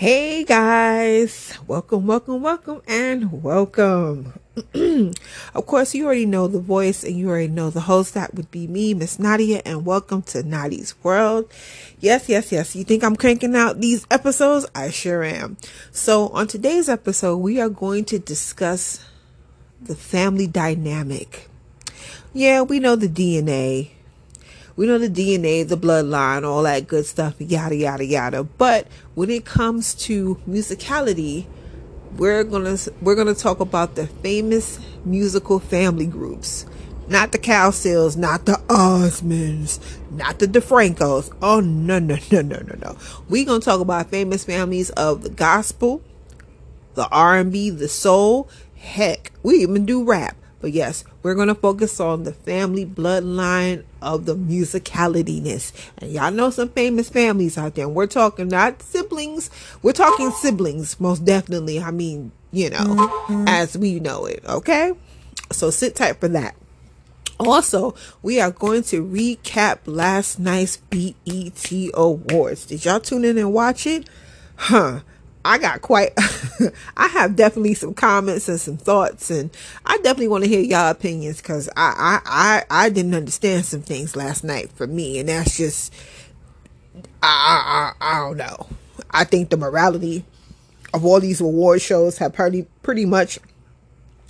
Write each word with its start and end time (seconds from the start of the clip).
Hey 0.00 0.44
guys, 0.44 1.58
welcome, 1.66 2.06
welcome, 2.06 2.40
welcome, 2.40 2.80
and 2.88 3.42
welcome. 3.42 4.32
of 5.54 5.66
course, 5.66 5.94
you 5.94 6.06
already 6.06 6.24
know 6.24 6.48
the 6.48 6.58
voice 6.58 7.04
and 7.04 7.18
you 7.18 7.28
already 7.28 7.48
know 7.48 7.68
the 7.68 7.82
host. 7.82 8.14
That 8.14 8.34
would 8.34 8.50
be 8.50 8.66
me, 8.66 8.94
Miss 8.94 9.18
Nadia, 9.18 9.60
and 9.66 9.84
welcome 9.84 10.22
to 10.22 10.42
Nadia's 10.42 10.94
World. 11.04 11.52
Yes, 11.98 12.30
yes, 12.30 12.50
yes. 12.50 12.74
You 12.74 12.82
think 12.82 13.04
I'm 13.04 13.14
cranking 13.14 13.54
out 13.54 13.82
these 13.82 14.06
episodes? 14.10 14.64
I 14.74 14.88
sure 14.88 15.22
am. 15.22 15.58
So, 15.92 16.28
on 16.28 16.46
today's 16.46 16.88
episode, 16.88 17.36
we 17.36 17.60
are 17.60 17.68
going 17.68 18.06
to 18.06 18.18
discuss 18.18 19.04
the 19.82 19.94
family 19.94 20.46
dynamic. 20.46 21.50
Yeah, 22.32 22.62
we 22.62 22.80
know 22.80 22.96
the 22.96 23.06
DNA 23.06 23.90
we 24.80 24.86
know 24.86 24.96
the 24.96 25.10
DNA, 25.10 25.68
the 25.68 25.76
bloodline, 25.76 26.42
all 26.42 26.62
that 26.62 26.86
good 26.86 27.04
stuff, 27.04 27.34
yada, 27.38 27.76
yada, 27.76 28.02
yada. 28.02 28.44
But 28.44 28.88
when 29.14 29.28
it 29.28 29.44
comes 29.44 29.94
to 30.06 30.36
musicality, 30.48 31.44
we're 32.16 32.44
gonna 32.44 32.78
we're 33.02 33.14
gonna 33.14 33.34
talk 33.34 33.60
about 33.60 33.94
the 33.94 34.06
famous 34.06 34.80
musical 35.04 35.58
family 35.58 36.06
groups, 36.06 36.64
not 37.08 37.32
the 37.32 37.38
Cowsills, 37.38 38.16
not 38.16 38.46
the 38.46 38.52
Osmonds, 38.68 39.80
not 40.12 40.38
the 40.38 40.46
DeFrancos. 40.46 41.30
Oh 41.42 41.60
no 41.60 41.98
no 41.98 42.16
no 42.32 42.40
no 42.40 42.60
no 42.60 42.74
no. 42.82 42.96
We're 43.28 43.44
gonna 43.44 43.60
talk 43.60 43.82
about 43.82 44.08
famous 44.08 44.46
families 44.46 44.88
of 44.92 45.24
the 45.24 45.28
gospel, 45.28 46.00
the 46.94 47.06
R 47.08 47.36
and 47.36 47.52
B, 47.52 47.68
the 47.68 47.86
soul. 47.86 48.48
Heck, 48.76 49.30
we 49.42 49.56
even 49.56 49.84
do 49.84 50.02
rap. 50.04 50.38
But 50.60 50.72
yes, 50.72 51.04
we're 51.22 51.34
going 51.34 51.48
to 51.48 51.54
focus 51.54 52.00
on 52.00 52.24
the 52.24 52.32
family 52.32 52.84
bloodline 52.84 53.84
of 54.02 54.26
the 54.26 54.36
musicalityness. 54.36 55.72
And 55.98 56.12
y'all 56.12 56.30
know 56.30 56.50
some 56.50 56.68
famous 56.68 57.08
families 57.08 57.56
out 57.56 57.74
there. 57.74 57.88
we're 57.88 58.06
talking 58.06 58.48
not 58.48 58.82
siblings, 58.82 59.50
we're 59.82 59.92
talking 59.92 60.30
siblings, 60.30 61.00
most 61.00 61.24
definitely. 61.24 61.80
I 61.80 61.90
mean, 61.90 62.32
you 62.52 62.70
know, 62.70 62.76
mm-hmm. 62.78 63.44
as 63.48 63.76
we 63.76 64.00
know 64.00 64.26
it. 64.26 64.44
Okay? 64.46 64.92
So 65.52 65.70
sit 65.70 65.96
tight 65.96 66.20
for 66.20 66.28
that. 66.28 66.54
Also, 67.38 67.94
we 68.22 68.38
are 68.38 68.50
going 68.50 68.82
to 68.82 69.02
recap 69.02 69.78
last 69.86 70.38
night's 70.38 70.76
BET 70.76 71.72
Awards. 71.94 72.66
Did 72.66 72.84
y'all 72.84 73.00
tune 73.00 73.24
in 73.24 73.38
and 73.38 73.52
watch 73.52 73.86
it? 73.86 74.08
Huh. 74.56 75.00
I 75.44 75.58
got 75.58 75.80
quite, 75.80 76.12
I 76.96 77.08
have 77.08 77.34
definitely 77.34 77.74
some 77.74 77.94
comments 77.94 78.48
and 78.48 78.60
some 78.60 78.76
thoughts, 78.76 79.30
and 79.30 79.50
I 79.86 79.96
definitely 79.98 80.28
want 80.28 80.44
to 80.44 80.50
hear 80.50 80.60
y'all 80.60 80.90
opinions 80.90 81.38
because 81.38 81.68
I, 81.76 82.20
I, 82.26 82.64
I, 82.70 82.84
I 82.86 82.88
didn't 82.90 83.14
understand 83.14 83.64
some 83.64 83.80
things 83.80 84.16
last 84.16 84.44
night 84.44 84.70
for 84.72 84.86
me, 84.86 85.18
and 85.18 85.28
that's 85.28 85.56
just, 85.56 85.94
I, 87.22 87.92
I, 88.00 88.14
I 88.14 88.18
don't 88.18 88.36
know. 88.36 88.68
I 89.10 89.24
think 89.24 89.50
the 89.50 89.56
morality 89.56 90.24
of 90.92 91.04
all 91.04 91.20
these 91.20 91.40
award 91.40 91.80
shows 91.80 92.18
have 92.18 92.34
pretty, 92.34 92.66
pretty 92.82 93.06
much 93.06 93.38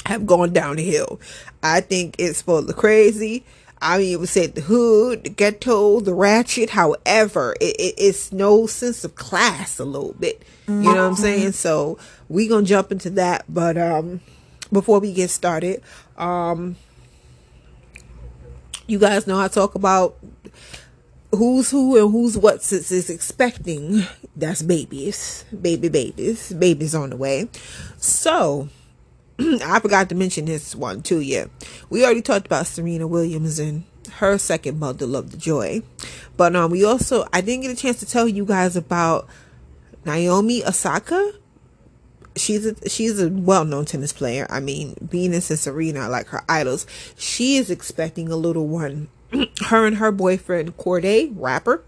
have 0.06 0.26
gone 0.26 0.52
downhill. 0.52 1.20
I 1.62 1.80
think 1.80 2.16
it's 2.18 2.42
full 2.42 2.68
of 2.68 2.76
crazy. 2.76 3.44
I 3.82 3.98
mean, 3.98 4.12
it 4.12 4.20
would 4.20 4.28
say 4.28 4.46
the 4.46 4.60
hood, 4.60 5.24
the 5.24 5.30
ghetto, 5.30 6.00
the 6.00 6.12
ratchet. 6.12 6.70
However, 6.70 7.56
it, 7.60 7.76
it, 7.78 7.94
it's 7.96 8.30
no 8.32 8.66
sense 8.66 9.04
of 9.04 9.14
class 9.14 9.78
a 9.78 9.84
little 9.84 10.14
bit. 10.14 10.42
You 10.68 10.74
know 10.74 10.90
what 10.90 10.98
I'm 10.98 11.14
saying? 11.16 11.52
So 11.52 11.98
we 12.28 12.46
gonna 12.46 12.66
jump 12.66 12.92
into 12.92 13.10
that. 13.10 13.44
But 13.48 13.76
um, 13.76 14.20
before 14.72 15.00
we 15.00 15.12
get 15.12 15.30
started, 15.30 15.82
um, 16.16 16.76
you 18.86 18.98
guys 18.98 19.26
know 19.26 19.40
I 19.40 19.48
talk 19.48 19.74
about 19.74 20.16
who's 21.32 21.70
who 21.70 21.96
and 22.00 22.12
who's 22.12 22.36
what 22.36 22.56
is 22.72 23.10
expecting. 23.10 24.04
That's 24.36 24.62
babies, 24.62 25.44
baby 25.60 25.88
babies, 25.88 26.52
babies 26.52 26.94
on 26.94 27.10
the 27.10 27.16
way. 27.16 27.48
So 27.98 28.68
I 29.64 29.80
forgot 29.80 30.08
to 30.10 30.14
mention 30.14 30.44
this 30.44 30.74
one 30.74 31.02
too 31.02 31.20
yet. 31.20 31.50
We 31.88 32.04
already 32.04 32.22
talked 32.22 32.46
about 32.46 32.66
Serena 32.66 33.06
Williams 33.06 33.58
and 33.58 33.84
her 34.14 34.38
second 34.38 34.80
bundle 34.80 35.16
of 35.16 35.30
the 35.30 35.36
joy. 35.36 35.82
But 36.36 36.54
um 36.56 36.70
we 36.70 36.84
also 36.84 37.26
I 37.32 37.40
didn't 37.40 37.62
get 37.62 37.70
a 37.70 37.76
chance 37.76 38.00
to 38.00 38.06
tell 38.06 38.28
you 38.28 38.44
guys 38.44 38.76
about 38.76 39.28
Naomi 40.04 40.64
Osaka. 40.64 41.32
She's 42.36 42.66
a 42.66 42.88
she's 42.88 43.20
a 43.20 43.28
well 43.28 43.64
known 43.64 43.84
tennis 43.84 44.12
player. 44.12 44.46
I 44.50 44.60
mean, 44.60 44.96
Venus 45.00 45.50
and 45.50 45.58
Serena 45.58 46.08
like 46.08 46.28
her 46.28 46.42
idols. 46.48 46.86
She 47.16 47.56
is 47.56 47.70
expecting 47.70 48.30
a 48.30 48.36
little 48.36 48.68
one. 48.68 49.08
her 49.66 49.86
and 49.86 49.96
her 49.96 50.12
boyfriend 50.12 50.76
Cordae, 50.76 51.32
rapper, 51.34 51.84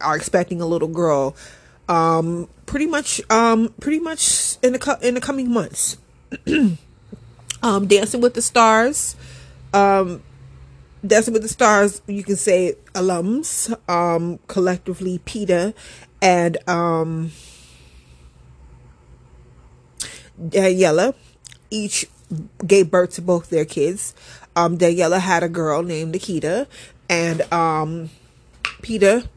are 0.00 0.16
expecting 0.16 0.60
a 0.60 0.66
little 0.66 0.88
girl. 0.88 1.34
Um, 1.88 2.48
pretty 2.66 2.86
much, 2.86 3.20
um, 3.30 3.74
pretty 3.80 4.00
much 4.00 4.56
in 4.62 4.72
the 4.72 4.98
in 5.02 5.14
the 5.14 5.20
coming 5.20 5.50
months. 5.50 5.98
um, 7.62 7.86
Dancing 7.86 8.20
with 8.20 8.34
the 8.34 8.42
Stars, 8.42 9.16
um, 9.72 10.22
Dancing 11.06 11.32
with 11.32 11.42
the 11.42 11.48
Stars, 11.48 12.02
you 12.06 12.22
can 12.22 12.36
say 12.36 12.74
alums, 12.94 13.74
um, 13.88 14.38
collectively 14.46 15.20
Peta 15.24 15.74
and 16.20 16.56
um, 16.68 17.32
Daniella, 20.48 21.14
each 21.70 22.06
gave 22.66 22.90
birth 22.90 23.10
to 23.14 23.22
both 23.22 23.50
their 23.50 23.64
kids. 23.64 24.14
Um, 24.54 24.76
Daniella 24.76 25.18
had 25.18 25.42
a 25.42 25.48
girl 25.48 25.82
named 25.82 26.12
Nikita, 26.12 26.68
and 27.08 27.40
um, 27.52 28.10
Peta 28.82 29.28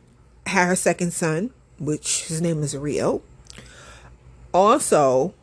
had 0.45 0.67
her 0.67 0.75
second 0.75 1.11
son, 1.11 1.51
which 1.79 2.25
his 2.25 2.41
name 2.41 2.61
is 2.61 2.77
Rio. 2.77 3.21
Also, 4.53 5.33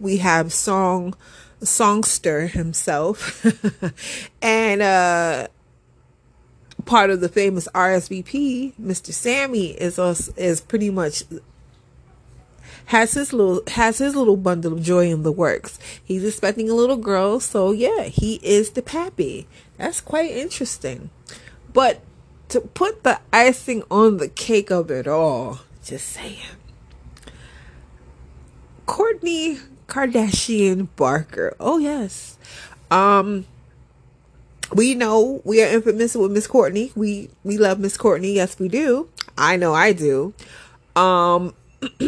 we 0.00 0.18
have 0.18 0.52
song 0.52 1.14
songster 1.60 2.46
himself 2.46 3.44
and 4.42 4.80
uh 4.80 5.48
part 6.88 7.10
of 7.10 7.20
the 7.20 7.28
famous 7.28 7.68
RSVP, 7.74 8.72
Mr. 8.80 9.12
Sammy 9.12 9.72
is 9.72 9.98
also, 9.98 10.32
is 10.36 10.60
pretty 10.60 10.90
much 10.90 11.22
has 12.86 13.12
his 13.12 13.34
little 13.34 13.62
has 13.68 13.98
his 13.98 14.16
little 14.16 14.38
bundle 14.38 14.72
of 14.72 14.82
joy 14.82 15.10
in 15.10 15.22
the 15.22 15.30
works. 15.30 15.78
He's 16.02 16.24
expecting 16.24 16.70
a 16.70 16.74
little 16.74 16.96
girl, 16.96 17.38
so 17.38 17.70
yeah, 17.70 18.04
he 18.04 18.40
is 18.42 18.70
the 18.70 18.82
pappy. 18.82 19.46
That's 19.76 20.00
quite 20.00 20.30
interesting. 20.30 21.10
But 21.74 22.00
to 22.48 22.62
put 22.62 23.04
the 23.04 23.20
icing 23.30 23.82
on 23.90 24.16
the 24.16 24.28
cake 24.28 24.70
of 24.70 24.90
it 24.90 25.06
all, 25.06 25.60
just 25.84 26.08
saying. 26.08 26.38
Kourtney 28.86 29.60
Kardashian 29.88 30.88
Barker. 30.96 31.56
Oh 31.58 31.78
yes. 31.78 32.38
Um 32.90 33.46
we 34.72 34.94
know 34.94 35.40
we 35.44 35.62
are 35.62 35.66
infamous 35.66 36.14
with 36.14 36.30
Miss 36.30 36.46
Kourtney. 36.46 36.94
We 36.94 37.30
we 37.42 37.58
love 37.58 37.80
Miss 37.80 37.96
Kourtney. 37.96 38.34
Yes, 38.34 38.58
we 38.58 38.68
do. 38.68 39.08
I 39.36 39.56
know 39.56 39.74
I 39.74 39.92
do. 39.92 40.34
Um 40.94 41.54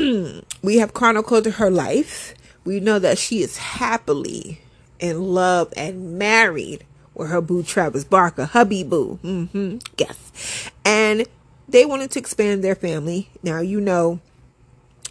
we 0.62 0.78
have 0.78 0.94
chronicled 0.94 1.46
her 1.46 1.70
life. 1.70 2.34
We 2.64 2.80
know 2.80 2.98
that 2.98 3.18
she 3.18 3.42
is 3.42 3.56
happily 3.56 4.60
in 4.98 5.22
love 5.22 5.72
and 5.76 6.18
married 6.18 6.84
with 7.14 7.30
her 7.30 7.40
boo 7.40 7.62
Travis 7.62 8.04
Barker, 8.04 8.44
hubby 8.44 8.84
boo. 8.84 9.18
Mm-hmm. 9.22 9.78
Yes. 9.96 10.70
And 10.84 11.26
they 11.68 11.86
wanted 11.86 12.10
to 12.12 12.18
expand 12.18 12.62
their 12.62 12.74
family. 12.74 13.30
Now 13.42 13.60
you 13.60 13.80
know 13.80 14.20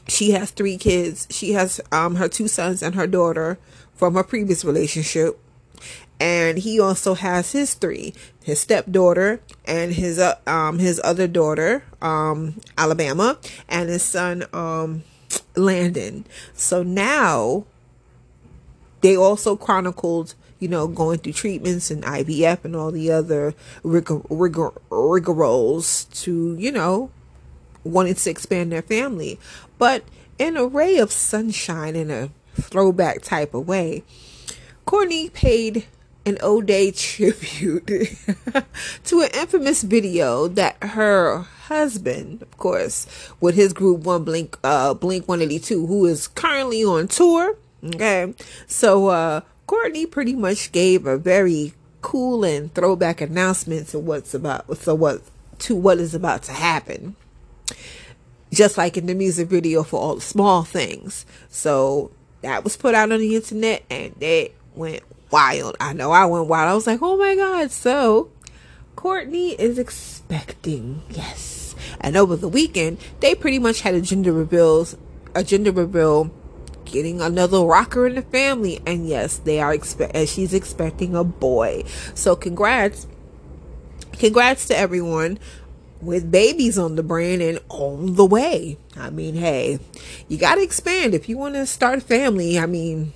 she 0.09 0.31
has 0.31 0.51
three 0.51 0.77
kids. 0.77 1.27
She 1.29 1.53
has 1.53 1.81
um 1.91 2.15
her 2.15 2.27
two 2.27 2.47
sons 2.47 2.81
and 2.81 2.95
her 2.95 3.07
daughter 3.07 3.57
from 3.93 4.15
her 4.15 4.23
previous 4.23 4.63
relationship. 4.65 5.39
And 6.19 6.57
he 6.57 6.79
also 6.79 7.13
has 7.13 7.53
his 7.53 7.73
three, 7.73 8.13
his 8.43 8.59
stepdaughter 8.59 9.41
and 9.65 9.93
his 9.93 10.19
uh, 10.19 10.35
um 10.47 10.79
his 10.79 10.99
other 11.03 11.27
daughter, 11.27 11.83
um 12.01 12.59
Alabama, 12.77 13.37
and 13.67 13.89
his 13.89 14.03
son 14.03 14.45
um 14.53 15.03
Landon. 15.55 16.25
So 16.53 16.83
now 16.83 17.65
they 19.01 19.15
also 19.15 19.55
chronicled 19.55 20.35
you 20.59 20.67
know, 20.67 20.87
going 20.87 21.19
through 21.19 21.33
treatments 21.33 21.89
and 21.89 22.03
IVF 22.03 22.65
and 22.65 22.75
all 22.75 22.91
the 22.91 23.09
other 23.11 23.55
rigor, 23.81 24.21
rigor, 24.29 24.71
rigoroles 24.89 26.11
to, 26.21 26.55
you 26.59 26.71
know, 26.71 27.09
wanting 27.83 28.15
to 28.15 28.29
expand 28.29 28.71
their 28.71 28.81
family. 28.81 29.39
But 29.77 30.03
in 30.37 30.57
a 30.57 30.65
ray 30.65 30.97
of 30.97 31.11
sunshine 31.11 31.95
in 31.95 32.11
a 32.11 32.29
throwback 32.55 33.21
type 33.21 33.53
of 33.53 33.67
way, 33.67 34.03
Kourtney 34.85 35.31
paid 35.31 35.85
an 36.25 36.37
O'Day 36.41 36.91
tribute 36.95 37.87
to 39.05 39.21
an 39.21 39.29
infamous 39.33 39.83
video 39.83 40.47
that 40.47 40.77
her 40.81 41.39
husband, 41.67 42.41
of 42.41 42.57
course, 42.57 43.07
with 43.39 43.55
his 43.55 43.73
group 43.73 44.01
One 44.01 44.23
Blink 44.23 44.57
uh 44.63 44.93
Blink 44.93 45.27
182, 45.27 45.85
who 45.85 46.05
is 46.05 46.27
currently 46.27 46.83
on 46.83 47.07
tour. 47.07 47.57
Okay. 47.83 48.33
So 48.67 49.07
uh 49.07 49.41
Kourtney 49.67 50.09
pretty 50.09 50.33
much 50.33 50.71
gave 50.71 51.05
a 51.05 51.17
very 51.17 51.73
cool 52.01 52.43
and 52.43 52.73
throwback 52.73 53.21
announcement 53.21 53.89
to 53.89 53.99
what's 53.99 54.33
about 54.33 54.77
so 54.77 54.95
what 54.95 55.21
to 55.59 55.75
what 55.75 55.97
is 55.97 56.15
about 56.15 56.41
to 56.43 56.51
happen 56.53 57.15
just 58.51 58.77
like 58.77 58.97
in 58.97 59.05
the 59.05 59.13
music 59.13 59.47
video 59.47 59.83
for 59.83 59.99
all 59.99 60.15
the 60.15 60.21
small 60.21 60.63
things. 60.63 61.25
So 61.49 62.11
that 62.41 62.63
was 62.63 62.77
put 62.77 62.95
out 62.95 63.11
on 63.11 63.19
the 63.19 63.35
internet 63.35 63.83
and 63.89 64.15
it 64.21 64.55
went 64.75 65.03
wild. 65.31 65.75
I 65.79 65.93
know 65.93 66.11
I 66.11 66.25
went 66.25 66.47
wild. 66.47 66.69
I 66.69 66.75
was 66.75 66.87
like, 66.87 67.01
oh 67.01 67.17
my 67.17 67.35
God. 67.35 67.71
So 67.71 68.31
Kourtney 68.95 69.55
is 69.57 69.77
expecting. 69.77 71.03
Yes. 71.09 71.75
And 72.01 72.15
over 72.17 72.35
the 72.35 72.49
weekend, 72.49 72.97
they 73.19 73.35
pretty 73.35 73.59
much 73.59 73.81
had 73.81 73.95
a 73.95 74.01
gender 74.01 74.33
reveals, 74.33 74.97
a 75.35 75.43
gender 75.43 75.71
reveal 75.71 76.31
getting 76.85 77.21
another 77.21 77.61
rocker 77.61 78.07
in 78.07 78.15
the 78.15 78.21
family. 78.23 78.81
And 78.85 79.07
yes, 79.07 79.37
they 79.37 79.59
are 79.59 79.73
expect, 79.73 80.15
and 80.15 80.27
she's 80.27 80.53
expecting 80.53 81.15
a 81.15 81.23
boy. 81.23 81.83
So 82.15 82.35
congrats. 82.35 83.07
Congrats 84.13 84.67
to 84.67 84.77
everyone 84.77 85.39
with 86.01 86.31
babies 86.31 86.77
on 86.77 86.95
the 86.95 87.03
brand 87.03 87.41
and 87.41 87.59
on 87.69 88.15
the 88.15 88.25
way. 88.25 88.77
I 88.95 89.09
mean, 89.09 89.35
hey, 89.35 89.79
you 90.27 90.37
got 90.37 90.55
to 90.55 90.61
expand 90.61 91.13
if 91.13 91.27
you 91.27 91.37
want 91.37 91.55
to 91.55 91.65
start 91.65 91.99
a 91.99 92.01
family. 92.01 92.57
I 92.59 92.65
mean, 92.65 93.13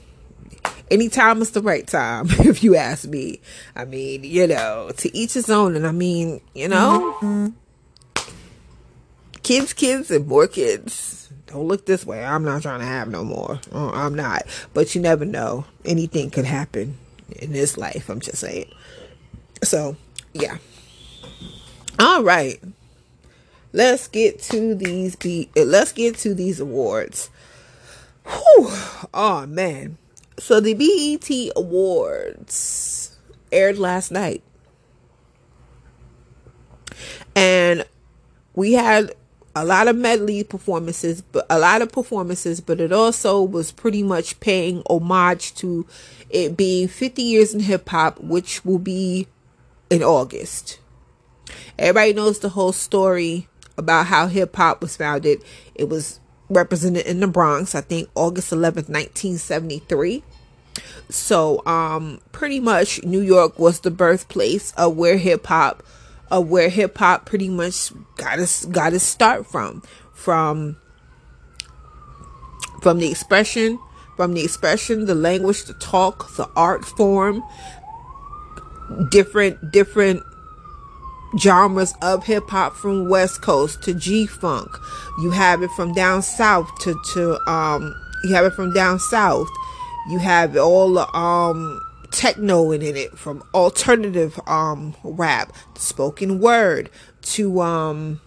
anytime 0.91 1.41
is 1.41 1.51
the 1.51 1.61
right 1.61 1.85
time, 1.85 2.27
if 2.29 2.63
you 2.63 2.75
ask 2.75 3.07
me. 3.07 3.41
I 3.75 3.85
mean, 3.85 4.23
you 4.23 4.47
know, 4.47 4.91
to 4.97 5.15
each 5.15 5.33
his 5.33 5.49
own. 5.49 5.75
And 5.75 5.87
I 5.87 5.91
mean, 5.91 6.41
you 6.53 6.67
know, 6.67 7.17
mm-hmm. 7.21 7.47
kids, 9.41 9.73
kids, 9.73 10.11
and 10.11 10.27
more 10.27 10.47
kids. 10.47 11.29
Don't 11.47 11.67
look 11.67 11.85
this 11.85 12.05
way. 12.05 12.23
I'm 12.23 12.43
not 12.43 12.63
trying 12.63 12.79
to 12.79 12.85
have 12.85 13.09
no 13.09 13.23
more. 13.23 13.59
Uh, 13.71 13.91
I'm 13.91 14.15
not. 14.15 14.43
But 14.73 14.95
you 14.95 15.01
never 15.01 15.23
know. 15.23 15.65
Anything 15.85 16.31
could 16.31 16.45
happen 16.45 16.97
in 17.35 17.51
this 17.51 17.77
life. 17.77 18.09
I'm 18.09 18.21
just 18.21 18.37
saying. 18.37 18.71
So, 19.63 19.95
yeah. 20.33 20.57
All 21.99 22.23
right. 22.23 22.61
Let's 23.71 24.07
get 24.07 24.39
to 24.43 24.75
these 24.75 25.15
be 25.15 25.49
let's 25.55 25.91
get 25.91 26.17
to 26.19 26.33
these 26.33 26.59
awards. 26.59 27.29
Whew. 28.25 28.69
Oh 29.13 29.45
man. 29.47 29.97
So 30.39 30.59
the 30.59 30.73
BET 30.73 31.51
Awards 31.55 33.17
aired 33.51 33.77
last 33.77 34.11
night. 34.11 34.43
And 37.35 37.85
we 38.55 38.73
had 38.73 39.13
a 39.55 39.65
lot 39.65 39.87
of 39.87 39.95
medley 39.95 40.43
performances, 40.43 41.21
but 41.21 41.45
a 41.49 41.59
lot 41.59 41.81
of 41.81 41.91
performances, 41.91 42.61
but 42.61 42.79
it 42.79 42.91
also 42.91 43.41
was 43.41 43.71
pretty 43.71 44.01
much 44.01 44.39
paying 44.39 44.81
homage 44.89 45.53
to 45.55 45.85
it 46.29 46.57
being 46.57 46.87
50 46.87 47.21
years 47.21 47.53
in 47.53 47.59
hip 47.59 47.87
hop, 47.89 48.19
which 48.19 48.65
will 48.65 48.79
be 48.79 49.27
in 49.89 50.01
August. 50.01 50.79
Everybody 51.77 52.13
knows 52.13 52.39
the 52.39 52.49
whole 52.49 52.71
story 52.71 53.47
about 53.77 54.07
how 54.07 54.27
hip 54.27 54.55
hop 54.55 54.81
was 54.81 54.95
founded. 54.95 55.43
It 55.75 55.89
was 55.89 56.19
represented 56.49 57.05
in 57.05 57.19
the 57.19 57.27
Bronx, 57.27 57.73
I 57.75 57.81
think 57.81 58.09
August 58.15 58.51
11th, 58.51 58.89
1973. 58.89 60.23
So, 61.09 61.65
um, 61.65 62.21
pretty 62.31 62.59
much 62.59 63.03
New 63.03 63.21
York 63.21 63.59
was 63.59 63.79
the 63.79 63.91
birthplace 63.91 64.71
of 64.73 64.95
where 64.95 65.17
hip 65.17 65.45
hop, 65.47 65.83
of 66.31 66.49
where 66.49 66.69
hip 66.69 66.97
hop 66.97 67.25
pretty 67.25 67.49
much 67.49 67.91
got 68.15 68.39
us 68.39 68.65
got 68.65 68.93
its 68.93 69.03
start 69.03 69.45
from, 69.45 69.83
from, 70.13 70.77
from 72.81 72.99
the 72.99 73.09
expression, 73.09 73.79
from 74.15 74.33
the 74.33 74.43
expression, 74.43 75.05
the 75.05 75.15
language, 75.15 75.65
the 75.65 75.73
talk, 75.75 76.35
the 76.35 76.49
art 76.55 76.85
form, 76.85 77.43
different 79.09 79.71
different 79.71 80.23
genres 81.37 81.93
of 82.01 82.25
hip 82.25 82.49
hop 82.49 82.75
from 82.75 83.09
West 83.09 83.41
Coast 83.41 83.81
to 83.83 83.93
G 83.93 84.25
Funk. 84.27 84.69
You 85.19 85.31
have 85.31 85.63
it 85.63 85.71
from 85.71 85.93
down 85.93 86.21
south 86.21 86.69
to 86.79 86.95
to 87.13 87.49
um 87.49 87.95
you 88.23 88.33
have 88.33 88.45
it 88.45 88.53
from 88.53 88.73
down 88.73 88.99
south. 88.99 89.49
You 90.09 90.19
have 90.19 90.55
all 90.57 90.93
the 90.93 91.11
um 91.15 91.81
techno 92.11 92.71
in 92.71 92.81
it 92.81 93.17
from 93.17 93.43
alternative 93.53 94.39
um 94.47 94.95
rap, 95.03 95.53
spoken 95.75 96.39
word 96.39 96.89
to 97.23 97.61
um 97.61 98.21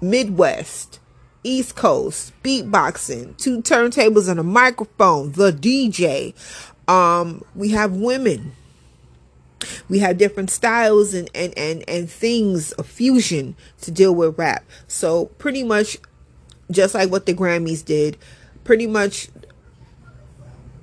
Midwest, 0.00 1.00
East 1.42 1.76
Coast, 1.76 2.32
beatboxing, 2.42 3.36
two 3.36 3.62
turntables 3.62 4.28
and 4.28 4.40
a 4.40 4.44
microphone, 4.44 5.32
the 5.32 5.52
DJ. 5.52 6.34
Um 6.88 7.42
we 7.54 7.70
have 7.70 7.92
women 7.92 8.52
we 9.88 9.98
have 10.00 10.18
different 10.18 10.50
styles 10.50 11.14
and, 11.14 11.30
and, 11.34 11.56
and, 11.56 11.84
and 11.88 12.10
things 12.10 12.72
of 12.72 12.86
fusion 12.86 13.56
to 13.82 13.90
deal 13.90 14.14
with 14.14 14.38
rap. 14.38 14.64
So 14.88 15.26
pretty 15.38 15.62
much 15.62 15.98
just 16.70 16.94
like 16.94 17.10
what 17.10 17.26
the 17.26 17.34
Grammys 17.34 17.84
did, 17.84 18.16
pretty 18.64 18.86
much 18.86 19.28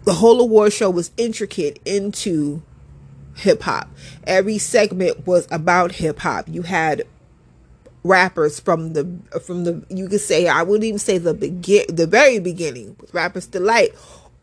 the 0.03 0.13
whole 0.13 0.39
award 0.41 0.73
show 0.73 0.89
was 0.89 1.11
intricate 1.17 1.79
into 1.85 2.61
hip 3.35 3.63
hop. 3.63 3.89
Every 4.25 4.57
segment 4.57 5.25
was 5.25 5.47
about 5.51 5.93
hip 5.93 6.19
hop. 6.19 6.47
You 6.47 6.63
had 6.63 7.03
rappers 8.03 8.59
from 8.59 8.93
the 8.93 9.07
from 9.45 9.63
the 9.63 9.85
you 9.89 10.09
could 10.09 10.21
say 10.21 10.47
I 10.47 10.63
wouldn't 10.63 10.85
even 10.85 10.97
say 10.97 11.19
the 11.19 11.35
begin 11.35 11.85
the 11.87 12.07
very 12.07 12.39
beginning 12.39 12.95
with 12.99 13.13
rappers 13.13 13.45
delight 13.45 13.93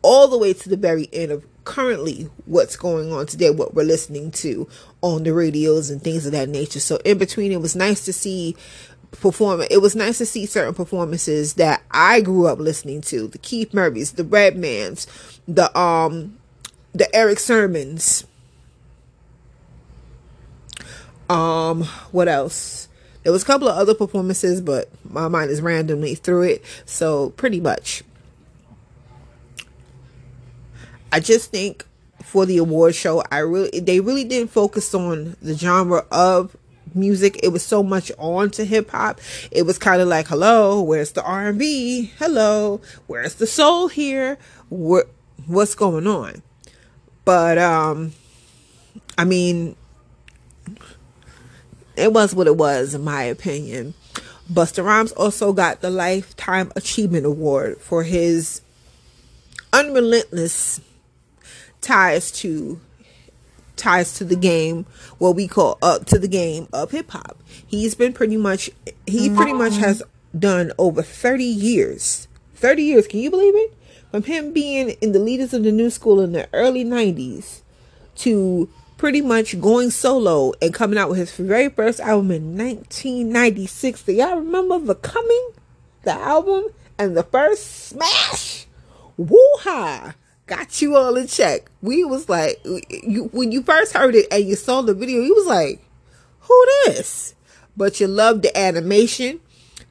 all 0.01 0.29
the 0.29 0.37
way 0.37 0.53
to 0.53 0.69
the 0.69 0.77
very 0.77 1.09
end 1.11 1.33
of 1.33 1.43
currently 1.69 2.27
what's 2.45 2.75
going 2.75 3.13
on 3.13 3.27
today, 3.27 3.51
what 3.51 3.75
we're 3.75 3.83
listening 3.83 4.31
to 4.31 4.67
on 5.01 5.21
the 5.21 5.31
radios 5.31 5.91
and 5.91 6.01
things 6.01 6.25
of 6.25 6.31
that 6.31 6.49
nature. 6.49 6.79
So 6.79 6.97
in 7.05 7.19
between, 7.19 7.51
it 7.51 7.61
was 7.61 7.75
nice 7.75 8.03
to 8.05 8.11
see 8.11 8.55
perform. 9.11 9.61
It 9.69 9.79
was 9.79 9.95
nice 9.95 10.17
to 10.17 10.25
see 10.25 10.47
certain 10.47 10.73
performances 10.73 11.53
that 11.53 11.83
I 11.91 12.21
grew 12.21 12.47
up 12.47 12.57
listening 12.57 13.01
to: 13.01 13.27
the 13.27 13.37
Keith 13.37 13.71
Murphys, 13.71 14.13
the 14.13 14.23
Redmans, 14.23 15.05
the 15.47 15.77
um, 15.79 16.39
the 16.93 17.15
Erick 17.15 17.37
Sermons. 17.37 18.25
Um, 21.29 21.83
what 22.11 22.27
else? 22.27 22.87
There 23.21 23.31
was 23.31 23.43
a 23.43 23.45
couple 23.45 23.67
of 23.67 23.77
other 23.77 23.93
performances, 23.93 24.59
but 24.59 24.89
my 25.07 25.27
mind 25.27 25.51
is 25.51 25.61
randomly 25.61 26.15
through 26.15 26.43
it. 26.43 26.65
So 26.85 27.29
pretty 27.31 27.59
much 27.59 28.01
I 31.11 31.19
just 31.19 31.51
think 31.51 31.85
for 32.23 32.45
the 32.45 32.57
award 32.57 32.95
show, 32.95 33.23
I 33.31 33.39
really 33.39 33.79
they 33.79 33.99
really 33.99 34.23
didn't 34.23 34.51
focus 34.51 34.93
on 34.93 35.35
the 35.41 35.55
genre 35.55 36.05
of 36.11 36.55
music. 36.93 37.39
It 37.43 37.49
was 37.49 37.63
so 37.63 37.83
much 37.83 38.11
on 38.17 38.51
to 38.51 38.65
hip 38.65 38.91
hop. 38.91 39.19
It 39.51 39.63
was 39.63 39.77
kind 39.77 40.01
of 40.01 40.07
like, 40.07 40.27
hello, 40.27 40.81
where's 40.81 41.11
the 41.11 41.23
R 41.23 41.47
and 41.47 41.59
B? 41.59 42.11
Hello, 42.19 42.81
where's 43.07 43.35
the 43.35 43.47
soul 43.47 43.87
here? 43.87 44.37
What 44.69 45.09
what's 45.47 45.75
going 45.75 46.07
on? 46.07 46.41
But 47.25 47.57
um, 47.57 48.13
I 49.17 49.25
mean, 49.25 49.75
it 51.95 52.13
was 52.13 52.33
what 52.35 52.47
it 52.47 52.57
was, 52.57 52.93
in 52.93 53.03
my 53.03 53.23
opinion. 53.23 53.93
Busta 54.51 54.83
Rhymes 54.83 55.11
also 55.11 55.53
got 55.53 55.81
the 55.81 55.91
Lifetime 55.91 56.71
Achievement 56.75 57.25
Award 57.25 57.79
for 57.79 58.03
his 58.03 58.61
unrelentless 59.71 60.81
ties 61.81 62.31
to 62.31 62.79
ties 63.75 64.13
to 64.15 64.25
the 64.25 64.35
game 64.35 64.85
what 65.19 65.35
we 65.35 65.47
call 65.47 65.77
up 65.81 66.05
to 66.05 66.19
the 66.19 66.27
game 66.27 66.67
of 66.73 66.91
hip 66.91 67.11
hop. 67.11 67.41
He's 67.65 67.95
been 67.95 68.13
pretty 68.13 68.37
much 68.37 68.69
he 69.05 69.29
pretty 69.29 69.53
much 69.53 69.73
mm-hmm. 69.73 69.83
has 69.83 70.03
done 70.37 70.71
over 70.77 71.01
30 71.01 71.43
years. 71.43 72.27
30 72.55 72.83
years, 72.83 73.07
can 73.07 73.19
you 73.19 73.31
believe 73.31 73.55
it? 73.55 73.73
From 74.11 74.23
him 74.23 74.53
being 74.53 74.89
in 75.01 75.11
the 75.11 75.19
leaders 75.19 75.53
of 75.53 75.63
the 75.63 75.71
new 75.71 75.89
school 75.89 76.19
in 76.19 76.33
the 76.33 76.49
early 76.51 76.83
90s 76.83 77.61
to 78.17 78.69
pretty 78.97 79.21
much 79.21 79.61
going 79.61 79.89
solo 79.89 80.51
and 80.61 80.73
coming 80.73 80.99
out 80.99 81.09
with 81.09 81.19
his 81.19 81.31
very 81.31 81.69
first 81.69 81.99
album 82.01 82.31
in 82.31 82.57
1996. 82.57 84.03
Do 84.03 84.11
y'all 84.11 84.37
remember 84.37 84.77
The 84.79 84.95
Coming? 84.95 85.51
The 86.03 86.11
album 86.11 86.65
and 86.97 87.15
the 87.15 87.23
first 87.23 87.87
smash? 87.87 88.65
Woo-ha! 89.15 90.15
Got 90.49 90.81
you 90.81 90.97
all 90.97 91.15
in 91.15 91.27
check. 91.27 91.69
We 91.81 92.03
was 92.03 92.27
like, 92.27 92.59
you 92.89 93.29
when 93.31 93.51
you 93.51 93.61
first 93.61 93.93
heard 93.93 94.15
it 94.15 94.25
and 94.31 94.43
you 94.43 94.55
saw 94.55 94.81
the 94.81 94.95
video, 94.95 95.21
you 95.21 95.35
was 95.35 95.45
like, 95.45 95.81
who 96.41 96.65
this? 96.85 97.35
But 97.77 97.99
you 97.99 98.07
loved 98.07 98.41
the 98.41 98.57
animation, 98.57 99.39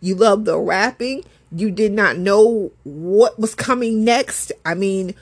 you 0.00 0.16
loved 0.16 0.44
the 0.44 0.58
rapping. 0.58 1.24
You 1.50 1.70
did 1.70 1.92
not 1.92 2.18
know 2.18 2.72
what 2.84 3.38
was 3.38 3.54
coming 3.54 4.04
next. 4.04 4.52
I 4.66 4.74
mean, 4.74 5.14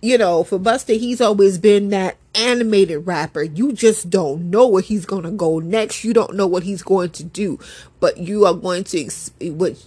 you 0.00 0.16
know, 0.16 0.42
for 0.42 0.58
Busta, 0.58 0.98
he's 0.98 1.20
always 1.20 1.58
been 1.58 1.90
that 1.90 2.16
animated 2.34 3.06
rapper. 3.06 3.42
You 3.42 3.72
just 3.74 4.08
don't 4.08 4.48
know 4.48 4.66
where 4.66 4.82
he's 4.82 5.04
going 5.04 5.24
to 5.24 5.30
go 5.30 5.58
next. 5.58 6.02
You 6.02 6.14
don't 6.14 6.34
know 6.34 6.46
what 6.46 6.62
he's 6.62 6.82
going 6.82 7.10
to 7.10 7.24
do, 7.24 7.58
but 7.98 8.16
you 8.16 8.46
are 8.46 8.54
going 8.54 8.84
to, 8.84 9.10
what, 9.50 9.86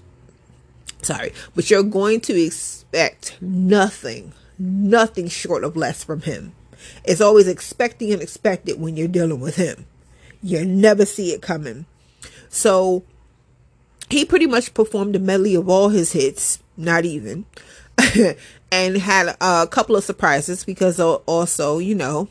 sorry, 1.02 1.34
but 1.56 1.72
you're 1.72 1.82
going 1.82 2.22
to 2.22 2.40
expect 2.40 3.42
nothing 3.42 4.34
nothing 4.64 5.28
short 5.28 5.64
of 5.64 5.76
less 5.76 6.04
from 6.04 6.22
him. 6.22 6.54
It's 7.04 7.22
always 7.22 7.48
expecting 7.48 8.12
and 8.12 8.22
expected 8.22 8.80
when 8.80 8.98
you're 8.98 9.08
dealing 9.08 9.40
with 9.40 9.56
him. 9.56 9.86
You 10.42 10.66
never 10.66 11.06
see 11.06 11.32
it 11.32 11.42
coming. 11.42 11.86
So 12.50 13.04
he 14.10 14.26
pretty 14.26 14.48
much 14.48 14.74
performed 14.74 15.16
a 15.16 15.20
medley 15.20 15.56
of 15.56 15.70
all 15.70 15.90
his 15.90 16.12
hits, 16.12 16.60
not 16.78 17.06
even, 17.06 17.46
and 18.72 18.98
had 18.98 19.36
a 19.40 19.68
couple 19.68 19.96
of 19.96 20.04
surprises 20.04 20.64
because 20.66 21.00
also, 21.00 21.80
you 21.80 21.96
know, 21.96 22.28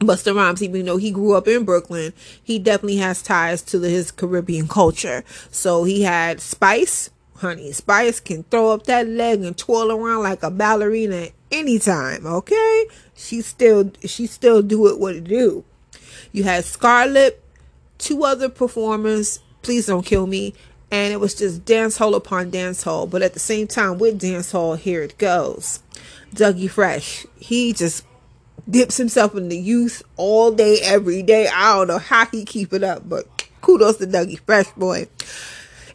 Busta 0.00 0.34
Rhymes, 0.34 0.62
even 0.62 0.86
though 0.86 0.96
he 0.96 1.10
grew 1.10 1.34
up 1.34 1.46
in 1.46 1.64
Brooklyn, 1.64 2.14
he 2.42 2.58
definitely 2.58 2.96
has 2.96 3.22
ties 3.22 3.60
to 3.62 3.80
his 3.80 4.10
Caribbean 4.10 4.66
culture. 4.66 5.24
So 5.50 5.84
he 5.84 6.02
had 6.02 6.40
Spice, 6.40 7.10
honey. 7.40 7.72
Spice 7.72 8.20
can 8.20 8.44
throw 8.44 8.70
up 8.70 8.84
that 8.84 9.08
leg 9.08 9.42
and 9.42 9.56
twirl 9.56 9.92
around 9.92 10.22
like 10.22 10.42
a 10.42 10.50
ballerina 10.50 11.28
anytime. 11.50 12.26
Okay, 12.26 12.86
she 13.14 13.42
still 13.42 13.90
she 14.04 14.26
still 14.26 14.62
do 14.62 14.86
it 14.88 14.98
what 14.98 15.16
it 15.16 15.24
do. 15.24 15.64
You 16.32 16.44
had 16.44 16.64
Scarlett, 16.64 17.42
two 17.98 18.24
other 18.24 18.48
performers. 18.48 19.40
Please 19.62 19.86
don't 19.86 20.06
kill 20.06 20.26
me. 20.26 20.54
And 20.92 21.12
it 21.12 21.20
was 21.20 21.34
just 21.34 21.64
dance 21.64 21.98
hall 21.98 22.14
upon 22.14 22.50
dance 22.50 22.82
hall. 22.82 23.06
But 23.06 23.22
at 23.22 23.32
the 23.32 23.38
same 23.38 23.66
time, 23.66 23.98
with 23.98 24.18
dance 24.18 24.50
hall, 24.50 24.74
here 24.74 25.02
it 25.02 25.18
goes. 25.18 25.80
Dougie 26.34 26.70
Fresh, 26.70 27.26
he 27.38 27.72
just 27.72 28.04
dips 28.68 28.96
himself 28.96 29.34
in 29.34 29.48
the 29.48 29.58
youth 29.58 30.02
all 30.16 30.50
day, 30.52 30.78
every 30.82 31.22
day. 31.22 31.48
I 31.48 31.76
don't 31.76 31.88
know 31.88 31.98
how 31.98 32.26
he 32.26 32.44
keep 32.44 32.72
it 32.72 32.82
up, 32.82 33.08
but 33.08 33.26
kudos 33.60 33.98
to 33.98 34.06
Dougie 34.06 34.40
Fresh 34.40 34.70
boy. 34.72 35.06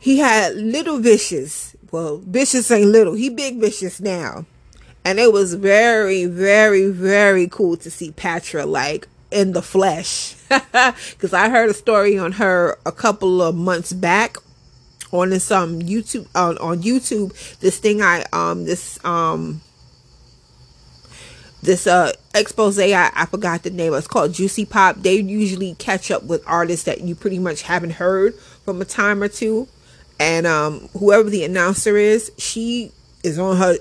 He 0.05 0.19
had 0.19 0.53
little 0.53 0.99
vicious. 0.99 1.75
Well, 1.89 2.17
vicious 2.17 2.69
ain't 2.69 2.91
little. 2.91 3.15
He 3.15 3.27
big 3.31 3.59
vicious 3.59 3.99
now. 3.99 4.45
And 5.03 5.17
it 5.19 5.33
was 5.33 5.55
very, 5.55 6.25
very, 6.25 6.91
very 6.91 7.47
cool 7.47 7.75
to 7.77 7.89
see 7.89 8.11
Patra 8.11 8.67
like 8.67 9.07
in 9.31 9.53
the 9.53 9.63
flesh. 9.63 10.35
Cause 11.17 11.33
I 11.33 11.49
heard 11.49 11.71
a 11.71 11.73
story 11.73 12.19
on 12.19 12.33
her 12.33 12.77
a 12.85 12.91
couple 12.91 13.41
of 13.41 13.55
months 13.55 13.93
back 13.93 14.37
on 15.11 15.31
this 15.31 15.49
um 15.49 15.79
YouTube 15.79 16.27
on, 16.35 16.59
on 16.59 16.83
YouTube. 16.83 17.33
This 17.61 17.79
thing 17.79 18.03
I 18.03 18.25
um 18.31 18.65
this 18.65 19.03
um 19.03 19.61
this 21.63 21.87
uh 21.87 22.11
expose 22.35 22.77
I, 22.77 23.11
I 23.15 23.25
forgot 23.25 23.63
the 23.63 23.71
name 23.71 23.91
it's 23.95 24.07
called 24.07 24.35
juicy 24.35 24.65
pop 24.65 24.97
they 24.97 25.15
usually 25.15 25.73
catch 25.73 26.11
up 26.11 26.25
with 26.25 26.43
artists 26.45 26.85
that 26.85 27.01
you 27.01 27.15
pretty 27.15 27.39
much 27.39 27.63
haven't 27.63 27.93
heard 27.93 28.35
from 28.35 28.79
a 28.83 28.85
time 28.85 29.23
or 29.23 29.27
two 29.27 29.67
and 30.19 30.47
um 30.47 30.89
whoever 30.97 31.29
the 31.29 31.43
announcer 31.43 31.97
is 31.97 32.31
she 32.37 32.91
is 33.23 33.37
on 33.37 33.57
her 33.57 33.75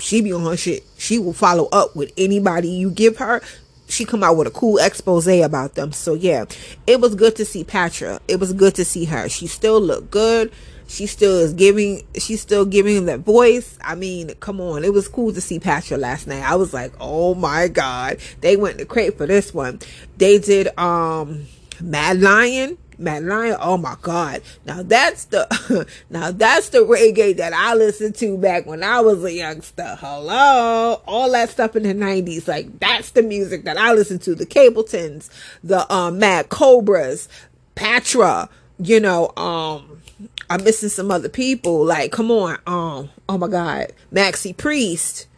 she 0.00 0.20
be 0.22 0.32
on 0.32 0.42
her 0.44 0.56
shit. 0.56 0.84
She 0.98 1.18
will 1.18 1.32
follow 1.32 1.68
up 1.72 1.94
with 1.94 2.12
anybody 2.16 2.68
you 2.68 2.90
give 2.90 3.18
her. 3.18 3.42
She 3.88 4.04
come 4.04 4.22
out 4.22 4.36
with 4.36 4.46
a 4.46 4.50
cool 4.50 4.78
expose 4.78 5.26
about 5.26 5.74
them. 5.74 5.92
So 5.92 6.14
yeah 6.14 6.46
it 6.86 7.00
was 7.00 7.14
good 7.14 7.36
to 7.36 7.44
see 7.44 7.64
patra. 7.64 8.20
It 8.28 8.40
was 8.40 8.52
good 8.52 8.74
to 8.76 8.84
see 8.84 9.04
her. 9.06 9.28
She 9.28 9.46
still 9.46 9.80
looked 9.80 10.10
good. 10.10 10.52
She 10.86 11.06
still 11.06 11.38
is 11.38 11.52
giving 11.52 12.06
she's 12.16 12.40
still 12.40 12.64
giving 12.64 12.96
him 12.96 13.06
that 13.06 13.20
voice. 13.20 13.78
I 13.82 13.94
mean 13.94 14.34
come 14.40 14.60
on. 14.60 14.84
It 14.84 14.92
was 14.92 15.08
cool 15.08 15.32
to 15.32 15.40
see 15.40 15.60
Patra 15.60 15.96
last 15.96 16.26
night. 16.26 16.42
I 16.42 16.56
was 16.56 16.72
like 16.72 16.92
oh 17.00 17.34
my 17.34 17.68
god. 17.68 18.18
They 18.40 18.56
went 18.56 18.78
to 18.78 18.84
crate 18.84 19.16
for 19.16 19.26
this 19.26 19.54
one. 19.54 19.80
They 20.16 20.38
did 20.38 20.76
um 20.78 21.46
mad 21.80 22.20
lion 22.20 22.78
mad 23.00 23.22
lion 23.24 23.56
oh 23.60 23.76
my 23.76 23.96
god 24.02 24.42
now 24.66 24.82
that's 24.82 25.24
the 25.26 25.86
now 26.10 26.30
that's 26.30 26.68
the 26.68 26.78
reggae 26.78 27.36
that 27.36 27.52
i 27.52 27.74
listened 27.74 28.14
to 28.14 28.36
back 28.36 28.66
when 28.66 28.82
i 28.82 29.00
was 29.00 29.24
a 29.24 29.32
youngster 29.32 29.96
hello 30.00 31.00
all 31.06 31.30
that 31.32 31.48
stuff 31.48 31.74
in 31.74 31.82
the 31.82 31.94
90s 31.94 32.46
like 32.46 32.78
that's 32.78 33.10
the 33.10 33.22
music 33.22 33.64
that 33.64 33.76
i 33.76 33.92
listened 33.92 34.22
to 34.22 34.34
the 34.34 34.46
Capletons, 34.46 35.30
the 35.64 35.92
um 35.92 36.18
mad 36.18 36.48
cobras 36.48 37.28
patra 37.74 38.48
you 38.78 39.00
know 39.00 39.32
um 39.36 40.00
I'm 40.48 40.64
missing 40.64 40.88
some 40.88 41.10
other 41.12 41.28
people. 41.28 41.84
Like, 41.84 42.10
come 42.10 42.30
on. 42.30 42.58
Um, 42.66 43.10
oh 43.28 43.38
my 43.38 43.46
God. 43.48 43.92
Maxi 44.12 44.54
Priest. 44.56 45.28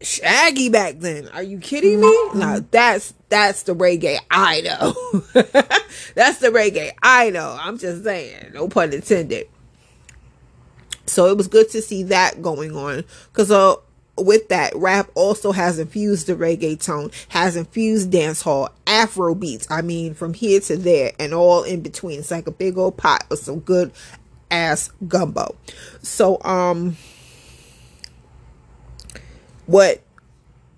Shaggy 0.00 0.68
back 0.68 0.98
then. 0.98 1.28
Are 1.28 1.42
you 1.42 1.58
kidding 1.58 2.00
me? 2.00 2.06
Mm-hmm. 2.06 2.38
No, 2.38 2.60
that's 2.70 3.14
that's 3.28 3.64
the 3.64 3.74
reggae 3.74 4.18
I 4.30 4.60
know. 4.62 4.94
that's 6.14 6.38
the 6.38 6.48
reggae 6.48 6.92
I 7.02 7.30
know. 7.30 7.56
I'm 7.60 7.78
just 7.78 8.04
saying. 8.04 8.52
No 8.54 8.68
pun 8.68 8.92
intended. 8.92 9.48
So 11.06 11.26
it 11.26 11.36
was 11.36 11.48
good 11.48 11.70
to 11.70 11.82
see 11.82 12.04
that 12.04 12.42
going 12.42 12.76
on. 12.76 13.04
Cause 13.32 13.50
uh 13.50 13.76
with 14.16 14.48
that, 14.48 14.74
rap 14.74 15.10
also 15.14 15.52
has 15.52 15.78
infused 15.78 16.26
the 16.26 16.34
reggae 16.34 16.82
tone, 16.82 17.10
has 17.28 17.56
infused 17.56 18.10
dancehall, 18.10 18.70
Afro 18.86 19.34
beats. 19.34 19.70
I 19.70 19.82
mean, 19.82 20.14
from 20.14 20.34
here 20.34 20.60
to 20.60 20.76
there 20.76 21.12
and 21.18 21.32
all 21.32 21.62
in 21.62 21.82
between. 21.82 22.20
It's 22.20 22.30
like 22.30 22.46
a 22.46 22.52
big 22.52 22.78
old 22.78 22.96
pot 22.96 23.24
of 23.30 23.38
some 23.38 23.60
good 23.60 23.92
ass 24.50 24.90
gumbo. 25.06 25.54
So, 26.02 26.42
um, 26.42 26.96
what 29.66 30.02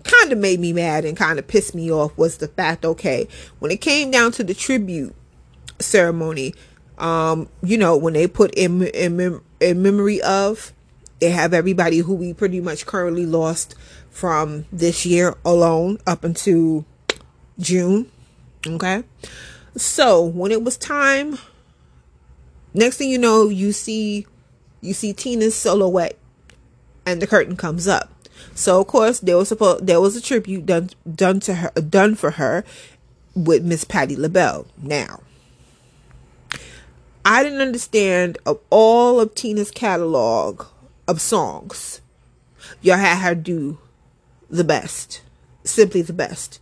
kind 0.04 0.32
of 0.32 0.38
made 0.38 0.60
me 0.60 0.72
mad 0.72 1.04
and 1.04 1.16
kind 1.16 1.38
of 1.38 1.46
pissed 1.46 1.74
me 1.74 1.90
off 1.90 2.16
was 2.16 2.38
the 2.38 2.48
fact, 2.48 2.84
okay, 2.84 3.28
when 3.58 3.70
it 3.70 3.80
came 3.80 4.10
down 4.10 4.32
to 4.32 4.44
the 4.44 4.54
tribute 4.54 5.14
ceremony, 5.78 6.54
um, 6.98 7.48
you 7.62 7.76
know, 7.76 7.96
when 7.96 8.12
they 8.12 8.26
put 8.26 8.54
in, 8.54 8.82
in, 8.82 9.40
in 9.60 9.82
memory 9.82 10.20
of, 10.22 10.72
they 11.20 11.30
have 11.30 11.52
everybody 11.52 11.98
who 11.98 12.14
we 12.14 12.32
pretty 12.32 12.60
much 12.60 12.86
currently 12.86 13.26
lost 13.26 13.74
from 14.10 14.64
this 14.72 15.04
year 15.04 15.36
alone 15.44 15.98
up 16.06 16.24
until 16.24 16.84
June. 17.58 18.10
Okay. 18.66 19.04
So 19.76 20.24
when 20.24 20.50
it 20.50 20.62
was 20.62 20.76
time 20.76 21.38
Next 22.72 22.98
thing 22.98 23.10
you 23.10 23.18
know, 23.18 23.48
you 23.48 23.72
see 23.72 24.26
you 24.80 24.94
see 24.94 25.12
Tina's 25.12 25.54
silhouette 25.54 26.16
and 27.04 27.20
the 27.20 27.26
curtain 27.26 27.56
comes 27.56 27.88
up. 27.88 28.12
So 28.54 28.80
of 28.80 28.86
course 28.86 29.20
there 29.20 29.36
was 29.36 29.48
supposed 29.48 29.86
there 29.86 30.00
was 30.00 30.16
a 30.16 30.22
tribute 30.22 30.66
done 30.66 30.90
done 31.14 31.40
to 31.40 31.54
her 31.54 31.70
done 31.80 32.14
for 32.14 32.32
her 32.32 32.64
with 33.34 33.64
Miss 33.64 33.84
Patti 33.84 34.16
LaBelle. 34.16 34.66
Now 34.82 35.20
I 37.24 37.42
didn't 37.42 37.60
understand 37.60 38.38
of 38.46 38.58
all 38.70 39.20
of 39.20 39.34
Tina's 39.34 39.70
catalog 39.70 40.64
of 41.06 41.20
songs, 41.20 42.00
y'all 42.80 42.96
had 42.96 43.18
her 43.18 43.34
do 43.34 43.78
the 44.48 44.64
best. 44.64 45.22
Simply 45.64 46.02
the 46.02 46.12
best. 46.12 46.60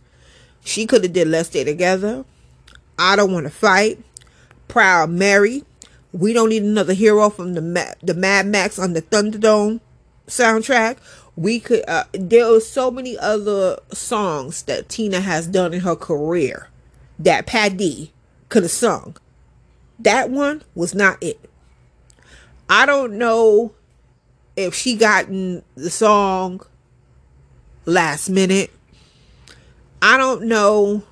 She 0.63 0.85
could 0.85 1.03
have 1.03 1.13
did 1.13 1.27
Let's 1.27 1.49
Stay 1.49 1.63
Together. 1.63 2.25
I 2.97 3.15
don't 3.15 3.31
want 3.31 3.45
to 3.45 3.49
fight. 3.49 4.03
Proud 4.67 5.09
Mary. 5.09 5.63
We 6.11 6.33
don't 6.33 6.49
need 6.49 6.63
another 6.63 6.93
hero 6.93 7.29
from 7.29 7.53
the 7.53 7.95
the 8.03 8.13
Mad 8.13 8.47
Max 8.47 8.77
on 8.77 8.93
the 8.93 9.01
Thunderdome 9.01 9.79
soundtrack. 10.27 10.97
We 11.39 11.61
could. 11.61 11.85
Uh, 11.87 12.03
there 12.11 12.53
are 12.53 12.59
so 12.59 12.91
many 12.91 13.17
other 13.17 13.79
songs 13.93 14.63
that 14.63 14.89
Tina 14.89 15.21
has 15.21 15.47
done 15.47 15.73
in 15.73 15.79
her 15.79 15.95
career 15.95 16.67
that 17.17 17.45
Patti 17.45 18.11
could 18.49 18.63
have 18.63 18.71
sung. 18.73 19.15
That 19.97 20.29
one 20.29 20.63
was 20.75 20.93
not 20.93 21.17
it. 21.23 21.39
I 22.67 22.85
don't 22.85 23.13
know 23.17 23.71
if 24.57 24.75
she 24.75 24.97
gotten 24.97 25.63
the 25.75 25.89
song 25.89 26.59
last 27.85 28.27
minute. 28.29 28.71
I 30.01 30.17
don't 30.17 30.43
know 30.43 31.03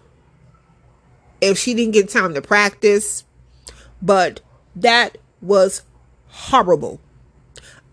if 1.39 1.57
she 1.57 1.73
didn't 1.73 1.93
get 1.93 2.09
time 2.09 2.33
to 2.33 2.41
practice, 2.41 3.23
but 4.01 4.41
that 4.75 5.17
was 5.41 5.83
horrible. 6.27 6.99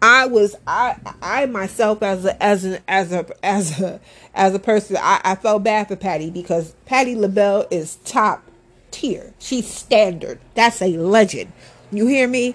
I 0.07 0.27
was 0.27 0.55
I 0.67 0.97
I 1.23 1.47
myself 1.47 2.03
as 2.03 2.27
a 2.27 2.43
as 2.43 2.63
an 2.63 2.79
as 2.87 3.11
a 3.11 3.25
as 3.43 3.81
a 3.81 4.01
as 4.35 4.55
a 4.55 4.59
person 4.59 4.99
I, 5.01 5.19
I 5.25 5.35
felt 5.35 5.65
bad 5.65 5.89
for 5.89 5.97
Patti 5.97 6.29
because 6.29 6.75
Patti 6.85 7.15
LaBelle 7.15 7.67
is 7.71 7.97
top 8.05 8.43
tier. 8.91 9.33
She's 9.39 9.67
standard. 9.67 10.41
That's 10.55 10.83
a 10.83 10.99
legend. 10.99 11.55
You 11.91 12.07
hear 12.07 12.29
me? 12.29 12.55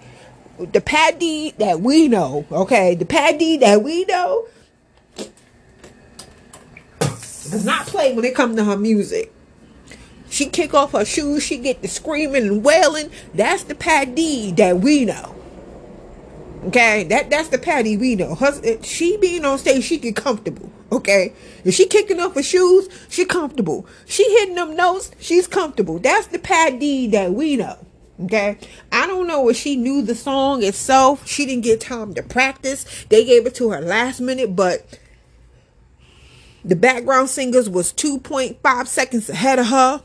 The 0.60 0.80
Patti 0.80 1.56
that 1.58 1.82
we 1.82 2.08
know, 2.08 2.46
okay, 2.52 2.94
the 2.94 3.08
Patti 3.08 3.58
that 3.58 3.82
we 3.82 4.06
know 4.06 4.46
does 7.00 7.66
not 7.66 7.88
play 7.88 8.14
when 8.14 8.26
it 8.26 8.36
comes 8.36 8.58
to 8.58 8.64
her 8.64 8.78
music. 8.78 9.34
She 10.30 10.46
kick 10.46 10.76
off 10.76 10.92
her 10.92 11.04
shoes, 11.04 11.42
she 11.42 11.58
get 11.58 11.82
the 11.82 11.88
screaming 11.88 12.46
and 12.46 12.64
wailing. 12.64 13.10
That's 13.34 13.64
the 13.64 13.74
Patti 13.74 14.52
that 14.52 14.82
we 14.82 15.06
know. 15.06 15.39
Okay, 16.66 17.06
that 17.06 17.30
that's 17.30 17.50
the 17.50 17.58
Patti 17.58 17.96
we 17.96 18.16
know. 18.16 18.36
Her, 18.36 18.84
she 18.84 19.16
being 19.18 19.46
on 19.46 19.58
stage, 19.58 19.86
she 19.86 19.98
get 19.98 20.18
comfortable. 20.18 20.72
Okay, 20.92 21.34
if 21.64 21.74
she 21.74 21.86
kicking 21.86 22.20
off 22.20 22.36
her 22.36 22.44
shoes, 22.44 22.90
she 23.08 23.24
comfortable. 23.24 23.86
She 24.06 24.30
hitting 24.40 24.56
them 24.56 24.76
notes, 24.76 25.12
she's 25.20 25.48
comfortable. 25.48 26.00
That's 26.00 26.28
the 26.28 26.40
Patti 26.40 27.08
that 27.08 27.34
we 27.34 27.56
know. 27.56 27.78
Okay, 28.24 28.58
I 28.92 29.08
don't 29.08 29.28
know 29.28 29.48
if 29.48 29.56
she 29.56 29.78
knew 29.78 30.02
the 30.02 30.16
song 30.16 30.62
itself. 30.62 31.26
She 31.26 31.46
didn't 31.46 31.64
get 31.64 31.80
time 31.80 32.14
to 32.16 32.24
practice. 32.24 33.06
They 33.08 33.24
gave 33.24 33.46
it 33.46 33.56
to 33.56 33.70
her 33.72 33.80
last 33.80 34.20
minute, 34.20 34.58
but 34.58 34.86
the 36.66 36.76
background 36.76 37.30
singers 37.30 37.70
was 37.70 37.94
2.5 37.94 38.88
seconds 38.88 39.30
ahead 39.30 39.60
of 39.60 39.68
her. 39.68 40.04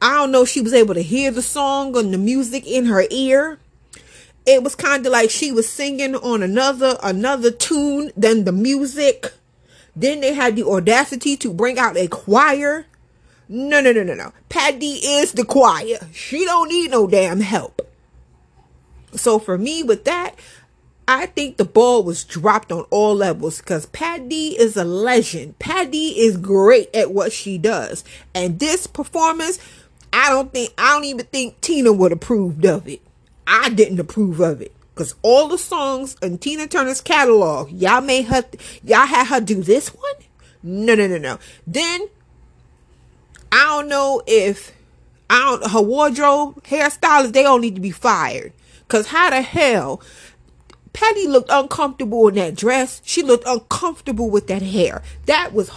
I 0.00 0.14
don't 0.14 0.30
know 0.30 0.42
if 0.42 0.48
she 0.48 0.60
was 0.60 0.72
able 0.72 0.94
to 0.94 1.02
hear 1.02 1.32
the 1.32 1.42
song 1.42 1.96
and 1.96 2.14
the 2.14 2.18
music 2.18 2.64
in 2.64 2.86
her 2.86 3.04
ear. 3.10 3.58
It 4.46 4.62
was 4.62 4.74
kind 4.74 5.04
of 5.06 5.12
like 5.12 5.30
she 5.30 5.52
was 5.52 5.68
singing 5.68 6.14
on 6.16 6.42
another 6.42 6.96
another 7.02 7.50
tune 7.50 8.10
than 8.16 8.44
the 8.44 8.52
music. 8.52 9.32
Then 9.94 10.20
they 10.20 10.34
had 10.34 10.56
the 10.56 10.64
audacity 10.64 11.36
to 11.38 11.52
bring 11.52 11.78
out 11.78 11.96
a 11.96 12.08
choir. 12.08 12.86
No, 13.48 13.80
no, 13.80 13.92
no, 13.92 14.02
no, 14.02 14.14
no. 14.14 14.32
Patti 14.48 14.92
is 14.94 15.32
the 15.32 15.44
choir. 15.44 15.98
She 16.12 16.44
don't 16.44 16.68
need 16.68 16.90
no 16.92 17.06
damn 17.06 17.40
help. 17.40 17.82
So 19.12 19.38
for 19.38 19.58
me 19.58 19.82
with 19.82 20.04
that, 20.04 20.36
I 21.08 21.26
think 21.26 21.56
the 21.56 21.64
ball 21.64 22.04
was 22.04 22.22
dropped 22.22 22.70
on 22.70 22.84
all 22.90 23.16
levels 23.16 23.58
because 23.58 23.86
Patti 23.86 24.50
is 24.50 24.76
a 24.76 24.84
legend. 24.84 25.58
Patti 25.58 26.20
is 26.20 26.36
great 26.36 26.94
at 26.94 27.10
what 27.10 27.32
she 27.32 27.58
does. 27.58 28.04
And 28.32 28.60
this 28.60 28.86
performance, 28.86 29.58
I 30.12 30.30
don't 30.30 30.52
think, 30.52 30.72
I 30.78 30.94
don't 30.94 31.04
even 31.04 31.26
think 31.26 31.60
Tina 31.60 31.92
would 31.92 32.12
approved 32.12 32.64
of 32.64 32.86
it. 32.86 33.02
I 33.50 33.68
didn't 33.70 33.98
approve 33.98 34.38
of 34.40 34.62
it. 34.62 34.72
Cause 34.94 35.14
all 35.22 35.48
the 35.48 35.58
songs 35.58 36.16
in 36.22 36.38
Tina 36.38 36.66
Turner's 36.66 37.00
catalog, 37.00 37.70
y'all 37.70 38.00
made 38.00 38.26
her, 38.26 38.44
y'all 38.84 39.06
had 39.06 39.26
her 39.26 39.40
do 39.40 39.62
this 39.62 39.88
one? 39.88 40.14
No, 40.62 40.94
no, 40.94 41.06
no, 41.06 41.18
no. 41.18 41.38
Then, 41.66 42.08
I 43.50 43.64
don't 43.64 43.88
know 43.88 44.22
if, 44.26 44.72
I 45.28 45.40
don't, 45.40 45.70
her 45.72 45.80
wardrobe, 45.80 46.62
hairstylist, 46.64 47.32
they 47.32 47.44
all 47.44 47.58
need 47.58 47.74
to 47.74 47.80
be 47.80 47.90
fired. 47.90 48.52
Cause 48.88 49.08
how 49.08 49.30
the 49.30 49.42
hell 49.42 50.00
Patti 50.92 51.26
looked 51.26 51.50
uncomfortable 51.50 52.28
in 52.28 52.34
that 52.34 52.54
dress. 52.54 53.00
She 53.04 53.22
looked 53.22 53.46
uncomfortable 53.46 54.30
with 54.30 54.46
that 54.48 54.62
hair. 54.62 55.02
That 55.26 55.52
was 55.52 55.68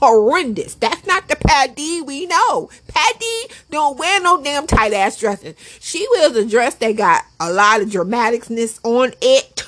horrendous. 0.00 0.74
That's 0.74 1.06
not 1.06 1.28
the 1.28 1.36
Patti 1.36 2.00
we 2.00 2.26
know. 2.26 2.70
Patti 2.88 3.54
don't 3.70 3.98
wear 3.98 4.20
no 4.20 4.42
damn 4.42 4.66
tight 4.66 4.92
ass 4.92 5.18
dresses. 5.18 5.54
She 5.80 6.06
wears 6.12 6.36
a 6.36 6.46
dress 6.46 6.74
that 6.76 6.92
got 6.92 7.24
a 7.38 7.52
lot 7.52 7.82
of 7.82 7.88
dramaticness 7.88 8.80
on 8.82 9.12
it, 9.20 9.64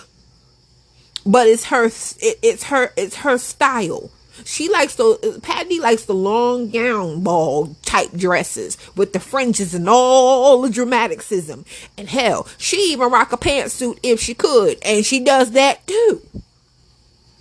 but 1.25 1.47
it's 1.47 1.67
her. 1.67 1.87
It, 1.87 2.39
it's 2.43 2.65
her. 2.65 2.93
It's 2.97 3.17
her 3.17 3.39
style. 3.39 4.11
She 4.45 4.69
likes 4.71 4.95
the 4.97 5.41
Patti 5.43 5.79
likes 5.79 6.07
the 6.07 6.15
long 6.15 6.71
gown 6.71 7.23
ball 7.23 7.77
type 7.83 8.13
dresses 8.13 8.79
with 8.97 9.13
the 9.13 9.21
fringes 9.21 9.75
and 9.75 9.89
all 9.89 10.63
the 10.63 10.71
dramaticism. 10.71 11.65
And 11.99 12.09
hell, 12.09 12.49
she 12.57 12.93
even 12.93 13.11
rock 13.11 13.33
a 13.33 13.37
pantsuit 13.37 13.99
if 14.03 14.21
she 14.21 14.35
could, 14.35 14.79
and 14.83 15.05
she 15.05 15.21
does 15.21 15.53
that 15.53 15.87
too. 15.87 16.23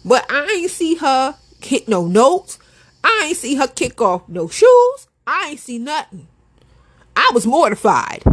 But 0.04 0.26
I 0.30 0.46
ain't 0.58 0.72
see 0.72 0.96
her 0.96 1.38
hit 1.62 1.88
no 1.88 2.06
notes. 2.08 2.60
I 3.04 3.26
ain't 3.28 3.38
see 3.38 3.56
her 3.56 3.68
kick 3.68 4.02
off 4.02 4.28
no 4.28 4.48
shoes. 4.48 5.08
I 5.26 5.50
ain't 5.52 5.60
see 5.60 5.78
nothing. 5.78 6.28
I 7.16 7.32
was 7.34 7.46
mortified. 7.46 8.24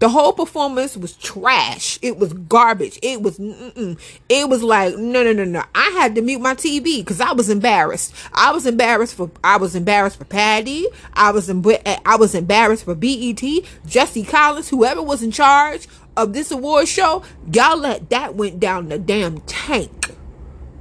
The 0.00 0.08
whole 0.08 0.32
performance 0.32 0.96
was 0.96 1.16
trash. 1.16 1.98
It 2.02 2.18
was 2.18 2.32
garbage. 2.32 3.00
It 3.02 3.20
was, 3.20 3.38
mm-mm. 3.38 3.98
it 4.28 4.48
was 4.48 4.62
like, 4.62 4.96
no, 4.96 5.24
no, 5.24 5.32
no, 5.32 5.44
no. 5.44 5.64
I 5.74 5.90
had 5.98 6.14
to 6.14 6.22
mute 6.22 6.40
my 6.40 6.54
TV 6.54 6.98
because 6.98 7.20
I 7.20 7.32
was 7.32 7.50
embarrassed. 7.50 8.14
I 8.32 8.52
was 8.52 8.64
embarrassed 8.64 9.14
for, 9.14 9.28
I 9.42 9.56
was 9.56 9.74
embarrassed 9.74 10.18
for 10.18 10.24
Patti. 10.24 10.86
I 11.14 11.32
was, 11.32 11.50
em- 11.50 11.64
I 12.06 12.16
was 12.16 12.36
embarrassed 12.36 12.84
for 12.84 12.94
BET, 12.94 13.42
Jesse 13.86 14.22
Collins, 14.22 14.68
whoever 14.68 15.02
was 15.02 15.22
in 15.22 15.32
charge 15.32 15.88
of 16.16 16.32
this 16.32 16.52
award 16.52 16.86
show. 16.86 17.24
Y'all 17.52 17.76
let 17.76 18.10
that 18.10 18.36
went 18.36 18.60
down 18.60 18.90
the 18.90 18.98
damn 18.98 19.40
tank. 19.42 19.97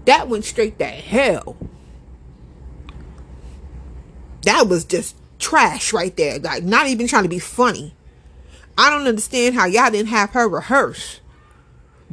That 0.07 0.29
went 0.29 0.45
straight 0.45 0.79
to 0.79 0.85
hell. 0.85 1.57
That 4.43 4.69
was 4.69 4.85
just 4.85 5.17
trash 5.37 5.91
right 5.91 6.15
there. 6.15 6.39
Like, 6.39 6.63
not 6.63 6.87
even 6.87 7.07
trying 7.07 7.23
to 7.23 7.29
be 7.29 7.39
funny. 7.39 7.93
I 8.77 8.89
don't 8.89 9.05
understand 9.05 9.55
how 9.55 9.65
y'all 9.65 9.91
didn't 9.91 10.07
have 10.07 10.29
her 10.29 10.47
rehearse, 10.47 11.19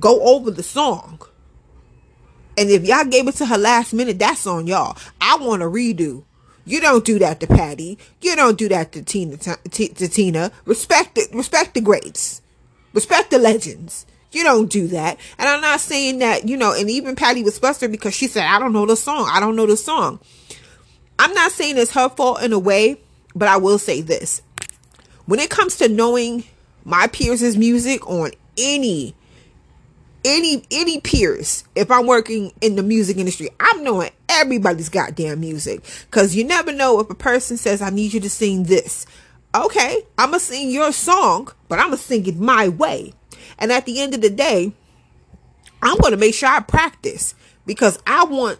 go 0.00 0.20
over 0.22 0.50
the 0.50 0.64
song. 0.64 1.20
And 2.58 2.68
if 2.68 2.84
y'all 2.84 3.04
gave 3.04 3.28
it 3.28 3.36
to 3.36 3.46
her 3.46 3.58
last 3.58 3.92
minute, 3.92 4.18
that's 4.18 4.44
on 4.44 4.66
y'all. 4.66 4.98
I 5.20 5.36
want 5.36 5.62
a 5.62 5.66
redo. 5.66 6.24
You 6.64 6.80
don't 6.80 7.04
do 7.04 7.20
that 7.20 7.38
to 7.40 7.46
Patti. 7.46 7.96
You 8.20 8.34
don't 8.34 8.58
do 8.58 8.68
that 8.70 8.90
to 8.92 9.02
Tina. 9.02 9.36
To, 9.36 9.88
Tina. 10.08 10.50
Respect 10.64 11.14
the 11.14 11.28
Respect 11.32 11.74
the 11.74 11.80
greats. 11.80 12.42
Respect 12.92 13.30
the 13.30 13.38
legends. 13.38 14.04
You 14.34 14.42
don't 14.42 14.70
do 14.70 14.88
that. 14.88 15.18
And 15.38 15.48
I'm 15.48 15.60
not 15.60 15.80
saying 15.80 16.18
that, 16.18 16.48
you 16.48 16.56
know, 16.56 16.72
and 16.72 16.90
even 16.90 17.16
Patti 17.16 17.42
was 17.42 17.58
flustered 17.58 17.92
because 17.92 18.14
she 18.14 18.26
said, 18.26 18.44
I 18.44 18.58
don't 18.58 18.72
know 18.72 18.86
the 18.86 18.96
song. 18.96 19.28
I 19.30 19.40
don't 19.40 19.56
know 19.56 19.66
the 19.66 19.76
song. 19.76 20.20
I'm 21.18 21.32
not 21.32 21.52
saying 21.52 21.78
it's 21.78 21.92
her 21.92 22.08
fault 22.08 22.42
in 22.42 22.52
a 22.52 22.58
way, 22.58 23.00
but 23.34 23.48
I 23.48 23.56
will 23.56 23.78
say 23.78 24.00
this. 24.00 24.42
When 25.26 25.40
it 25.40 25.50
comes 25.50 25.76
to 25.76 25.88
knowing 25.88 26.44
my 26.84 27.06
peers' 27.06 27.56
music 27.56 28.06
on 28.08 28.30
any 28.58 29.14
any 30.24 30.64
any 30.70 31.00
peers 31.00 31.64
if 31.74 31.90
i'm 31.90 32.06
working 32.06 32.50
in 32.62 32.76
the 32.76 32.82
music 32.82 33.18
industry 33.18 33.50
i'm 33.60 33.84
knowing 33.84 34.10
everybody's 34.28 34.88
goddamn 34.88 35.38
music 35.38 35.82
because 36.10 36.34
you 36.34 36.44
never 36.44 36.72
know 36.72 36.98
if 36.98 37.10
a 37.10 37.14
person 37.14 37.56
says 37.56 37.82
i 37.82 37.90
need 37.90 38.12
you 38.12 38.20
to 38.20 38.30
sing 38.30 38.64
this 38.64 39.04
okay 39.54 40.02
i'm 40.16 40.30
gonna 40.30 40.40
sing 40.40 40.70
your 40.70 40.92
song 40.92 41.48
but 41.68 41.78
i'm 41.78 41.86
gonna 41.86 41.96
sing 41.98 42.26
it 42.26 42.36
my 42.36 42.68
way 42.68 43.12
and 43.58 43.72
at 43.72 43.86
the 43.86 44.00
end 44.00 44.14
of 44.14 44.20
the 44.20 44.30
day 44.30 44.72
i'm 45.82 45.98
gonna 45.98 46.16
make 46.16 46.34
sure 46.34 46.48
i 46.48 46.60
practice 46.60 47.34
because 47.66 47.98
i 48.06 48.24
want 48.24 48.58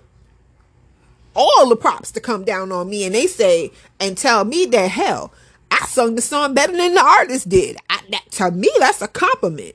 all 1.35 1.69
the 1.69 1.77
props 1.77 2.13
to 2.13 2.21
come 2.21 2.45
down 2.45 2.71
on 2.71 2.89
me 2.89 3.05
and 3.05 3.15
they 3.15 3.27
say 3.27 3.71
and 3.99 4.17
tell 4.17 4.45
me 4.45 4.67
that 4.67 4.91
hell 4.91 5.33
I 5.75 5.87
sung 5.87 6.15
the 6.15 6.23
song 6.23 6.55
better 6.55 6.73
than 6.73 6.95
the 6.95 7.01
artist 7.01 7.49
did. 7.49 7.77
I, 7.91 8.01
that, 8.11 8.31
to 8.33 8.53
me, 8.53 8.71
that's 8.79 9.03
a 9.03 9.09
compliment. 9.09 9.75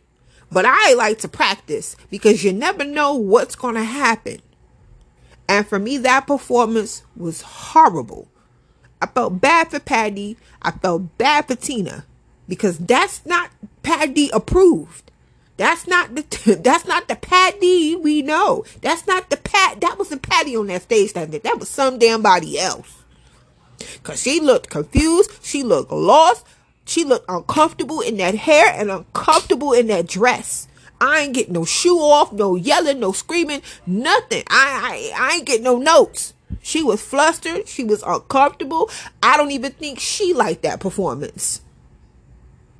But 0.49 0.65
I 0.65 0.93
like 0.93 1.19
to 1.19 1.27
practice 1.27 1.97
because 2.09 2.43
you 2.43 2.53
never 2.53 2.85
know 2.85 3.13
what's 3.15 3.55
going 3.55 3.75
to 3.75 3.83
happen. 3.83 4.41
And 5.49 5.67
for 5.67 5.77
me, 5.77 5.97
that 5.97 6.25
performance 6.25 7.03
was 7.17 7.41
horrible. 7.41 8.29
I 9.01 9.07
felt 9.07 9.41
bad 9.41 9.71
for 9.71 9.79
Patti. 9.79 10.37
I 10.61 10.71
felt 10.71 11.17
bad 11.17 11.47
for 11.47 11.55
Tina 11.55 12.05
because 12.47 12.77
that's 12.77 13.25
not 13.25 13.51
Patti 13.83 14.29
approved. 14.31 15.08
That's 15.59 15.87
not 15.87 16.15
the 16.15 16.55
that's 16.63 16.85
not 16.85 17.09
the 17.09 17.17
Patti 17.17 17.93
we 17.93 18.21
know. 18.21 18.63
That's 18.81 19.05
not 19.05 19.29
the 19.29 19.35
Pat. 19.35 19.81
That 19.81 19.97
wasn't 19.99 20.21
Patti 20.21 20.55
on 20.55 20.67
that 20.67 20.83
stage 20.83 21.11
that 21.13 21.31
That 21.43 21.59
was 21.59 21.67
some 21.67 21.99
damn 21.99 22.21
body 22.21 22.57
else. 22.57 23.03
Cause 24.01 24.21
she 24.21 24.39
looked 24.39 24.69
confused. 24.69 25.31
She 25.43 25.63
looked 25.63 25.91
lost. 25.91 26.45
She 26.85 27.03
looked 27.03 27.25
uncomfortable 27.27 27.99
in 27.99 28.15
that 28.17 28.35
hair 28.35 28.73
and 28.73 28.89
uncomfortable 28.89 29.73
in 29.73 29.87
that 29.87 30.07
dress. 30.07 30.69
I 31.01 31.21
ain't 31.21 31.33
getting 31.33 31.53
no 31.53 31.65
shoe 31.65 31.99
off, 31.99 32.31
no 32.31 32.55
yelling, 32.55 33.01
no 33.01 33.11
screaming, 33.11 33.61
nothing. 33.85 34.43
I, 34.49 35.11
I, 35.17 35.25
I 35.25 35.35
ain't 35.35 35.45
getting 35.45 35.63
no 35.65 35.77
notes. 35.77 36.33
She 36.61 36.81
was 36.83 37.01
flustered. 37.01 37.67
She 37.67 37.83
was 37.83 38.01
uncomfortable. 38.03 38.89
I 39.21 39.35
don't 39.35 39.51
even 39.51 39.73
think 39.73 39.99
she 39.99 40.33
liked 40.33 40.63
that 40.63 40.79
performance. 40.79 41.61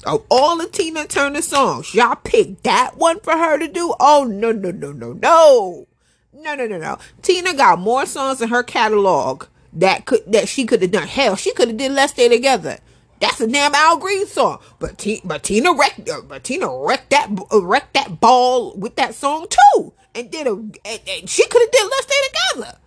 Of 0.05 0.25
all 0.29 0.57
the 0.57 0.67
Tina 0.67 1.05
Turner 1.05 1.41
songs, 1.41 1.93
y'all 1.93 2.15
picked 2.15 2.63
that 2.63 2.97
one 2.97 3.19
for 3.19 3.33
her 3.33 3.59
to 3.59 3.67
do? 3.67 3.93
Oh, 3.99 4.23
no, 4.23 4.51
no, 4.51 4.71
no, 4.71 4.91
no, 4.93 5.13
no. 5.13 5.88
No, 6.33 6.55
no, 6.55 6.67
no, 6.67 6.77
no. 6.77 6.97
Tina 7.21 7.53
got 7.53 7.79
more 7.79 8.05
songs 8.05 8.41
in 8.41 8.49
her 8.49 8.63
catalog 8.63 9.45
that 9.73 10.05
could 10.05 10.31
that 10.31 10.47
she 10.47 10.65
could 10.65 10.81
have 10.81 10.91
done. 10.91 11.07
Hell, 11.07 11.35
she 11.35 11.53
could 11.53 11.67
have 11.67 11.77
did 11.77 11.91
Let's 11.91 12.13
Stay 12.13 12.29
Together. 12.29 12.79
That's 13.19 13.41
a 13.41 13.47
damn 13.47 13.75
Al 13.75 13.97
Green 13.97 14.25
song. 14.25 14.59
But, 14.79 14.97
T, 14.97 15.21
but 15.25 15.43
Tina 15.43 15.73
wrecked 15.73 16.07
uh, 16.09 16.21
but 16.21 16.45
Tina 16.45 16.69
wrecked 16.69 17.09
that 17.09 17.29
uh, 17.51 17.62
wrecked 17.62 17.93
that 17.95 18.21
ball 18.21 18.73
with 18.75 18.95
that 18.95 19.15
song 19.15 19.47
too. 19.49 19.93
And 20.15 20.31
did 20.31 20.47
a 20.47 20.51
and, 20.51 20.75
and 20.85 21.29
she 21.29 21.45
could 21.47 21.62
have 21.62 21.71
did 21.71 21.83
Let's 21.83 22.03
Stay 22.03 22.55
Together. 22.55 22.77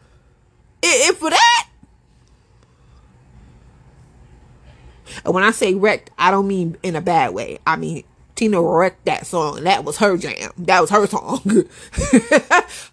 If 0.83 1.19
for 1.19 1.31
that. 1.31 1.69
And 5.25 5.35
when 5.35 5.45
I 5.45 5.51
say 5.51 5.75
wrecked, 5.75 6.11
I 6.19 6.31
don't 6.31 6.49
mean 6.49 6.77
in 6.83 6.97
a 6.97 7.01
bad 7.01 7.35
way. 7.35 7.59
I 7.67 7.77
mean 7.77 8.05
Tina 8.35 8.63
wrecked 8.63 9.05
that 9.05 9.27
song. 9.27 9.63
That 9.65 9.85
was 9.85 9.99
her 9.99 10.17
jam. 10.17 10.53
That 10.59 10.81
was 10.81 10.91
her 10.91 11.07
song. 11.07 11.41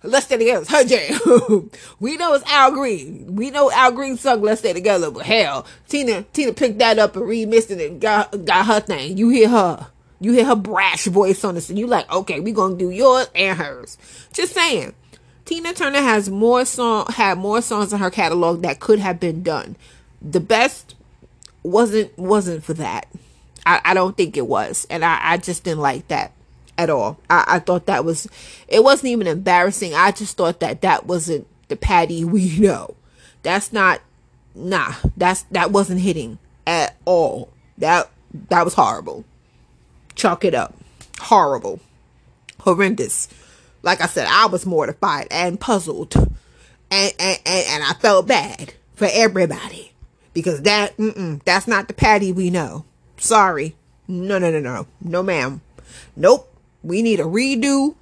Let's 0.03 0.25
Stay 0.25 0.37
Together. 0.37 0.65
Her 0.69 0.83
jam. 0.83 1.69
we 1.99 2.17
know 2.17 2.33
it's 2.33 2.45
Al 2.45 2.71
Green. 2.71 3.35
We 3.35 3.49
know 3.49 3.71
Al 3.71 3.91
Green 3.91 4.17
sung 4.17 4.41
Let's 4.41 4.59
Stay 4.59 4.73
Together, 4.73 5.09
but 5.11 5.25
hell, 5.25 5.65
Tina, 5.87 6.23
Tina 6.33 6.53
picked 6.53 6.79
that 6.79 6.99
up 6.99 7.15
and 7.15 7.25
remixed 7.25 7.71
it 7.71 7.89
and 7.89 8.01
got, 8.01 8.45
got 8.45 8.65
her 8.65 8.79
thing. 8.81 9.17
You 9.17 9.29
hear 9.29 9.49
her. 9.49 9.87
You 10.19 10.33
hear 10.33 10.45
her 10.45 10.55
brash 10.55 11.05
voice 11.05 11.43
on 11.45 11.55
this 11.55 11.69
and 11.69 11.79
you 11.79 11.87
like, 11.87 12.11
okay, 12.11 12.41
we 12.41 12.51
gonna 12.51 12.75
do 12.75 12.89
yours 12.89 13.27
and 13.33 13.57
hers. 13.57 13.97
Just 14.33 14.53
saying. 14.53 14.93
Tina 15.45 15.73
Turner 15.73 16.01
has 16.01 16.29
more 16.29 16.65
song, 16.65 17.07
had 17.07 17.37
more 17.37 17.61
songs 17.61 17.91
in 17.93 17.99
her 17.99 18.11
catalog 18.11 18.61
that 18.61 18.81
could 18.81 18.99
have 18.99 19.19
been 19.19 19.41
done. 19.41 19.77
The 20.21 20.41
best 20.41 20.93
wasn't, 21.63 22.17
wasn't 22.17 22.63
for 22.63 22.73
that. 22.75 23.07
I, 23.65 23.81
I 23.85 23.93
don't 23.93 24.15
think 24.17 24.37
it 24.37 24.47
was. 24.47 24.87
And 24.89 25.03
I, 25.03 25.19
I 25.21 25.37
just 25.37 25.63
didn't 25.63 25.81
like 25.81 26.07
that 26.07 26.31
at 26.77 26.89
all. 26.89 27.19
I, 27.29 27.43
I 27.47 27.59
thought 27.59 27.85
that 27.87 28.05
was, 28.05 28.27
it 28.67 28.83
wasn't 28.83 29.11
even 29.11 29.27
embarrassing. 29.27 29.93
I 29.93 30.11
just 30.11 30.37
thought 30.37 30.59
that 30.61 30.81
that 30.81 31.05
wasn't 31.05 31.47
the 31.67 31.75
Patti 31.75 32.23
we 32.25 32.57
know. 32.57 32.95
That's 33.43 33.71
not, 33.71 34.01
nah, 34.55 34.93
that's, 35.15 35.43
that 35.51 35.71
wasn't 35.71 36.01
hitting 36.01 36.39
at 36.65 36.95
all. 37.05 37.49
That, 37.77 38.09
that 38.49 38.65
was 38.65 38.73
horrible. 38.73 39.25
Chalk 40.15 40.43
it 40.43 40.53
up. 40.53 40.75
Horrible. 41.19 41.79
Horrendous. 42.61 43.29
Like 43.81 44.01
I 44.01 44.07
said, 44.07 44.27
I 44.29 44.47
was 44.47 44.65
mortified 44.65 45.27
and 45.31 45.59
puzzled. 45.59 46.15
And, 46.15 47.13
and, 47.19 47.39
and, 47.45 47.65
and 47.69 47.83
I 47.83 47.93
felt 47.99 48.27
bad 48.27 48.73
for 48.95 49.07
everybody. 49.11 49.88
Because 50.33 50.61
that, 50.63 50.93
that's 51.45 51.67
not 51.67 51.87
the 51.87 51.93
Patti 51.93 52.31
we 52.31 52.49
know. 52.49 52.85
Sorry. 53.17 53.75
No, 54.07 54.37
no, 54.39 54.51
no, 54.51 54.59
no. 54.59 54.87
No, 55.01 55.23
ma'am. 55.23 55.61
Nope. 56.15 56.53
We 56.83 57.01
need 57.01 57.19
a 57.19 57.23
redo. 57.23 57.95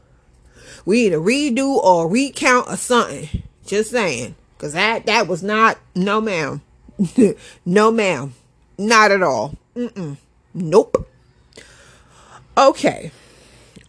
We 0.85 1.03
need 1.03 1.13
a 1.13 1.17
redo 1.17 1.75
or 1.75 2.07
recount 2.07 2.69
or 2.69 2.77
something. 2.77 3.43
Just 3.65 3.91
saying. 3.91 4.35
Cause 4.57 4.73
that, 4.73 5.05
that 5.05 5.27
was 5.27 5.43
not, 5.43 5.77
no 5.95 6.19
ma'am. 6.19 6.61
no 7.65 7.91
ma'am. 7.91 8.33
Not 8.77 9.11
at 9.11 9.21
all. 9.21 9.55
Mm-mm. 9.75 10.17
Nope. 10.53 11.07
Okay. 12.57 13.11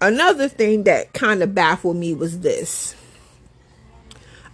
Another 0.01 0.49
thing 0.49 0.85
that 0.85 1.13
kind 1.13 1.43
of 1.43 1.55
baffled 1.55 1.97
me 1.97 2.15
was 2.15 2.41
this. 2.41 2.95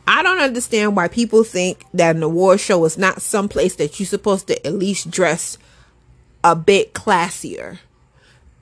I 0.07 0.23
don't 0.23 0.41
understand 0.41 0.97
why 0.97 1.09
people 1.09 1.45
think 1.45 1.85
that 1.95 2.17
an 2.17 2.23
award 2.23 2.61
show 2.61 2.85
is 2.85 2.99
not 2.99 3.23
some 3.23 3.49
place 3.49 3.77
that 3.77 3.99
you're 3.99 4.07
supposed 4.07 4.47
to 4.49 4.67
at 4.67 4.75
least 4.75 5.11
dress 5.11 5.57
a 6.43 6.55
bit 6.55 6.93
classier. 6.93 7.79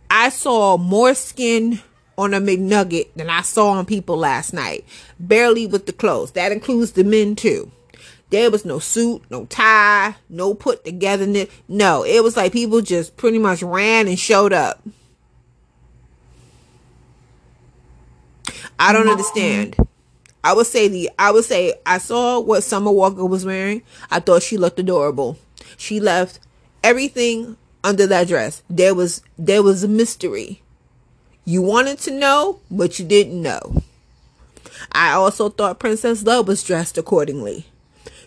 I 0.09 0.29
saw 0.29 0.77
more 0.77 1.15
skin 1.15 1.81
on 2.17 2.35
a 2.35 2.41
McNugget 2.41 3.09
than 3.17 3.29
I 3.29 3.43
saw 3.43 3.71
on 3.71 3.87
people 3.87 4.17
last 4.17 4.53
night. 4.53 4.85
Barely 5.19 5.67
with 5.67 5.87
the 5.87 5.93
clothes. 5.93 6.33
That 6.33 6.53
includes 6.53 6.93
the 6.93 7.03
men 7.03 7.35
too. 7.35 7.73
There 8.31 8.51
was 8.51 8.65
no 8.65 8.79
suit, 8.79 9.23
no 9.31 9.47
tie, 9.47 10.15
no 10.29 10.55
put 10.55 10.85
togetherness. 10.85 11.49
No, 11.69 12.05
it 12.05 12.23
was 12.23 12.37
like 12.37 12.53
people 12.53 12.81
just 12.81 13.17
pretty 13.17 13.39
much 13.39 13.63
ran 13.63 14.07
and 14.07 14.19
showed 14.19 14.53
up. 14.53 14.83
I 18.79 18.93
don't 18.93 19.09
understand. 19.09 19.77
I 20.45 20.55
would 20.55 20.67
say 20.67 20.89
the 20.89 21.11
I 21.19 21.31
would 21.31 21.45
say 21.45 21.75
I 21.87 21.99
saw 21.99 22.41
what 22.41 22.65
Summer 22.65 22.91
Walker 22.91 23.25
was 23.25 23.45
wearing. 23.45 23.83
I 24.11 24.21
thought 24.21 24.43
she 24.43 24.57
looked 24.57 24.79
adorable. 24.79 25.39
She 25.77 26.01
left 26.01 26.41
everything 26.83 27.57
under 27.85 28.07
that 28.09 28.29
dress. 28.29 28.63
There 28.69 28.95
was 28.95 29.23
there 29.39 29.63
was 29.63 29.85
a 29.85 29.89
mystery. 29.89 30.63
You 31.45 31.63
wanted 31.63 31.99
to 32.01 32.11
know, 32.13 32.61
but 32.71 32.99
you 32.99 33.05
didn't 33.05 33.41
know. 33.41 33.83
I 34.91 35.13
also 35.13 35.49
thought 35.49 35.79
Princess 35.79 36.23
Love 36.25 36.49
was 36.49 36.65
dressed 36.65 36.99
accordingly. 36.99 37.67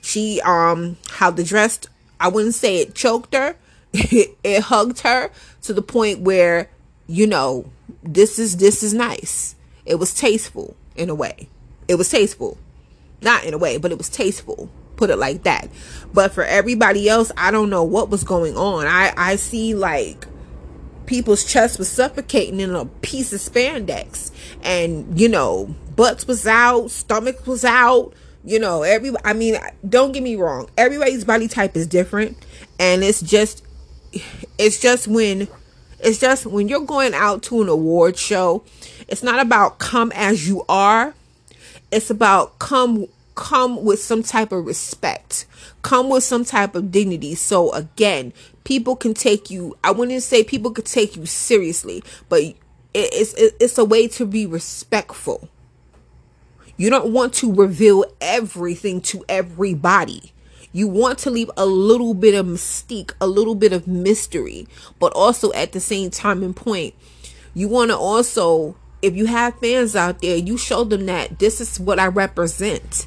She 0.02 0.40
um 0.42 0.98
how 1.10 1.32
the 1.32 1.44
dress 1.44 1.80
I 2.20 2.30
wouldn't 2.30 2.56
say 2.56 2.78
it 2.78 2.96
choked 2.96 3.34
her. 3.34 3.58
It, 3.94 4.38
it 4.44 4.64
hugged 4.64 5.00
her 5.02 5.32
to 5.64 5.74
the 5.74 5.82
point 5.82 6.22
where 6.22 6.70
you 7.08 7.28
know 7.28 7.70
this 8.04 8.40
is 8.40 8.58
this 8.58 8.84
is 8.84 8.94
nice. 8.94 9.56
It 9.86 9.96
was 9.96 10.14
tasteful 10.14 10.76
in 10.96 11.10
a 11.10 11.16
way. 11.16 11.50
It 11.88 11.96
was 11.96 12.10
tasteful. 12.10 12.58
Not 13.22 13.44
in 13.46 13.54
a 13.54 13.58
way, 13.58 13.78
but 13.78 13.92
it 13.92 13.98
was 13.98 14.10
tasteful 14.10 14.70
put 14.96 15.10
it 15.10 15.18
like 15.18 15.44
that. 15.44 15.68
But 16.14 16.32
for 16.32 16.44
everybody 16.44 17.10
else, 17.10 17.32
I 17.36 17.52
don't 17.52 17.70
know 17.70 17.84
what 17.84 18.10
was 18.10 18.24
going 18.24 18.56
on. 18.56 18.88
I 18.88 19.14
I 19.18 19.36
see 19.36 19.76
like 19.76 20.26
people's 21.06 21.44
chests 21.44 21.78
was 21.78 21.90
suffocating 21.90 22.60
in 22.60 22.76
a 22.76 22.86
piece 22.86 23.32
of 23.32 23.40
spandex 23.40 24.32
and 24.64 25.20
you 25.20 25.30
know 25.30 25.74
butts 25.96 26.28
was 26.28 26.48
out 26.48 26.90
stomach 26.90 27.46
was 27.46 27.64
out 27.64 28.12
you 28.44 28.60
know 28.60 28.82
every 28.82 29.12
i 29.24 29.32
mean 29.32 29.56
don't 29.88 30.14
get 30.14 30.24
me 30.24 30.36
wrong 30.36 30.68
everybody's 30.78 31.24
body 31.24 31.48
type 31.48 31.76
is 31.78 31.86
different 31.86 32.36
and 32.80 33.04
it's 33.04 33.22
just 33.22 33.64
it's 34.58 34.80
just 34.80 35.08
when 35.08 35.48
it's 36.00 36.20
just 36.20 36.46
when 36.46 36.68
you're 36.68 36.82
going 36.82 37.14
out 37.14 37.44
to 37.44 37.62
an 37.62 37.70
award 37.70 38.18
show 38.18 38.64
it's 39.08 39.22
not 39.24 39.40
about 39.40 39.78
come 39.78 40.12
as 40.16 40.48
you 40.48 40.66
are 40.68 41.14
it's 41.96 42.10
about 42.10 42.60
come 42.60 43.08
come 43.36 43.84
with 43.84 44.02
some 44.02 44.24
type 44.24 44.52
of 44.52 44.66
respect, 44.66 45.46
come 45.82 46.10
with 46.10 46.24
some 46.24 46.44
type 46.44 46.76
of 46.76 46.92
dignity. 46.92 47.36
So 47.36 47.72
again, 47.72 48.34
people 48.64 48.96
can 48.96 49.14
take 49.14 49.50
you. 49.50 49.78
I 49.84 49.92
wouldn't 49.92 50.24
say 50.24 50.44
people 50.44 50.72
could 50.72 50.86
take 50.86 51.16
you 51.16 51.26
seriously, 51.26 52.04
but 52.28 52.42
it's 52.94 53.34
it's 53.38 53.78
a 53.78 53.86
way 53.86 54.08
to 54.10 54.26
be 54.26 54.46
respectful. 54.46 55.50
You 56.78 56.90
don't 56.90 57.14
want 57.14 57.34
to 57.36 57.54
reveal 57.54 58.06
everything 58.20 59.00
to 59.02 59.24
everybody. 59.30 60.34
You 60.74 60.90
want 60.90 61.20
to 61.20 61.30
leave 61.30 61.50
a 61.56 61.66
little 61.66 62.14
bit 62.14 62.36
of 62.36 62.46
mystique, 62.46 63.14
a 63.22 63.28
little 63.28 63.56
bit 63.56 63.72
of 63.72 63.88
mystery, 63.88 64.68
but 65.00 65.14
also 65.14 65.54
at 65.54 65.72
the 65.72 65.80
same 65.80 66.10
time 66.10 66.44
and 66.44 66.54
point, 66.54 66.94
you 67.54 67.70
want 67.70 67.92
to 67.92 67.98
also 67.98 68.76
if 69.06 69.16
you 69.16 69.28
have 69.28 69.60
fans 69.60 69.96
out 69.96 70.22
there, 70.22 70.36
you 70.36 70.58
show 70.58 70.84
them 70.84 71.06
that 71.06 71.38
this 71.38 71.62
is 71.62 71.80
what 71.80 72.00
I 72.00 72.08
represent. 72.08 73.06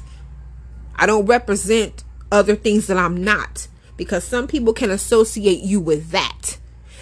I 0.95 1.05
don't 1.05 1.25
represent 1.25 2.05
other 2.31 2.55
things 2.55 2.87
that 2.87 2.97
I'm 2.97 3.21
not 3.21 3.67
because 3.97 4.23
some 4.23 4.47
people 4.47 4.73
can 4.73 4.91
associate 4.91 5.59
you 5.59 5.81
with 5.81 6.11
that. 6.11 6.57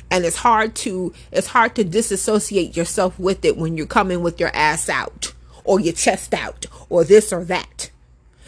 And 0.09 0.25
it's 0.25 0.37
hard 0.37 0.73
to 0.77 1.13
it's 1.31 1.47
hard 1.47 1.75
to 1.75 1.83
disassociate 1.83 2.75
yourself 2.75 3.19
with 3.19 3.45
it 3.45 3.55
when 3.55 3.77
you're 3.77 3.85
coming 3.85 4.23
with 4.23 4.39
your 4.39 4.49
ass 4.55 4.89
out 4.89 5.33
or 5.63 5.79
your 5.79 5.93
chest 5.93 6.33
out 6.33 6.65
or 6.89 7.03
this 7.03 7.31
or 7.31 7.43
that. 7.45 7.91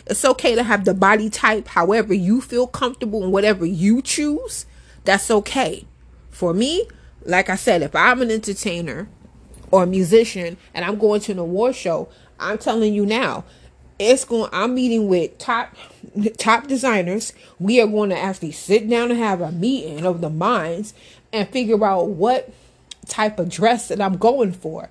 It's 0.08 0.26
okay 0.26 0.56
to 0.56 0.64
have 0.64 0.84
the 0.84 0.96
body 0.96 1.30
type 1.30 1.68
however 1.68 2.14
you 2.14 2.42
feel 2.42 2.66
comfortable 2.66 3.24
and 3.24 3.32
whatever 3.32 3.68
you 3.68 4.02
choose. 4.02 4.66
That's 5.04 5.30
okay. 5.30 5.86
For 6.32 6.56
me, 6.56 6.88
like 7.24 7.52
I 7.52 7.56
said, 7.56 7.84
if 7.84 7.96
I'm 7.96 8.24
an 8.24 8.32
entertainer 8.32 9.10
or 9.72 9.84
a 9.84 9.88
musician 9.88 10.58
and 10.74 10.86
I'm 10.86 10.98
going 10.98 11.22
to 11.22 11.32
an 11.32 11.40
award 11.40 11.76
show, 11.76 12.10
I'm 12.40 12.58
telling 12.58 12.94
you 12.94 13.06
now, 13.06 13.44
it's 14.00 14.24
going 14.24 14.50
i'm 14.54 14.74
meeting 14.74 15.08
with 15.10 15.38
top 15.38 15.76
top 16.38 16.68
designers. 16.68 17.34
We 17.60 17.82
are 17.82 17.88
going 17.88 18.10
to 18.10 18.18
actually 18.18 18.54
sit 18.54 18.90
down 18.90 19.12
and 19.12 19.20
have 19.20 19.42
a 19.42 19.52
meeting 19.52 20.06
of 20.06 20.22
the 20.22 20.30
minds 20.30 20.94
and 21.34 21.48
figure 21.50 21.84
out 21.86 22.08
what 22.08 22.52
type 23.08 23.40
of 23.40 23.50
dress 23.50 23.90
that 23.90 24.02
i'm 24.02 24.18
going 24.18 24.54
for. 24.54 24.90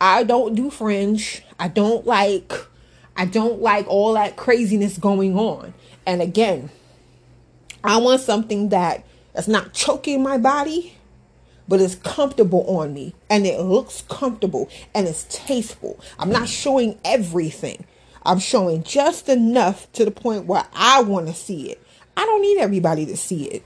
I 0.00 0.24
don't 0.24 0.54
do 0.54 0.70
fringe. 0.70 1.42
I 1.58 1.68
don't 1.68 2.06
like 2.06 2.52
i 3.16 3.24
don't 3.24 3.60
like 3.60 3.86
all 3.88 4.12
that 4.14 4.36
craziness 4.36 4.98
going 4.98 5.38
on. 5.38 5.72
And 6.06 6.20
again 6.20 6.70
i 7.82 7.96
want 7.96 8.20
something 8.20 8.68
that 8.68 9.04
is 9.34 9.48
not 9.48 9.72
choking 9.72 10.22
my 10.22 10.36
body 10.36 10.93
but 11.66 11.80
it's 11.80 11.94
comfortable 11.94 12.64
on 12.66 12.92
me 12.92 13.14
and 13.30 13.46
it 13.46 13.60
looks 13.60 14.02
comfortable 14.08 14.68
and 14.94 15.08
it's 15.08 15.24
tasteful 15.24 15.98
i'm 16.18 16.30
not 16.30 16.48
showing 16.48 16.98
everything 17.04 17.84
I'm 18.24 18.38
showing 18.38 18.82
just 18.82 19.28
enough 19.28 19.90
to 19.92 20.04
the 20.04 20.10
point 20.10 20.46
where 20.46 20.64
I 20.74 21.02
want 21.02 21.28
to 21.28 21.34
see 21.34 21.70
it. 21.70 21.80
I 22.16 22.24
don't 22.24 22.40
need 22.40 22.58
everybody 22.58 23.04
to 23.06 23.16
see 23.16 23.44
it. 23.44 23.62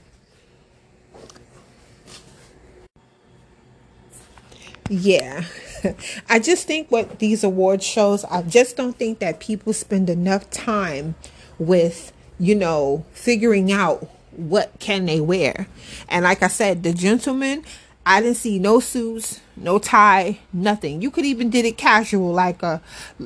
Yeah. 4.89 5.45
I 6.29 6.39
just 6.39 6.67
think 6.67 6.91
what 6.91 7.19
these 7.19 7.43
award 7.43 7.83
shows, 7.83 8.25
I 8.25 8.41
just 8.41 8.75
don't 8.75 8.97
think 8.97 9.19
that 9.19 9.39
people 9.39 9.71
spend 9.71 10.09
enough 10.09 10.49
time 10.49 11.15
with, 11.57 12.11
you 12.37 12.55
know, 12.55 13.05
figuring 13.13 13.71
out 13.71 14.09
what 14.31 14.77
can 14.79 15.05
they 15.05 15.21
wear. 15.21 15.67
And 16.09 16.25
like 16.25 16.43
I 16.43 16.47
said, 16.47 16.83
the 16.83 16.91
gentlemen, 16.91 17.63
I 18.05 18.21
didn't 18.21 18.37
see 18.37 18.59
no 18.59 18.79
suits, 18.79 19.41
no 19.55 19.77
tie, 19.77 20.39
nothing. 20.51 21.01
You 21.01 21.11
could 21.11 21.25
even 21.25 21.49
did 21.49 21.65
it 21.65 21.77
casual, 21.77 22.33
like 22.33 22.63
a, 22.63 22.81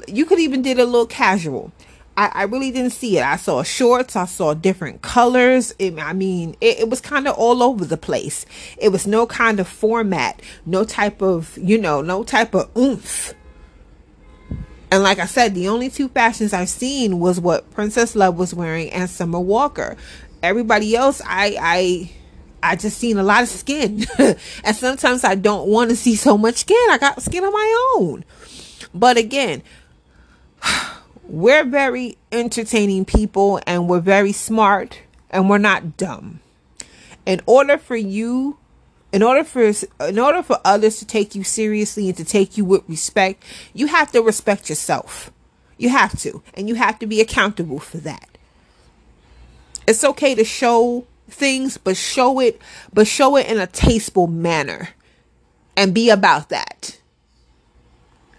you 0.07 0.25
could 0.25 0.39
even 0.39 0.61
did 0.61 0.79
a 0.79 0.85
little 0.85 1.07
casual. 1.07 1.71
I, 2.15 2.31
I 2.33 2.43
really 2.43 2.71
didn't 2.71 2.91
see 2.91 3.17
it. 3.17 3.23
I 3.23 3.37
saw 3.37 3.63
shorts. 3.63 4.15
I 4.15 4.25
saw 4.25 4.53
different 4.53 5.01
colors. 5.01 5.73
It, 5.79 5.97
I 5.97 6.13
mean, 6.13 6.55
it, 6.61 6.81
it 6.81 6.89
was 6.89 7.01
kind 7.01 7.27
of 7.27 7.35
all 7.35 7.63
over 7.63 7.85
the 7.85 7.97
place. 7.97 8.45
It 8.77 8.89
was 8.89 9.07
no 9.07 9.25
kind 9.25 9.59
of 9.59 9.67
format, 9.67 10.41
no 10.65 10.83
type 10.83 11.21
of, 11.21 11.57
you 11.57 11.77
know, 11.77 12.01
no 12.01 12.23
type 12.23 12.53
of 12.53 12.69
oomph. 12.77 13.33
And 14.91 15.01
like 15.01 15.17
I 15.17 15.25
said, 15.25 15.55
the 15.55 15.69
only 15.69 15.89
two 15.89 16.07
fashions 16.07 16.53
I've 16.53 16.69
seen 16.69 17.19
was 17.19 17.39
what 17.39 17.71
Princess 17.71 18.15
Love 18.15 18.37
was 18.37 18.53
wearing 18.53 18.91
and 18.91 19.09
Summer 19.09 19.39
Walker. 19.39 19.97
Everybody 20.43 20.95
else, 20.95 21.19
I, 21.25 21.57
I, 21.59 22.11
I 22.63 22.75
just 22.75 22.97
seen 22.97 23.17
a 23.17 23.23
lot 23.23 23.43
of 23.43 23.49
skin. 23.49 24.05
and 24.17 24.75
sometimes 24.75 25.23
I 25.23 25.35
don't 25.35 25.67
want 25.67 25.89
to 25.89 25.95
see 25.95 26.15
so 26.15 26.37
much 26.37 26.55
skin. 26.55 26.87
I 26.89 26.97
got 26.97 27.21
skin 27.21 27.43
on 27.43 27.51
my 27.51 27.93
own. 27.95 28.25
But 28.93 29.17
again, 29.17 29.61
we're 31.23 31.65
very 31.65 32.17
entertaining 32.31 33.05
people 33.05 33.59
and 33.67 33.89
we're 33.89 33.99
very 33.99 34.31
smart 34.31 35.01
and 35.29 35.49
we're 35.49 35.57
not 35.57 35.97
dumb. 35.97 36.39
In 37.25 37.41
order 37.45 37.77
for 37.77 37.95
you 37.95 38.57
in 39.11 39.21
order 39.21 39.43
for 39.43 39.71
in 40.01 40.17
order 40.17 40.41
for 40.41 40.59
others 40.65 40.97
to 40.97 41.05
take 41.05 41.35
you 41.35 41.43
seriously 41.43 42.07
and 42.07 42.17
to 42.17 42.25
take 42.25 42.57
you 42.57 42.65
with 42.65 42.81
respect, 42.89 43.43
you 43.71 43.85
have 43.87 44.11
to 44.11 44.21
respect 44.21 44.69
yourself. 44.69 45.31
You 45.77 45.89
have 45.89 46.19
to, 46.21 46.41
and 46.55 46.67
you 46.67 46.75
have 46.75 46.97
to 46.99 47.05
be 47.05 47.21
accountable 47.21 47.79
for 47.79 47.97
that. 47.97 48.37
It's 49.87 50.03
okay 50.03 50.33
to 50.33 50.43
show 50.43 51.05
things, 51.33 51.77
but 51.77 51.97
show 51.97 52.39
it, 52.39 52.61
but 52.93 53.07
show 53.07 53.35
it 53.37 53.47
in 53.47 53.59
a 53.59 53.67
tasteful 53.67 54.27
manner. 54.27 54.89
and 55.75 55.93
be 55.93 56.09
about 56.09 56.49
that. 56.49 56.99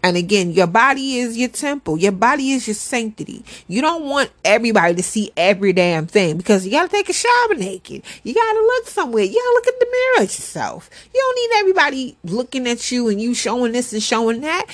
And 0.02 0.18
again, 0.18 0.50
your 0.52 0.66
body 0.66 1.16
is 1.16 1.38
your 1.38 1.48
temple. 1.48 1.96
Your 1.96 2.12
body 2.12 2.50
is 2.52 2.68
your 2.68 2.74
sanctity. 2.74 3.42
You 3.68 3.80
don't 3.80 4.04
want 4.04 4.30
everybody 4.44 4.94
to 4.96 5.02
see 5.02 5.32
every 5.34 5.72
damn 5.72 6.06
thing 6.06 6.36
because 6.36 6.66
you 6.66 6.72
got 6.72 6.82
to 6.82 6.88
take 6.90 7.08
a 7.08 7.14
shower 7.14 7.54
naked. 7.56 8.02
You 8.22 8.34
got 8.34 8.52
to 8.52 8.60
look 8.60 8.86
somewhere. 8.88 9.24
You 9.24 9.32
got 9.32 9.40
to 9.40 9.54
look 9.54 9.66
in 9.66 9.74
the 9.80 9.86
mirror 9.90 10.24
at 10.24 10.38
yourself. 10.38 10.90
You 11.14 11.20
don't 11.20 11.36
need 11.36 11.58
everybody 11.60 12.16
looking 12.22 12.68
at 12.68 12.92
you 12.92 13.08
and 13.08 13.18
you 13.18 13.32
showing 13.32 13.72
this 13.72 13.94
and 13.94 14.02
showing 14.02 14.42
that. 14.42 14.66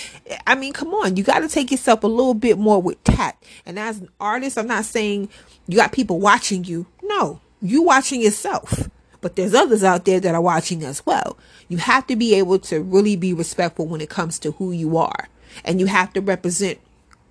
I 0.48 0.56
mean, 0.56 0.72
come 0.72 0.92
on. 0.94 1.16
You 1.16 1.22
got 1.22 1.38
to 1.40 1.48
take 1.48 1.70
yourself 1.70 2.02
a 2.02 2.08
little 2.08 2.34
bit 2.34 2.58
more 2.58 2.82
with 2.82 3.02
tact. 3.04 3.44
And 3.64 3.78
as 3.78 4.00
an 4.00 4.08
artist, 4.18 4.58
I'm 4.58 4.66
not 4.66 4.84
saying 4.84 5.28
you 5.68 5.76
got 5.76 5.92
people 5.92 6.18
watching 6.18 6.64
you. 6.64 6.86
No, 7.04 7.40
you 7.60 7.82
watching 7.82 8.22
yourself 8.22 8.88
but 9.20 9.36
there's 9.36 9.54
others 9.54 9.84
out 9.84 10.04
there 10.04 10.20
that 10.20 10.34
are 10.34 10.40
watching 10.40 10.84
as 10.84 11.04
well. 11.04 11.36
You 11.68 11.78
have 11.78 12.06
to 12.06 12.16
be 12.16 12.34
able 12.34 12.58
to 12.60 12.82
really 12.82 13.16
be 13.16 13.32
respectful 13.32 13.86
when 13.86 14.00
it 14.00 14.08
comes 14.08 14.38
to 14.40 14.52
who 14.52 14.72
you 14.72 14.96
are. 14.96 15.28
And 15.64 15.80
you 15.80 15.86
have 15.86 16.12
to 16.14 16.20
represent 16.20 16.78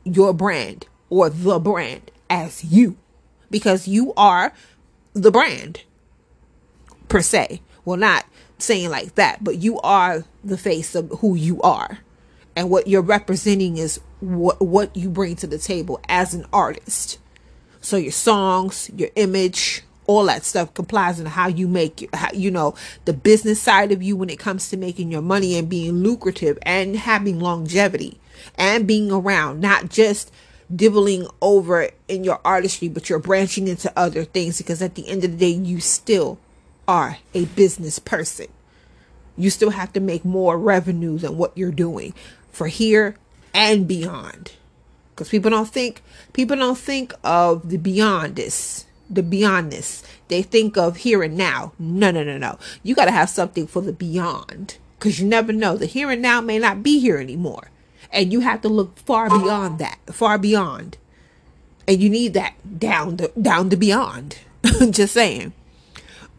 your 0.04 0.34
brand 0.34 0.88
or 1.10 1.30
the 1.30 1.60
brand 1.60 2.12
as 2.30 2.64
you 2.64 2.98
because 3.50 3.88
you 3.88 4.14
are 4.16 4.54
the 5.14 5.32
brand 5.32 5.84
per 7.08 7.22
se. 7.22 7.62
Well, 7.86 7.98
not 7.98 8.26
saying 8.60 8.90
like 8.90 9.16
that, 9.16 9.44
but 9.44 9.58
you 9.58 9.80
are 9.80 10.26
the 10.44 10.58
face 10.58 10.94
of 10.94 11.10
who 11.20 11.34
you 11.34 11.62
are. 11.62 12.00
And 12.56 12.70
what 12.70 12.88
you're 12.88 13.02
representing 13.02 13.78
is 13.78 14.00
what 14.20 14.62
what 14.62 14.96
you 14.96 15.10
bring 15.10 15.38
to 15.38 15.48
the 15.48 15.58
table 15.58 16.02
as 16.10 16.34
an 16.34 16.46
artist. 16.52 17.18
So 17.80 17.96
your 17.96 18.12
songs, 18.12 18.92
your 18.94 19.10
image, 19.16 19.84
all 20.10 20.26
that 20.26 20.44
stuff 20.44 20.74
complies 20.74 21.20
in 21.20 21.28
how 21.28 21.48
you 21.48 21.68
make 21.68 22.10
how, 22.16 22.30
you 22.34 22.50
know 22.50 22.74
the 23.06 23.14
business 23.14 23.62
side 23.62 23.92
of 23.92 24.02
you 24.02 24.16
when 24.16 24.30
it 24.30 24.40
comes 24.40 24.70
to 24.70 24.76
making 24.76 25.12
your 25.12 25.22
money 25.22 25.56
and 25.56 25.70
being 25.70 25.92
lucrative 25.94 26.58
and 26.64 26.96
having 26.96 27.40
longevity 27.40 28.20
and 28.56 28.88
being 28.88 29.12
around 29.12 29.60
not 29.62 29.90
just 29.90 30.32
dibbling 30.76 31.28
over 31.42 31.90
in 32.08 32.24
your 32.24 32.42
artistry 32.44 32.88
but 32.88 33.08
you're 33.08 33.20
branching 33.20 33.68
into 33.68 33.92
other 33.96 34.24
things 34.24 34.58
because 34.58 34.82
at 34.82 34.96
the 34.96 35.08
end 35.08 35.24
of 35.24 35.32
the 35.32 35.38
day 35.38 35.50
you 35.50 35.80
still 35.80 36.40
are 36.90 37.20
a 37.36 37.46
business 37.46 38.00
person. 38.00 38.48
You 39.38 39.52
still 39.52 39.70
have 39.70 39.94
to 39.94 40.00
make 40.00 40.26
more 40.26 40.58
revenue 40.58 41.20
than 41.20 41.38
what 41.38 41.56
you're 41.56 41.72
doing 41.72 42.16
for 42.52 42.66
here 42.66 43.16
and 43.54 43.88
beyond. 43.88 44.54
Because 45.12 45.30
people 45.30 45.52
don't 45.52 45.70
think 45.70 46.02
people 46.34 46.58
don't 46.58 46.78
think 46.78 47.14
of 47.24 47.70
the 47.70 47.78
beyond 47.78 48.38
this 48.38 48.86
the 49.10 49.24
beyondness. 49.24 50.04
They 50.28 50.42
think 50.42 50.78
of 50.78 50.98
here 50.98 51.24
and 51.24 51.38
now. 51.38 51.74
No, 51.80 52.12
no, 52.12 52.24
no, 52.24 52.38
no. 52.38 52.60
You 52.84 52.96
got 52.96 53.06
to 53.06 53.12
have 53.12 53.30
something 53.30 53.68
for 53.68 53.82
the 53.82 53.94
beyond 53.94 54.78
because 54.98 55.20
you 55.20 55.28
never 55.28 55.52
know. 55.52 55.78
The 55.78 55.86
here 55.86 56.12
and 56.12 56.22
now 56.22 56.42
may 56.42 56.60
not 56.60 56.84
be 56.84 57.00
here 57.00 57.18
anymore. 57.18 57.70
And 58.12 58.34
you 58.34 58.40
have 58.42 58.62
to 58.62 58.70
look 58.70 58.98
far 58.98 59.30
beyond 59.30 59.80
that, 59.80 60.00
far 60.12 60.38
beyond. 60.38 60.98
And 61.88 62.02
you 62.02 62.10
need 62.10 62.34
that 62.34 62.80
down 62.80 63.18
the 63.18 63.32
down 63.40 63.70
the 63.70 63.78
beyond. 63.78 64.40
just 64.92 65.14
saying. 65.14 65.54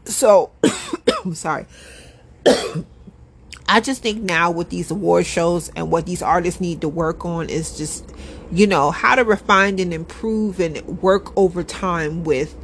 So, 0.04 0.50
I'm 1.24 1.34
sorry. 1.34 1.66
I 3.68 3.80
just 3.80 4.02
think 4.02 4.22
now 4.22 4.50
with 4.50 4.70
these 4.70 4.90
award 4.90 5.26
shows 5.26 5.68
and 5.76 5.92
what 5.92 6.04
these 6.04 6.22
artists 6.22 6.60
need 6.60 6.80
to 6.80 6.88
work 6.88 7.24
on 7.24 7.48
is 7.48 7.76
just, 7.76 8.12
you 8.52 8.66
know, 8.66 8.90
how 8.90 9.14
to 9.14 9.24
refine 9.24 9.78
and 9.78 9.92
improve 9.94 10.60
and 10.60 10.80
work 11.02 11.36
over 11.36 11.62
time 11.62 12.24
with 12.24 12.56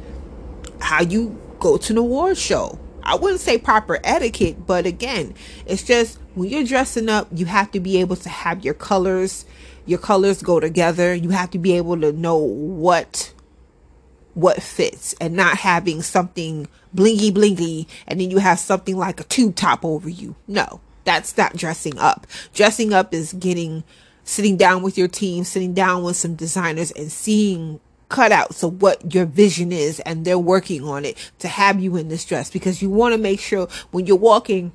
how 0.81 1.01
you 1.01 1.39
go 1.59 1.77
to 1.77 1.93
an 1.93 1.97
award 1.97 2.37
show. 2.37 2.77
I 3.03 3.15
wouldn't 3.15 3.39
say 3.39 3.57
proper 3.57 3.99
etiquette, 4.03 4.67
but 4.67 4.85
again, 4.85 5.33
it's 5.65 5.83
just 5.83 6.19
when 6.35 6.49
you're 6.49 6.65
dressing 6.65 7.07
up, 7.07 7.27
you 7.31 7.45
have 7.45 7.71
to 7.71 7.79
be 7.79 7.99
able 8.01 8.17
to 8.17 8.29
have 8.29 8.65
your 8.65 8.73
colors, 8.73 9.45
your 9.85 9.99
colors 9.99 10.41
go 10.41 10.59
together. 10.59 11.15
You 11.15 11.29
have 11.29 11.49
to 11.51 11.57
be 11.57 11.77
able 11.77 11.99
to 12.01 12.11
know 12.11 12.37
what 12.37 13.33
what 14.33 14.61
fits 14.61 15.15
and 15.19 15.35
not 15.35 15.57
having 15.57 16.03
something 16.03 16.67
blingy 16.95 17.31
blingy 17.31 17.87
and 18.05 18.21
then 18.21 18.29
you 18.29 18.37
have 18.37 18.59
something 18.59 18.95
like 18.95 19.19
a 19.19 19.23
tube 19.23 19.55
top 19.55 19.83
over 19.83 20.07
you. 20.07 20.35
No, 20.47 20.79
that's 21.05 21.35
not 21.37 21.55
dressing 21.55 21.97
up. 21.97 22.27
Dressing 22.53 22.93
up 22.93 23.15
is 23.15 23.33
getting 23.33 23.83
sitting 24.27 24.57
down 24.57 24.83
with 24.83 24.97
your 24.97 25.07
team, 25.07 25.43
sitting 25.45 25.73
down 25.73 26.03
with 26.03 26.17
some 26.17 26.35
designers 26.35 26.91
and 26.91 27.11
seeing 27.11 27.79
cutouts 28.09 28.61
of 28.61 28.81
what 28.81 29.13
your 29.13 29.25
vision 29.25 29.71
is 29.71 29.99
and 30.01 30.25
they're 30.25 30.37
working 30.37 30.83
on 30.83 31.05
it 31.05 31.31
to 31.39 31.47
have 31.47 31.79
you 31.79 31.95
in 31.95 32.09
this 32.09 32.25
dress 32.25 32.49
because 32.49 32.81
you 32.81 32.89
want 32.89 33.13
to 33.13 33.17
make 33.17 33.39
sure 33.39 33.67
when 33.91 34.05
you're 34.05 34.15
walking 34.15 34.71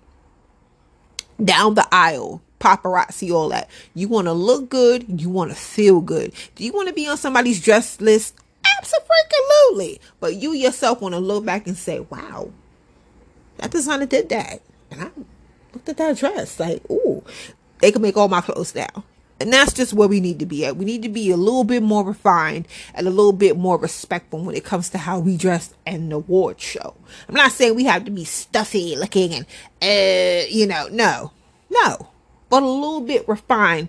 down 1.42 1.74
the 1.74 1.86
aisle 1.90 2.42
paparazzi 2.60 3.32
all 3.32 3.48
that 3.48 3.68
you 3.94 4.06
want 4.06 4.26
to 4.26 4.32
look 4.32 4.68
good 4.68 5.04
you 5.20 5.28
want 5.30 5.50
to 5.50 5.56
feel 5.56 6.00
good. 6.00 6.32
Do 6.54 6.64
you 6.64 6.72
want 6.72 6.88
to 6.88 6.94
be 6.94 7.08
on 7.08 7.16
somebody's 7.16 7.60
dress 7.60 8.00
list? 8.00 8.36
Absolutely. 8.78 10.00
But 10.20 10.36
you 10.36 10.52
yourself 10.52 11.00
want 11.00 11.14
to 11.14 11.18
look 11.18 11.44
back 11.44 11.66
and 11.66 11.76
say 11.76 12.00
wow 12.00 12.50
that 13.58 13.70
designer 13.70 14.06
did 14.06 14.28
that. 14.28 14.60
And 14.90 15.00
i 15.02 15.10
looked 15.72 15.88
at 15.88 15.96
that 15.96 16.18
dress 16.18 16.60
like 16.60 16.82
ooh 16.90 17.24
they 17.80 17.90
can 17.90 18.02
make 18.02 18.16
all 18.16 18.28
my 18.28 18.42
clothes 18.42 18.74
now 18.74 19.04
and 19.42 19.52
that's 19.52 19.72
just 19.72 19.92
where 19.92 20.08
we 20.08 20.20
need 20.20 20.38
to 20.38 20.46
be 20.46 20.64
at. 20.64 20.76
We 20.76 20.84
need 20.84 21.02
to 21.02 21.08
be 21.08 21.30
a 21.30 21.36
little 21.36 21.64
bit 21.64 21.82
more 21.82 22.04
refined 22.04 22.68
and 22.94 23.08
a 23.08 23.10
little 23.10 23.32
bit 23.32 23.56
more 23.56 23.76
respectful 23.76 24.40
when 24.44 24.54
it 24.54 24.64
comes 24.64 24.88
to 24.90 24.98
how 24.98 25.18
we 25.18 25.36
dress 25.36 25.74
in 25.84 26.10
the 26.10 26.16
award 26.16 26.60
show. 26.60 26.94
I'm 27.28 27.34
not 27.34 27.50
saying 27.50 27.74
we 27.74 27.84
have 27.84 28.04
to 28.04 28.10
be 28.12 28.24
stuffy 28.24 28.94
looking 28.94 29.34
and, 29.34 29.46
uh, 29.82 30.46
you 30.48 30.66
know, 30.68 30.86
no, 30.92 31.32
no. 31.70 32.08
But 32.48 32.62
a 32.62 32.66
little 32.66 33.00
bit 33.00 33.28
refined 33.28 33.88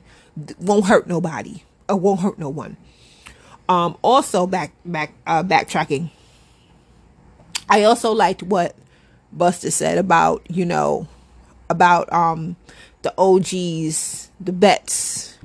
won't 0.60 0.86
hurt 0.86 1.08
nobody 1.08 1.64
or 1.88 1.98
won't 1.98 2.22
hurt 2.22 2.40
no 2.40 2.50
one. 2.50 2.76
Um, 3.70 3.96
also 4.02 4.48
back, 4.48 4.74
back, 4.84 5.14
uh, 5.28 5.44
backtracking. 5.44 6.10
I 7.70 7.84
also 7.84 8.12
liked 8.12 8.42
what 8.42 8.76
Busta 9.36 9.72
said 9.72 10.00
about, 10.00 10.50
you 10.50 10.66
know, 10.66 11.08
about, 11.70 12.12
um, 12.12 12.56
the 13.04 13.14
OGs, 13.18 14.23
the 14.44 14.52
bets, 14.52 15.38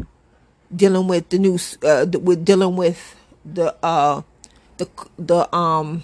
dealing 0.74 1.06
with 1.08 1.28
the 1.28 1.38
new, 1.38 1.58
uh, 1.82 2.06
with 2.20 2.44
dealing 2.44 2.76
with 2.76 3.16
the 3.44 3.74
uh, 3.82 4.22
the 4.76 4.88
the 5.18 5.54
um 5.54 6.02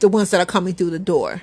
the 0.00 0.08
ones 0.08 0.30
that 0.30 0.40
are 0.40 0.46
coming 0.46 0.74
through 0.74 0.90
the 0.90 0.98
door. 0.98 1.42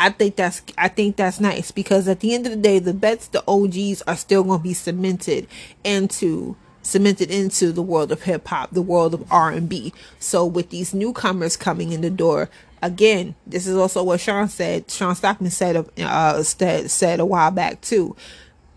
I 0.00 0.10
think 0.10 0.36
that's 0.36 0.62
I 0.76 0.88
think 0.88 1.16
that's 1.16 1.40
nice 1.40 1.70
because 1.70 2.06
at 2.06 2.20
the 2.20 2.34
end 2.34 2.46
of 2.46 2.52
the 2.52 2.58
day, 2.58 2.78
the 2.78 2.94
bets, 2.94 3.28
the 3.28 3.42
OGs 3.48 4.02
are 4.02 4.16
still 4.16 4.44
going 4.44 4.60
to 4.60 4.62
be 4.62 4.74
cemented 4.74 5.48
into 5.82 6.56
cemented 6.88 7.30
into 7.30 7.70
the 7.70 7.82
world 7.82 8.10
of 8.10 8.22
hip 8.22 8.48
hop, 8.48 8.70
the 8.70 8.82
world 8.82 9.14
of 9.14 9.30
R 9.30 9.50
and 9.50 9.68
B. 9.68 9.92
So 10.18 10.44
with 10.44 10.70
these 10.70 10.94
newcomers 10.94 11.56
coming 11.56 11.92
in 11.92 12.00
the 12.00 12.10
door, 12.10 12.48
again, 12.82 13.34
this 13.46 13.66
is 13.66 13.76
also 13.76 14.02
what 14.02 14.20
Shawn 14.20 14.48
said. 14.48 14.90
Shawn 14.90 15.14
Stockman 15.14 15.50
said 15.50 15.88
uh, 15.98 16.42
said 16.42 16.90
said 16.90 17.20
a 17.20 17.26
while 17.26 17.50
back 17.50 17.80
too. 17.80 18.16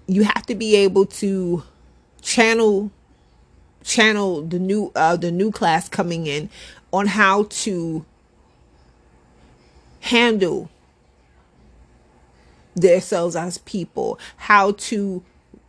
You 0.08 0.24
have 0.24 0.46
to 0.48 0.56
be 0.56 0.76
able 0.76 1.06
to 1.08 1.64
channel 2.22 2.92
channel 3.84 4.42
the 4.42 4.60
new 4.60 4.92
uh, 4.96 5.16
the 5.16 5.32
new 5.32 5.52
class 5.52 5.88
coming 5.90 6.28
in 6.28 6.50
on 6.92 7.08
how 7.08 7.44
to 7.50 8.06
handle 10.02 10.70
themselves 12.76 13.36
as 13.36 13.58
people, 13.60 14.20
how 14.38 14.72
to 14.74 15.24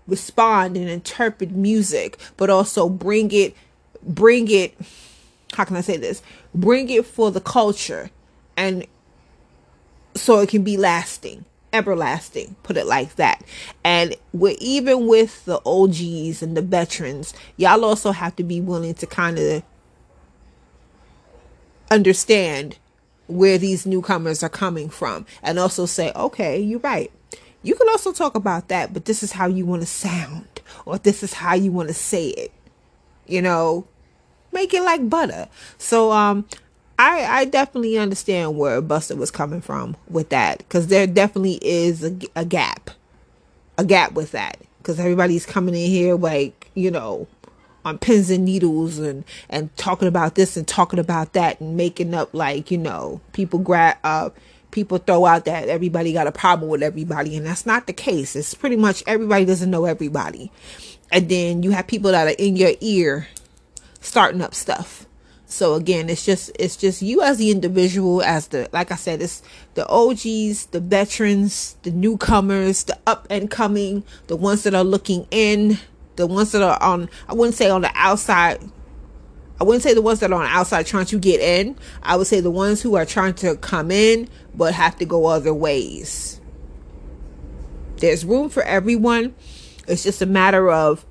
respond 0.06 0.76
and 0.76 0.88
interpret 0.88 1.50
music, 1.50 2.18
but 2.36 2.50
also 2.50 2.88
bring 2.88 3.30
it 3.32 3.54
bring 4.02 4.50
it 4.50 4.76
how 5.54 5.64
can 5.64 5.76
I 5.76 5.82
say 5.82 5.98
this? 5.98 6.22
Bring 6.54 6.88
it 6.88 7.04
for 7.04 7.30
the 7.30 7.40
culture 7.40 8.10
and 8.56 8.86
so 10.14 10.40
it 10.40 10.48
can 10.48 10.62
be 10.62 10.76
lasting 10.76 11.44
everlasting 11.72 12.54
put 12.62 12.76
it 12.76 12.86
like 12.86 13.16
that 13.16 13.42
and 13.82 14.14
we're 14.34 14.54
even 14.60 15.06
with 15.06 15.42
the 15.46 15.58
og's 15.64 16.42
and 16.42 16.54
the 16.54 16.60
veterans 16.60 17.32
y'all 17.56 17.82
also 17.82 18.12
have 18.12 18.36
to 18.36 18.42
be 18.42 18.60
willing 18.60 18.92
to 18.92 19.06
kind 19.06 19.38
of 19.38 19.62
understand 21.90 22.76
where 23.26 23.56
these 23.56 23.86
newcomers 23.86 24.42
are 24.42 24.50
coming 24.50 24.90
from 24.90 25.24
and 25.42 25.58
also 25.58 25.86
say 25.86 26.12
okay 26.14 26.60
you're 26.60 26.80
right 26.80 27.10
you 27.62 27.74
can 27.74 27.88
also 27.88 28.12
talk 28.12 28.34
about 28.34 28.68
that 28.68 28.92
but 28.92 29.04
this 29.04 29.22
is 29.22 29.32
how 29.32 29.46
you 29.46 29.64
want 29.64 29.82
to 29.82 29.86
sound 29.86 30.60
or 30.84 30.98
this 30.98 31.22
is 31.22 31.34
how 31.34 31.54
you 31.54 31.70
want 31.72 31.88
to 31.88 31.94
say 31.94 32.28
it 32.28 32.52
you 33.26 33.42
know? 33.42 33.86
Make 34.52 34.74
it 34.74 34.82
like 34.82 35.08
butter. 35.08 35.48
So 35.78 36.12
um 36.12 36.46
I, 36.98 37.24
I 37.24 37.44
definitely 37.46 37.98
understand 37.98 38.56
where 38.56 38.80
Busta 38.80 39.16
was 39.16 39.30
coming 39.30 39.60
from 39.60 39.96
with 40.08 40.28
that 40.28 40.58
because 40.58 40.86
there 40.86 41.06
definitely 41.06 41.58
is 41.62 42.04
a, 42.04 42.16
a 42.36 42.44
gap, 42.44 42.90
a 43.78 43.84
gap 43.84 44.12
with 44.12 44.32
that 44.32 44.58
because 44.78 45.00
everybody's 45.00 45.46
coming 45.46 45.74
in 45.74 45.90
here 45.90 46.14
like 46.14 46.70
you 46.74 46.90
know 46.90 47.26
on 47.84 47.98
pins 47.98 48.30
and 48.30 48.44
needles 48.44 48.98
and 48.98 49.24
and 49.48 49.74
talking 49.76 50.06
about 50.06 50.34
this 50.34 50.56
and 50.56 50.68
talking 50.68 50.98
about 50.98 51.32
that 51.32 51.60
and 51.60 51.76
making 51.76 52.14
up 52.14 52.32
like 52.34 52.70
you 52.70 52.78
know 52.78 53.20
people 53.32 53.58
grab 53.58 53.96
uh 54.04 54.28
people 54.72 54.98
throw 54.98 55.24
out 55.24 55.44
that 55.44 55.68
everybody 55.68 56.12
got 56.12 56.26
a 56.26 56.32
problem 56.32 56.68
with 56.68 56.82
everybody, 56.82 57.36
and 57.36 57.46
that's 57.46 57.64
not 57.64 57.86
the 57.86 57.92
case. 57.92 58.34
It's 58.34 58.54
pretty 58.54 58.76
much 58.76 59.04
everybody 59.06 59.44
doesn't 59.44 59.70
know 59.70 59.84
everybody. 59.84 60.50
And 61.12 61.28
then 61.28 61.62
you 61.62 61.70
have 61.70 61.86
people 61.86 62.10
that 62.10 62.26
are 62.26 62.36
in 62.38 62.56
your 62.56 62.72
ear 62.80 63.28
starting 64.00 64.42
up 64.42 64.54
stuff. 64.54 65.06
So 65.46 65.74
again, 65.74 66.08
it's 66.08 66.24
just 66.24 66.50
it's 66.58 66.76
just 66.76 67.02
you 67.02 67.22
as 67.22 67.36
the 67.36 67.50
individual, 67.50 68.22
as 68.22 68.48
the 68.48 68.68
like 68.72 68.90
I 68.90 68.96
said, 68.96 69.20
it's 69.20 69.42
the 69.74 69.86
OGs, 69.86 70.66
the 70.66 70.80
veterans, 70.80 71.76
the 71.82 71.90
newcomers, 71.90 72.84
the 72.84 72.98
up 73.06 73.26
and 73.28 73.50
coming, 73.50 74.02
the 74.28 74.36
ones 74.36 74.62
that 74.62 74.74
are 74.74 74.82
looking 74.82 75.26
in, 75.30 75.78
the 76.16 76.26
ones 76.26 76.52
that 76.52 76.62
are 76.62 76.82
on 76.82 77.10
I 77.28 77.34
wouldn't 77.34 77.56
say 77.56 77.68
on 77.68 77.82
the 77.82 77.90
outside 77.94 78.60
I 79.62 79.64
wouldn't 79.64 79.84
say 79.84 79.94
the 79.94 80.02
ones 80.02 80.18
that 80.18 80.32
are 80.32 80.42
on 80.42 80.48
outside 80.48 80.86
trying 80.86 81.06
to 81.06 81.20
get 81.20 81.40
in. 81.40 81.76
I 82.02 82.16
would 82.16 82.26
say 82.26 82.40
the 82.40 82.50
ones 82.50 82.82
who 82.82 82.96
are 82.96 83.06
trying 83.06 83.34
to 83.34 83.54
come 83.54 83.92
in 83.92 84.28
but 84.56 84.74
have 84.74 84.98
to 84.98 85.04
go 85.04 85.26
other 85.26 85.54
ways. 85.54 86.40
There's 87.98 88.24
room 88.24 88.48
for 88.48 88.64
everyone. 88.64 89.36
It's 89.86 90.02
just 90.02 90.20
a 90.20 90.26
matter 90.26 90.68
of 90.68 91.06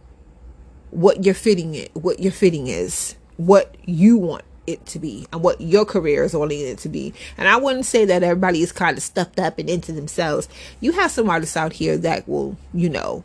what 0.90 1.24
you're 1.24 1.34
fitting 1.34 1.76
it, 1.76 1.96
what 1.96 2.20
your 2.20 2.34
fitting 2.34 2.68
is, 2.68 3.16
what 3.38 3.74
you 3.86 4.18
want 4.18 4.44
it 4.68 4.86
to 4.88 5.00
be, 5.00 5.28
and 5.32 5.42
what 5.42 5.62
your 5.62 5.86
career 5.86 6.26
is 6.26 6.34
wanting 6.34 6.60
it 6.60 6.80
to 6.80 6.90
be. 6.90 7.14
And 7.38 7.48
I 7.48 7.56
wouldn't 7.56 7.86
say 7.86 8.04
that 8.04 8.22
everybody 8.22 8.62
is 8.62 8.74
kind 8.74 8.98
of 8.98 9.04
stuffed 9.04 9.40
up 9.40 9.60
and 9.60 9.70
into 9.70 9.94
themselves. 9.94 10.50
You 10.82 10.92
have 10.92 11.10
some 11.12 11.30
artists 11.30 11.56
out 11.56 11.72
here 11.72 11.96
that 12.00 12.28
will, 12.28 12.58
you 12.74 12.90
know, 12.90 13.24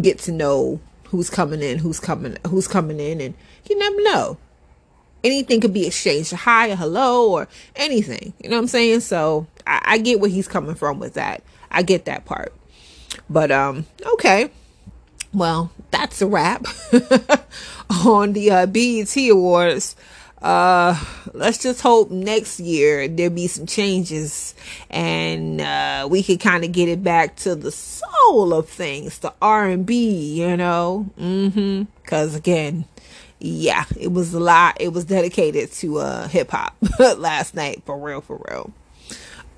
get 0.00 0.18
to 0.18 0.32
know 0.32 0.80
who's 1.08 1.30
coming 1.30 1.62
in, 1.62 1.78
who's 1.78 2.00
coming, 2.00 2.36
who's 2.46 2.68
coming 2.68 3.00
in, 3.00 3.20
and 3.20 3.34
you 3.68 3.78
never 3.78 4.02
know. 4.02 4.38
Anything 5.24 5.60
could 5.60 5.72
be 5.72 5.86
exchanged, 5.86 6.32
hi, 6.32 6.68
a 6.68 6.76
hello, 6.76 7.32
or 7.32 7.48
anything. 7.74 8.32
You 8.42 8.50
know 8.50 8.56
what 8.56 8.62
I'm 8.62 8.68
saying? 8.68 9.00
So 9.00 9.46
I, 9.66 9.80
I 9.84 9.98
get 9.98 10.20
where 10.20 10.30
he's 10.30 10.46
coming 10.46 10.74
from 10.74 10.98
with 10.98 11.14
that. 11.14 11.42
I 11.70 11.82
get 11.82 12.04
that 12.04 12.24
part. 12.24 12.54
But 13.28 13.50
um, 13.50 13.86
okay. 14.14 14.50
Well, 15.32 15.72
that's 15.90 16.22
a 16.22 16.26
wrap 16.26 16.66
on 18.06 18.32
the 18.32 18.50
uh, 18.50 18.66
BET 18.66 19.14
Awards 19.16 19.96
uh 20.42 20.96
let's 21.34 21.58
just 21.58 21.80
hope 21.80 22.10
next 22.10 22.60
year 22.60 23.08
there 23.08 23.28
be 23.28 23.48
some 23.48 23.66
changes 23.66 24.54
and 24.88 25.60
uh 25.60 26.06
we 26.08 26.22
could 26.22 26.38
kind 26.38 26.64
of 26.64 26.70
get 26.70 26.88
it 26.88 27.02
back 27.02 27.34
to 27.34 27.56
the 27.56 27.72
soul 27.72 28.54
of 28.54 28.68
things 28.68 29.18
the 29.18 29.32
r&b 29.42 30.40
you 30.40 30.56
know? 30.56 31.10
Mm-hmm. 31.18 31.84
Because 32.02 32.36
again 32.36 32.84
yeah 33.40 33.84
it 33.98 34.12
was 34.12 34.32
a 34.32 34.38
lot 34.38 34.76
it 34.80 34.92
was 34.92 35.04
dedicated 35.04 35.72
to 35.72 35.98
uh 35.98 36.28
hip-hop 36.28 36.76
last 37.18 37.54
night 37.54 37.82
for 37.84 37.98
real 37.98 38.20
for 38.20 38.40
real. 38.48 38.72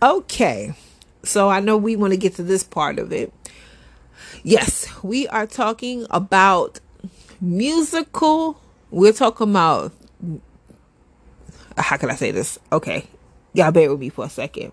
Okay 0.03 0.73
so 1.23 1.51
i 1.51 1.61
know 1.61 1.77
we 1.77 1.95
want 1.95 2.15
to 2.15 2.17
get 2.17 2.37
to 2.37 2.43
this 2.43 2.65
part 2.65 2.99
of 2.99 3.13
it. 3.13 3.35
Yes 4.43 4.89
we 5.03 5.29
are 5.29 5.47
talking 5.47 6.07
about 6.09 6.81
musical 7.39 8.59
we're 8.91 9.13
talking 9.13 9.51
about 9.51 9.93
how 11.83 11.97
can 11.97 12.11
I 12.11 12.15
say 12.15 12.31
this? 12.31 12.59
Okay, 12.73 13.09
y'all 13.53 13.73
bear 13.73 13.91
with 13.91 14.01
me 14.01 14.09
for 14.09 14.25
a 14.25 14.31
second. 14.31 14.73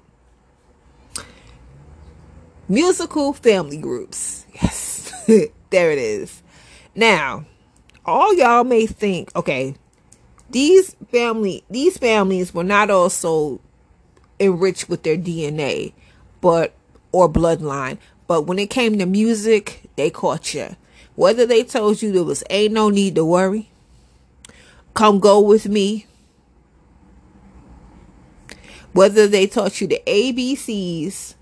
Musical 2.69 3.33
family 3.33 3.77
groups. 3.77 4.45
Yes, 4.53 5.13
there 5.69 5.91
it 5.91 5.97
is. 5.97 6.43
Now, 6.95 7.45
all 8.05 8.33
y'all 8.35 8.63
may 8.63 8.85
think, 8.85 9.35
okay, 9.35 9.75
these 10.49 10.95
family 11.11 11.63
these 11.69 11.97
families 11.97 12.53
were 12.53 12.63
not 12.63 12.89
also 12.89 13.59
enriched 14.39 14.89
with 14.89 15.03
their 15.03 15.17
DNA, 15.17 15.93
but 16.41 16.73
or 17.11 17.29
bloodline. 17.29 17.97
But 18.27 18.43
when 18.43 18.59
it 18.59 18.69
came 18.69 18.97
to 18.97 19.05
music, 19.05 19.89
they 19.95 20.09
caught 20.09 20.53
you. 20.53 20.75
Whether 21.15 21.45
they 21.45 21.63
told 21.63 22.01
you 22.01 22.11
there 22.11 22.23
was 22.23 22.43
ain't 22.49 22.73
no 22.73 22.89
need 22.89 23.15
to 23.15 23.25
worry, 23.25 23.69
come 24.93 25.19
go 25.19 25.39
with 25.39 25.67
me, 25.67 26.05
whether 28.97 29.27
they 29.27 29.45
taught 29.45 29.79
you 29.79 29.85
the 29.85 30.01
ABCs 30.07 31.35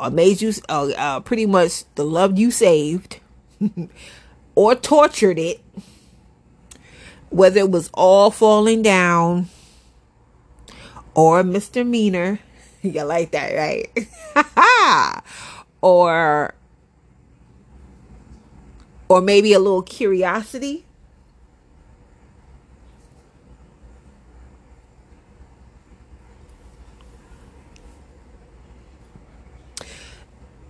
or 0.00 0.08
made 0.08 0.40
you 0.40 0.50
uh, 0.70 0.88
uh, 0.96 1.20
pretty 1.20 1.44
much 1.44 1.84
the 1.96 2.04
love 2.04 2.38
you 2.38 2.50
saved 2.50 3.20
or 4.54 4.74
tortured 4.74 5.38
it, 5.38 5.60
whether 7.28 7.60
it 7.60 7.70
was 7.70 7.90
all 7.92 8.30
falling 8.30 8.80
down 8.80 9.50
or 11.14 11.44
misdemeanor, 11.44 12.38
you 12.82 13.02
like 13.02 13.32
that, 13.32 13.52
right? 13.54 15.22
or 15.82 16.54
or 19.10 19.20
maybe 19.20 19.52
a 19.52 19.58
little 19.58 19.82
curiosity 19.82 20.85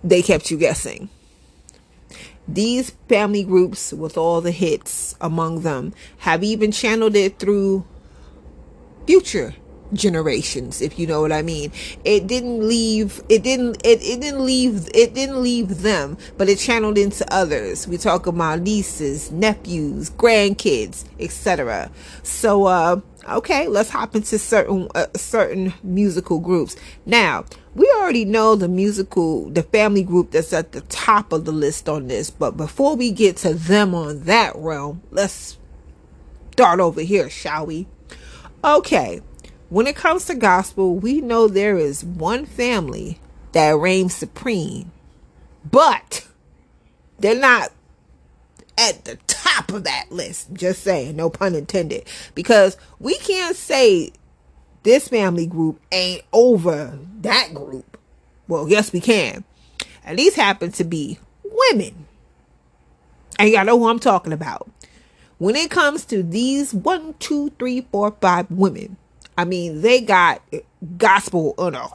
they 0.03 0.21
kept 0.21 0.51
you 0.51 0.57
guessing. 0.57 1.09
These 2.47 2.91
family 3.09 3.43
groups 3.43 3.91
with 3.91 4.17
all 4.17 4.39
the 4.39 4.51
hits 4.51 5.15
among 5.19 5.61
them 5.61 5.93
have 6.19 6.43
even 6.43 6.71
channeled 6.71 7.15
it 7.15 7.39
through 7.39 7.85
future 9.05 9.53
generations 9.93 10.81
if 10.81 10.99
you 10.99 11.07
know 11.07 11.21
what 11.21 11.31
i 11.31 11.41
mean. 11.41 11.71
It 12.03 12.27
didn't 12.27 12.67
leave 12.67 13.21
it 13.29 13.43
didn't 13.43 13.77
it, 13.85 14.01
it 14.01 14.19
didn't 14.21 14.45
leave 14.45 14.89
it 14.93 15.13
didn't 15.13 15.41
leave 15.41 15.81
them 15.81 16.17
but 16.37 16.49
it 16.49 16.57
channeled 16.57 16.97
into 16.97 17.25
others. 17.33 17.87
We 17.87 17.97
talk 17.97 18.27
about 18.27 18.61
nieces 18.61 19.31
nephews 19.31 20.09
grandkids 20.09 21.05
etc 21.19 21.89
so 22.23 22.65
uh 22.65 22.99
okay 23.29 23.67
let's 23.67 23.89
hop 23.89 24.15
into 24.15 24.37
certain 24.37 24.87
uh, 24.95 25.07
certain 25.15 25.73
musical 25.83 26.39
groups. 26.39 26.75
Now 27.05 27.45
we 27.77 27.89
already 27.97 28.25
know 28.25 28.55
the 28.55 28.67
musical 28.67 29.49
the 29.49 29.63
family 29.63 30.03
group 30.03 30.31
that's 30.31 30.51
at 30.51 30.73
the 30.73 30.81
top 30.81 31.31
of 31.31 31.45
the 31.45 31.51
list 31.51 31.87
on 31.87 32.07
this 32.07 32.29
but 32.29 32.57
before 32.57 32.95
we 32.95 33.11
get 33.11 33.37
to 33.37 33.53
them 33.53 33.95
on 33.95 34.23
that 34.23 34.53
realm 34.55 35.01
let's 35.11 35.57
start 36.51 36.79
over 36.79 37.01
here 37.01 37.29
shall 37.29 37.65
we 37.65 37.87
okay 38.63 39.21
when 39.69 39.85
it 39.85 39.97
comes 39.97 40.25
to 40.25 40.35
gospel, 40.35 40.95
we 40.95 41.19
know 41.19 41.47
there 41.47 41.77
is 41.77 42.03
one 42.03 42.45
family 42.45 43.19
that 43.51 43.77
reigns 43.77 44.15
supreme, 44.15 44.91
but 45.69 46.25
they're 47.19 47.37
not 47.37 47.71
at 48.77 49.03
the 49.03 49.17
top 49.27 49.73
of 49.73 49.83
that 49.83 50.05
list. 50.09 50.53
Just 50.53 50.83
saying, 50.83 51.17
no 51.17 51.29
pun 51.29 51.53
intended. 51.53 52.05
Because 52.33 52.77
we 52.99 53.17
can't 53.17 53.57
say 53.57 54.13
this 54.87 55.09
family 55.09 55.45
group 55.45 55.81
ain't 55.91 56.23
over 56.31 56.97
that 57.19 57.53
group. 57.53 57.97
Well, 58.47 58.69
yes, 58.69 58.93
we 58.93 59.01
can. 59.01 59.43
And 60.05 60.17
these 60.17 60.33
happen 60.33 60.71
to 60.71 60.85
be 60.85 61.19
women. 61.43 62.07
And 63.37 63.49
y'all 63.49 63.65
know 63.65 63.77
who 63.77 63.89
I'm 63.89 63.99
talking 63.99 64.31
about. 64.31 64.71
When 65.39 65.57
it 65.57 65.69
comes 65.69 66.05
to 66.05 66.23
these 66.23 66.73
one, 66.73 67.15
two, 67.19 67.49
three, 67.59 67.81
four, 67.91 68.15
five 68.21 68.49
women, 68.49 68.95
I 69.37 69.43
mean, 69.43 69.81
they 69.81 69.99
got 69.99 70.41
gospel 70.97 71.53
on 71.57 71.75
a 71.75 71.89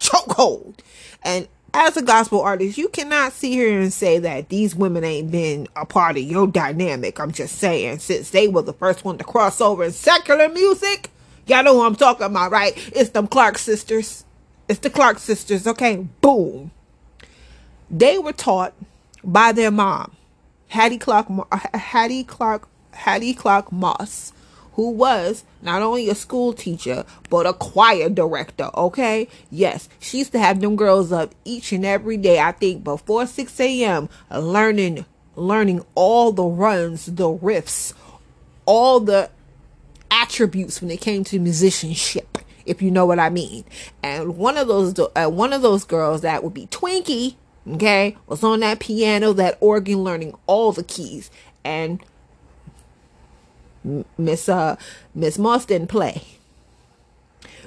chokehold. 0.00 0.80
And 1.22 1.46
as 1.72 1.96
a 1.96 2.02
gospel 2.02 2.40
artist, 2.40 2.76
you 2.76 2.88
cannot 2.88 3.34
sit 3.34 3.52
here 3.52 3.80
and 3.80 3.92
say 3.92 4.18
that 4.18 4.48
these 4.48 4.74
women 4.74 5.04
ain't 5.04 5.30
been 5.30 5.68
a 5.76 5.86
part 5.86 6.16
of 6.16 6.24
your 6.24 6.48
dynamic. 6.48 7.20
I'm 7.20 7.30
just 7.30 7.58
saying, 7.58 8.00
since 8.00 8.30
they 8.30 8.48
were 8.48 8.62
the 8.62 8.72
first 8.72 9.04
one 9.04 9.16
to 9.18 9.24
cross 9.24 9.60
over 9.60 9.84
in 9.84 9.92
secular 9.92 10.48
music, 10.48 11.10
y'all 11.46 11.64
know 11.64 11.74
who 11.74 11.84
I'm 11.84 11.96
talking 11.96 12.26
about, 12.26 12.50
right? 12.50 12.72
It's 12.94 13.10
them 13.10 13.26
Clark 13.26 13.58
sisters. 13.58 14.24
It's 14.68 14.80
the 14.80 14.90
Clark 14.90 15.18
sisters, 15.18 15.66
okay? 15.66 15.96
Boom. 16.20 16.70
They 17.90 18.18
were 18.18 18.32
taught 18.32 18.72
by 19.24 19.52
their 19.52 19.70
mom, 19.70 20.16
Hattie 20.68 20.98
Clark, 20.98 21.26
uh, 21.50 21.58
Hattie 21.76 22.24
Clark, 22.24 22.68
Hattie 22.92 23.34
Clark 23.34 23.72
Moss 23.72 24.32
who 24.80 24.90
was 24.90 25.44
not 25.62 25.82
only 25.82 26.08
a 26.08 26.14
school 26.14 26.52
teacher 26.52 27.04
but 27.28 27.46
a 27.46 27.52
choir 27.52 28.08
director 28.08 28.70
okay 28.74 29.28
yes 29.50 29.88
she 29.98 30.18
used 30.18 30.32
to 30.32 30.38
have 30.38 30.60
them 30.60 30.76
girls 30.76 31.12
up 31.12 31.34
each 31.44 31.72
and 31.72 31.84
every 31.84 32.16
day 32.16 32.40
i 32.40 32.52
think 32.52 32.82
before 32.82 33.26
6 33.26 33.60
a.m 33.60 34.08
learning 34.30 35.04
learning 35.36 35.84
all 35.94 36.32
the 36.32 36.44
runs 36.44 37.06
the 37.06 37.28
riffs 37.28 37.92
all 38.64 39.00
the 39.00 39.28
attributes 40.10 40.80
when 40.80 40.90
it 40.90 41.00
came 41.00 41.24
to 41.24 41.38
musicianship 41.38 42.38
if 42.66 42.82
you 42.82 42.90
know 42.90 43.06
what 43.06 43.18
i 43.18 43.30
mean 43.30 43.64
and 44.02 44.36
one 44.36 44.56
of 44.56 44.68
those 44.68 44.98
uh, 44.98 45.28
one 45.28 45.52
of 45.52 45.62
those 45.62 45.84
girls 45.84 46.20
that 46.20 46.42
would 46.44 46.54
be 46.54 46.66
twinkie 46.66 47.36
okay 47.68 48.16
was 48.26 48.42
on 48.42 48.60
that 48.60 48.80
piano 48.80 49.32
that 49.32 49.56
organ 49.60 50.02
learning 50.02 50.34
all 50.46 50.72
the 50.72 50.84
keys 50.84 51.30
and 51.64 52.02
Miss 54.18 54.48
uh 54.48 54.76
Miss 55.14 55.38
Moss 55.38 55.64
didn't 55.64 55.88
play. 55.88 56.22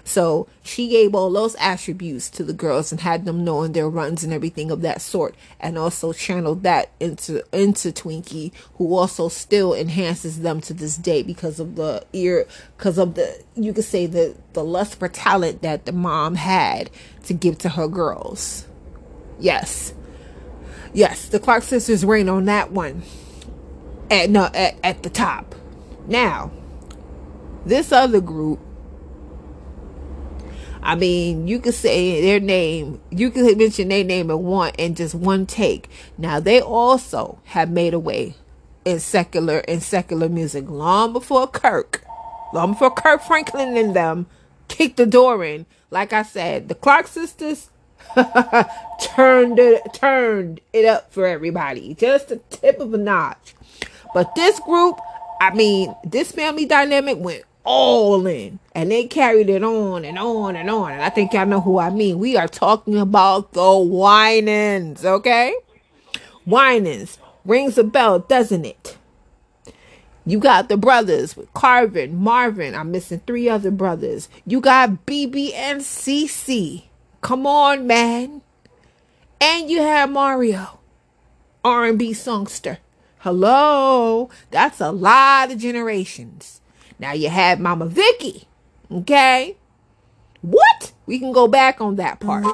So 0.05 0.47
she 0.63 0.89
gave 0.89 1.15
all 1.15 1.31
those 1.31 1.55
attributes 1.55 2.29
to 2.31 2.43
the 2.43 2.53
girls 2.53 2.91
and 2.91 3.01
had 3.01 3.23
them 3.23 3.45
knowing 3.45 3.71
their 3.71 3.89
runs 3.89 4.23
and 4.23 4.33
everything 4.33 4.69
of 4.69 4.81
that 4.81 5.01
sort, 5.01 5.33
and 5.59 5.77
also 5.77 6.11
channeled 6.11 6.63
that 6.63 6.91
into 6.99 7.43
into 7.57 7.91
Twinkie, 7.91 8.51
who 8.75 8.95
also 8.95 9.29
still 9.29 9.73
enhances 9.73 10.41
them 10.41 10.59
to 10.61 10.73
this 10.73 10.97
day 10.97 11.23
because 11.23 11.59
of 11.59 11.75
the 11.75 12.05
ear, 12.11 12.45
because 12.77 12.97
of 12.97 13.15
the 13.15 13.43
you 13.55 13.71
could 13.71 13.85
say 13.85 14.05
the 14.05 14.35
the 14.51 14.63
lust 14.63 14.99
for 14.99 15.07
talent 15.07 15.61
that 15.61 15.85
the 15.85 15.93
mom 15.93 16.35
had 16.35 16.89
to 17.23 17.33
give 17.33 17.57
to 17.59 17.69
her 17.69 17.87
girls. 17.87 18.67
Yes, 19.39 19.93
yes, 20.93 21.27
the 21.29 21.39
Clark 21.39 21.63
sisters 21.63 22.03
reign 22.03 22.27
on 22.27 22.45
that 22.45 22.71
one. 22.71 23.03
At 24.11 24.29
no 24.29 24.49
at, 24.53 24.75
at 24.83 25.03
the 25.03 25.09
top. 25.09 25.55
Now, 26.07 26.51
this 27.65 27.93
other 27.93 28.19
group 28.19 28.59
I 30.83 30.95
mean, 30.95 31.47
you 31.47 31.59
could 31.59 31.73
say 31.73 32.21
their 32.21 32.41
name, 32.41 32.99
you 33.09 33.31
could 33.31 33.57
mention 33.57 33.87
their 33.87 34.03
name 34.03 34.29
in 34.29 34.43
one 34.43 34.73
in 34.77 34.95
just 34.95 35.15
one 35.15 35.45
take. 35.45 35.89
Now 36.17 36.41
they 36.41 36.59
also 36.59 37.39
have 37.45 37.71
made 37.71 37.93
a 37.93 37.99
way 37.99 38.35
in 38.83 38.99
secular 38.99 39.59
in 39.59 39.79
secular 39.79 40.27
music 40.27 40.69
long 40.69 41.13
before 41.13 41.47
Kirk, 41.47 42.03
long 42.53 42.73
before 42.73 42.91
Kirk 42.91 43.21
Franklin 43.21 43.77
and 43.77 43.95
them 43.95 44.27
kicked 44.67 44.97
the 44.97 45.05
door 45.05 45.43
in. 45.45 45.65
Like 45.89 46.11
I 46.11 46.23
said, 46.23 46.67
the 46.67 46.75
Clark 46.75 47.07
sisters 47.07 47.69
turned 49.01 49.59
it 49.59 49.81
turned 49.93 50.59
it 50.73 50.83
up 50.83 51.13
for 51.13 51.25
everybody, 51.25 51.93
just 51.93 52.29
a 52.29 52.37
tip 52.49 52.81
of 52.81 52.93
a 52.93 52.97
notch. 52.97 53.55
But 54.13 54.35
this 54.35 54.59
group, 54.59 54.99
I 55.39 55.53
mean, 55.55 55.95
this 56.03 56.33
family 56.33 56.65
dynamic 56.65 57.19
went 57.19 57.45
all 57.63 58.25
in. 58.27 58.59
And 58.75 58.91
they 58.91 59.05
carried 59.05 59.49
it 59.49 59.63
on 59.63 60.05
and 60.05 60.17
on 60.17 60.55
and 60.55 60.69
on. 60.69 60.91
And 60.91 61.01
I 61.01 61.09
think 61.09 61.33
y'all 61.33 61.45
know 61.45 61.61
who 61.61 61.79
I 61.79 61.89
mean. 61.89 62.19
We 62.19 62.37
are 62.37 62.47
talking 62.47 62.97
about 62.97 63.53
the 63.53 63.77
Winans, 63.77 65.05
okay? 65.05 65.55
Winans. 66.45 67.19
Rings 67.45 67.77
a 67.77 67.83
bell, 67.83 68.19
doesn't 68.19 68.65
it? 68.65 68.97
You 70.25 70.39
got 70.39 70.69
the 70.69 70.77
brothers 70.77 71.35
with 71.35 71.53
Carvin, 71.53 72.15
Marvin. 72.15 72.73
I'm 72.73 72.91
missing 72.91 73.21
three 73.27 73.49
other 73.49 73.71
brothers. 73.71 74.29
You 74.45 74.61
got 74.61 75.05
BeBe 75.05 75.53
and 75.53 75.81
CeCe. 75.81 76.83
Come 77.19 77.45
on, 77.45 77.85
man. 77.85 78.41
And 79.41 79.69
you 79.69 79.81
have 79.81 80.09
Mario, 80.09 80.79
R&B 81.65 82.13
songster. 82.13 82.77
Hello, 83.19 84.29
that's 84.51 84.79
a 84.79 84.91
lot 84.91 85.51
of 85.51 85.57
generations. 85.57 86.61
Now 87.03 87.11
you 87.11 87.27
have 87.27 87.59
Mama 87.59 87.85
Vicky. 87.87 88.47
Okay? 88.89 89.57
What? 90.39 90.93
We 91.05 91.19
can 91.19 91.33
go 91.33 91.49
back 91.49 91.81
on 91.81 91.97
that 91.97 92.21
part. 92.21 92.45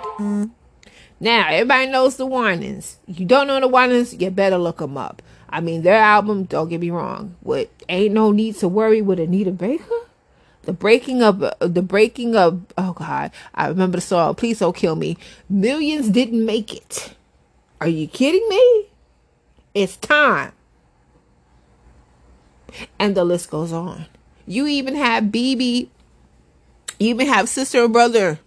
Now, 1.19 1.49
everybody 1.49 1.85
knows 1.85 2.15
the 2.15 2.25
Winans. 2.25 2.97
If 3.07 3.19
you 3.19 3.27
don't 3.27 3.45
know 3.45 3.59
the 3.59 3.67
Winans, 3.67 4.15
you 4.15 4.31
better 4.31 4.57
look 4.57 4.79
them 4.79 4.97
up. 4.97 5.21
I 5.51 5.61
mean, 5.61 5.83
their 5.83 6.01
album, 6.01 6.45
don't 6.45 6.67
get 6.67 6.81
me 6.81 6.89
wrong, 6.89 7.35
what 7.41 7.69
Ain't 7.89 8.15
No 8.15 8.31
Need 8.31 8.55
to 8.55 8.67
Worry 8.67 9.03
with 9.03 9.19
Anita 9.19 9.51
Baker? 9.51 9.85
The 10.63 10.73
breaking 10.73 11.21
of, 11.21 11.43
uh, 11.43 11.53
the 11.59 11.83
breaking 11.83 12.35
of, 12.35 12.65
oh 12.75 12.93
God, 12.93 13.29
I 13.53 13.67
remember 13.67 13.97
the 13.97 14.01
song, 14.01 14.33
Please 14.33 14.57
Don't 14.57 14.75
Kill 14.75 14.95
Me. 14.95 15.15
Millions 15.47 16.09
didn't 16.09 16.43
make 16.43 16.73
it. 16.73 17.13
Are 17.79 17.87
you 17.87 18.07
kidding 18.07 18.47
me? 18.49 18.87
It's 19.75 19.95
time. 19.97 20.53
And 22.97 23.13
the 23.13 23.23
list 23.23 23.51
goes 23.51 23.71
on. 23.71 24.07
You 24.49 24.65
even 24.65 24.95
have 24.95 25.25
BeBe. 25.25 25.89
You 26.97 27.09
even 27.09 27.27
have 27.27 27.47
sister 27.47 27.83
and 27.83 27.93
brother, 27.93 28.39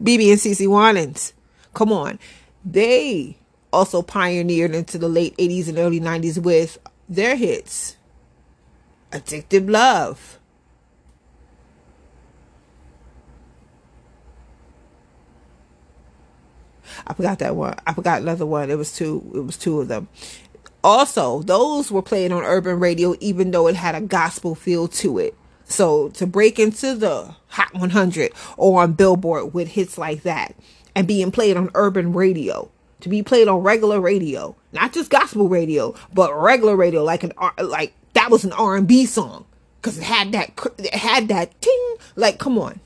BeBe 0.00 0.30
and 0.30 0.38
CeCe 0.38 0.68
Winans. 0.68 1.32
Come 1.72 1.90
on. 1.90 2.18
They 2.66 3.38
also 3.72 4.02
pioneered 4.02 4.74
into 4.74 4.98
the 4.98 5.08
late 5.08 5.34
80s 5.38 5.68
and 5.68 5.78
early 5.78 6.00
90s 6.00 6.36
with 6.42 6.76
their 7.08 7.34
hits 7.34 7.96
Addictive 9.10 9.70
Love. 9.70 10.38
I 17.06 17.14
forgot 17.14 17.38
that 17.38 17.56
one. 17.56 17.74
I 17.86 17.94
forgot 17.94 18.20
another 18.20 18.44
one. 18.44 18.70
It 18.70 18.76
was 18.76 18.94
two. 18.94 19.32
It 19.34 19.40
was 19.40 19.56
two 19.56 19.80
of 19.80 19.88
them 19.88 20.08
also 20.82 21.40
those 21.42 21.90
were 21.90 22.02
played 22.02 22.32
on 22.32 22.42
urban 22.42 22.80
radio 22.80 23.14
even 23.20 23.50
though 23.50 23.66
it 23.66 23.76
had 23.76 23.94
a 23.94 24.00
gospel 24.00 24.54
feel 24.54 24.88
to 24.88 25.18
it. 25.18 25.34
So 25.64 26.08
to 26.10 26.26
break 26.26 26.58
into 26.58 26.94
the 26.94 27.34
hot 27.48 27.72
100 27.74 28.32
or 28.56 28.82
on 28.82 28.94
billboard 28.94 29.54
with 29.54 29.68
hits 29.68 29.98
like 29.98 30.22
that 30.22 30.54
and 30.94 31.06
being 31.06 31.30
played 31.30 31.56
on 31.56 31.70
urban 31.74 32.12
radio 32.12 32.70
to 33.00 33.08
be 33.08 33.22
played 33.22 33.48
on 33.48 33.62
regular 33.62 34.00
radio 34.00 34.54
not 34.72 34.92
just 34.92 35.10
gospel 35.10 35.48
radio 35.48 35.94
but 36.12 36.34
regular 36.38 36.76
radio 36.76 37.02
like 37.02 37.24
an 37.24 37.32
like 37.62 37.94
that 38.14 38.30
was 38.30 38.44
an 38.44 38.52
r&b 38.52 39.06
song. 39.06 39.46
Because 39.80 39.98
it 39.98 40.04
had 40.04 40.32
that 40.32 40.52
it 40.78 40.94
had 40.94 41.28
that 41.28 41.60
ting 41.60 41.94
like 42.16 42.38
come 42.38 42.58
on. 42.58 42.80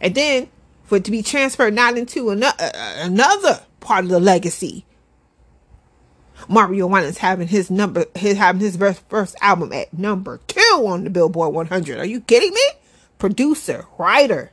And 0.00 0.14
then 0.14 0.48
for 0.84 0.96
it 0.96 1.04
to 1.04 1.10
be 1.10 1.22
transferred 1.22 1.74
not 1.74 1.98
into 1.98 2.30
another 2.30 2.56
uh, 2.58 2.94
another 2.98 3.60
part 3.80 4.04
of 4.04 4.10
the 4.10 4.20
legacy 4.20 4.84
Mario 6.52 6.86
Winans 6.86 7.16
having 7.16 7.48
his 7.48 7.70
number, 7.70 8.04
his 8.14 8.36
having 8.36 8.60
his 8.60 8.76
first, 8.76 9.02
first 9.08 9.34
album 9.40 9.72
at 9.72 9.90
number 9.96 10.38
two 10.46 10.84
on 10.86 11.02
the 11.04 11.08
Billboard 11.08 11.54
100. 11.54 11.98
Are 11.98 12.04
you 12.04 12.20
kidding 12.20 12.52
me? 12.52 12.60
Producer, 13.18 13.86
writer. 13.96 14.52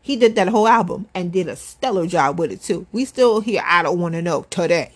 He 0.00 0.16
did 0.16 0.34
that 0.36 0.48
whole 0.48 0.66
album 0.66 1.06
and 1.14 1.30
did 1.30 1.46
a 1.46 1.56
stellar 1.56 2.06
job 2.06 2.38
with 2.38 2.52
it 2.52 2.62
too. 2.62 2.86
We 2.90 3.04
still 3.04 3.40
hear 3.40 3.62
I 3.66 3.82
Don't 3.82 4.00
Want 4.00 4.14
to 4.14 4.22
Know 4.22 4.46
today. 4.48 4.92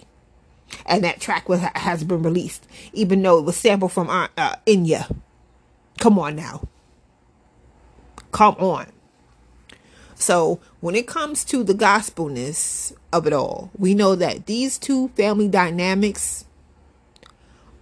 And 0.87 1.05
that 1.05 1.21
track 1.21 1.47
was, 1.47 1.61
has 1.61 2.05
been 2.05 2.23
released, 2.23 2.67
even 2.95 3.21
though 3.21 3.39
it 3.39 3.45
was 3.45 3.59
sampled 3.59 3.93
from 3.93 4.09
uh, 4.09 4.29
uh, 4.39 4.57
Enya. 4.67 5.15
Come 5.99 6.19
on 6.19 6.37
now. 6.37 6.67
Come 8.33 8.55
on. 8.55 8.87
So 10.19 10.59
when 10.81 10.95
it 10.95 11.07
comes 11.07 11.45
to 11.45 11.63
the 11.63 11.75
gospelness 11.75 12.93
of 13.13 13.27
it 13.27 13.33
all, 13.33 13.71
we 13.79 13.95
know 13.95 14.17
that 14.17 14.47
these 14.47 14.77
two 14.77 15.09
family 15.11 15.49
dynamics 15.49 16.45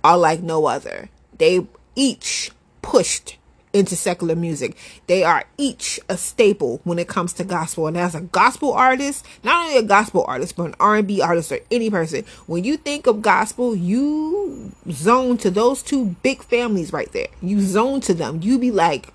are 0.05 0.19
like 0.19 0.43
no 0.43 0.67
other. 0.67 1.09
They 1.39 1.67
each 1.95 2.51
pushed 2.83 3.39
into 3.73 3.97
secular 3.97 4.37
music. 4.37 4.77
They 5.07 5.25
are 5.25 5.45
each 5.59 5.99
a 6.09 6.17
staple 6.17 6.81
when 6.85 6.99
it 6.99 7.09
comes 7.09 7.33
to 7.35 7.45
gospel. 7.45 7.87
And 7.87 7.97
as 7.97 8.15
a 8.15 8.21
gospel 8.21 8.73
artist, 8.73 9.25
not 9.43 9.67
only 9.67 9.79
a 9.79 9.83
gospel 9.83 10.25
artist, 10.29 10.57
but 10.57 10.65
an 10.67 10.75
R&B 10.79 11.21
artist 11.21 11.53
or 11.53 11.61
any 11.71 11.91
person, 11.91 12.25
when 12.47 12.65
you 12.65 12.77
think 12.77 13.07
of 13.07 13.23
gospel, 13.23 13.75
you 13.75 14.73
zone 14.91 15.39
to 15.39 15.51
those 15.51 15.83
two 15.83 16.17
big 16.23 16.43
families 16.43 16.93
right 16.93 17.11
there. 17.13 17.29
You 17.41 17.61
zone 17.61 18.01
to 18.03 18.15
them. 18.15 18.41
You 18.43 18.59
be 18.59 18.71
like, 18.71 19.13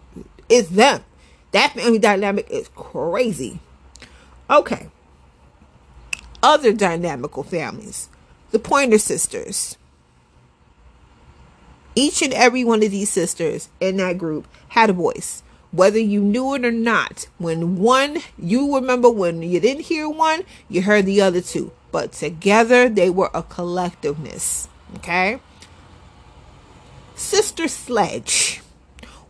it's 0.49 0.69
them. 0.69 1.03
That 1.51 1.73
family 1.73 1.99
dynamic 1.99 2.47
is 2.49 2.69
crazy. 2.75 3.59
Okay. 4.49 4.89
Other 6.41 6.73
dynamical 6.73 7.43
families. 7.43 8.09
The 8.51 8.59
Pointer 8.59 8.97
Sisters. 8.97 9.77
Each 11.93 12.21
and 12.21 12.33
every 12.33 12.63
one 12.63 12.83
of 12.83 12.91
these 12.91 13.09
sisters 13.09 13.69
in 13.79 13.97
that 13.97 14.17
group 14.17 14.47
had 14.69 14.89
a 14.89 14.93
voice. 14.93 15.43
Whether 15.71 15.99
you 15.99 16.21
knew 16.21 16.53
it 16.55 16.65
or 16.65 16.71
not, 16.71 17.27
when 17.37 17.77
one, 17.77 18.19
you 18.37 18.75
remember 18.75 19.09
when 19.09 19.41
you 19.41 19.59
didn't 19.59 19.85
hear 19.85 20.09
one, 20.09 20.43
you 20.69 20.81
heard 20.81 21.05
the 21.05 21.21
other 21.21 21.41
two. 21.41 21.71
But 21.91 22.13
together 22.13 22.89
they 22.89 23.09
were 23.09 23.29
a 23.33 23.43
collectiveness. 23.43 24.67
Okay? 24.97 25.39
Sister 27.15 27.67
Sledge 27.67 28.60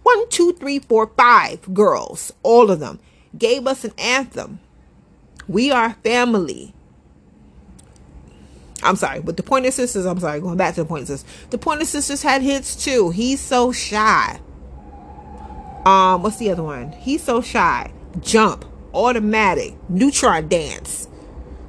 one, 0.03 0.29
two, 0.29 0.53
three, 0.53 0.79
four, 0.79 1.07
five 1.17 1.73
girls, 1.73 2.33
all 2.43 2.71
of 2.71 2.79
them, 2.79 2.99
gave 3.37 3.67
us 3.67 3.83
an 3.83 3.93
anthem. 3.97 4.59
We 5.47 5.71
are 5.71 5.93
family. 6.03 6.73
I'm 8.83 8.95
sorry, 8.95 9.21
but 9.21 9.37
the 9.37 9.43
Pointer 9.43 9.71
Sisters, 9.71 10.05
I'm 10.05 10.19
sorry, 10.19 10.39
going 10.39 10.57
back 10.57 10.75
to 10.75 10.83
the 10.83 10.87
Pointer 10.87 11.05
Sisters. 11.05 11.49
The 11.51 11.57
Pointer 11.57 11.85
Sisters 11.85 12.23
had 12.23 12.41
hits 12.41 12.75
too. 12.83 13.11
He's 13.11 13.39
so 13.39 13.71
shy. 13.71 14.39
Um, 15.85 16.23
what's 16.23 16.37
the 16.37 16.49
other 16.51 16.63
one? 16.63 16.91
He's 16.93 17.23
so 17.23 17.41
shy. 17.41 17.91
Jump, 18.19 18.65
automatic, 18.93 19.75
neutron 19.89 20.47
dance. 20.47 21.07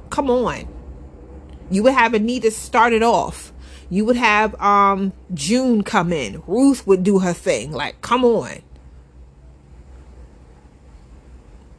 Come 0.09 0.29
on. 0.29 0.67
You 1.69 1.83
would 1.83 1.93
have 1.93 2.13
Anita 2.13 2.51
start 2.51 2.93
it 2.93 3.03
off 3.03 3.52
you 3.93 4.05
would 4.05 4.15
have 4.15 4.59
um 4.59 5.13
June 5.33 5.83
come 5.83 6.11
in. 6.11 6.41
Ruth 6.47 6.87
would 6.87 7.03
do 7.03 7.19
her 7.19 7.33
thing. 7.33 7.71
Like, 7.71 8.01
come 8.01 8.25
on. 8.25 8.63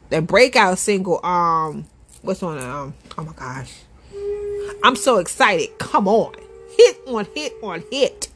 The 0.09 0.21
breakout 0.21 0.77
single, 0.77 1.23
um, 1.25 1.85
what's 2.21 2.41
on 2.41 2.57
um 2.57 2.93
oh 3.17 3.23
my 3.23 3.33
gosh. 3.33 3.73
I'm 4.83 4.95
so 4.95 5.17
excited. 5.17 5.77
Come 5.77 6.07
on. 6.07 6.35
Hit 6.77 7.01
on 7.05 7.27
hit 7.35 7.53
on 7.61 7.83
hit. 7.91 8.29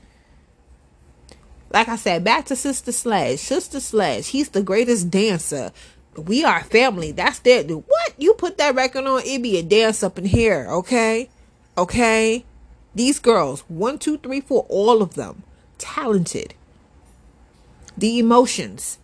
like 1.72 1.88
I 1.88 1.96
said, 1.96 2.24
back 2.24 2.46
to 2.48 2.58
Sister 2.58 2.92
Sledge. 2.92 3.40
Sister 3.40 3.80
Sledge, 3.80 4.28
he's 4.28 4.50
the 4.50 4.64
greatest 4.64 5.10
dancer. 5.10 5.72
We 6.18 6.44
are 6.44 6.64
family. 6.64 7.14
That's 7.14 7.40
that. 7.40 7.70
What? 7.70 8.14
You 8.18 8.34
put 8.34 8.58
that 8.58 8.76
record 8.76 9.06
on, 9.06 9.22
it 9.24 9.42
be 9.42 9.58
a 9.58 9.64
dance 9.64 10.04
up 10.04 10.18
in 10.18 10.26
here, 10.26 10.68
okay? 10.70 11.30
Okay? 11.78 12.44
These 13.00 13.20
girls, 13.20 13.62
one, 13.70 13.98
two, 13.98 14.18
three, 14.18 14.42
four, 14.42 14.66
all 14.68 15.02
of 15.02 15.14
them, 15.14 15.44
talented. 15.78 16.54
The 17.98 18.20
emotions. 18.20 18.98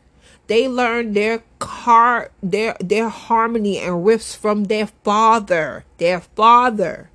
They 0.47 0.67
learned 0.67 1.15
their 1.15 1.43
car 1.59 2.31
their 2.43 2.75
their 2.81 3.07
harmony 3.07 3.77
and 3.77 4.05
riffs 4.05 4.35
from 4.35 4.65
their 4.65 4.87
father. 5.05 5.85
Their 5.97 6.19
father. 6.19 7.09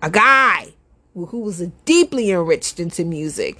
A 0.00 0.08
guy 0.08 0.72
who 1.14 1.40
was 1.40 1.58
deeply 1.84 2.30
enriched 2.30 2.80
into 2.80 3.04
music 3.04 3.58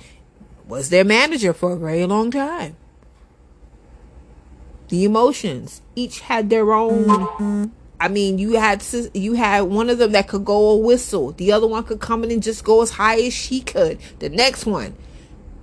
was 0.67 0.89
their 0.89 1.05
manager 1.05 1.53
for 1.53 1.73
a 1.73 1.77
very 1.77 2.07
long 2.07 2.31
time. 2.31 2.75
The 4.89 5.05
emotions 5.05 5.83
each 5.95 6.21
had 6.21 6.49
their 6.49 6.73
own. 6.73 7.75
I 8.03 8.09
mean, 8.09 8.37
you 8.37 8.55
had 8.55 8.85
you 9.15 9.35
had 9.35 9.61
one 9.61 9.89
of 9.89 9.99
them 9.99 10.11
that 10.11 10.27
could 10.27 10.45
go 10.45 10.71
a 10.71 10.77
whistle. 10.77 11.31
The 11.31 11.53
other 11.53 11.69
one 11.69 11.85
could 11.85 12.01
come 12.01 12.25
in 12.25 12.33
and 12.33 12.43
just 12.43 12.65
go 12.65 12.83
as 12.83 12.91
high 12.91 13.21
as 13.21 13.33
she 13.33 13.61
could. 13.61 14.01
The 14.19 14.29
next 14.29 14.67
one 14.67 14.97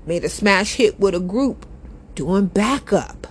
made 0.06 0.24
a 0.24 0.30
smash 0.30 0.76
hit 0.76 0.98
with 1.02 1.14
a 1.14 1.20
group 1.20 1.66
doing 2.16 2.46
backup. 2.46 3.28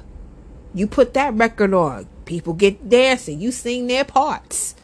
You 0.74 0.86
put 0.86 1.14
that 1.14 1.32
record 1.32 1.72
on, 1.72 2.06
people 2.26 2.52
get 2.52 2.90
dancing. 2.90 3.40
You 3.40 3.50
sing 3.50 3.86
their 3.86 4.04
parts. 4.04 4.74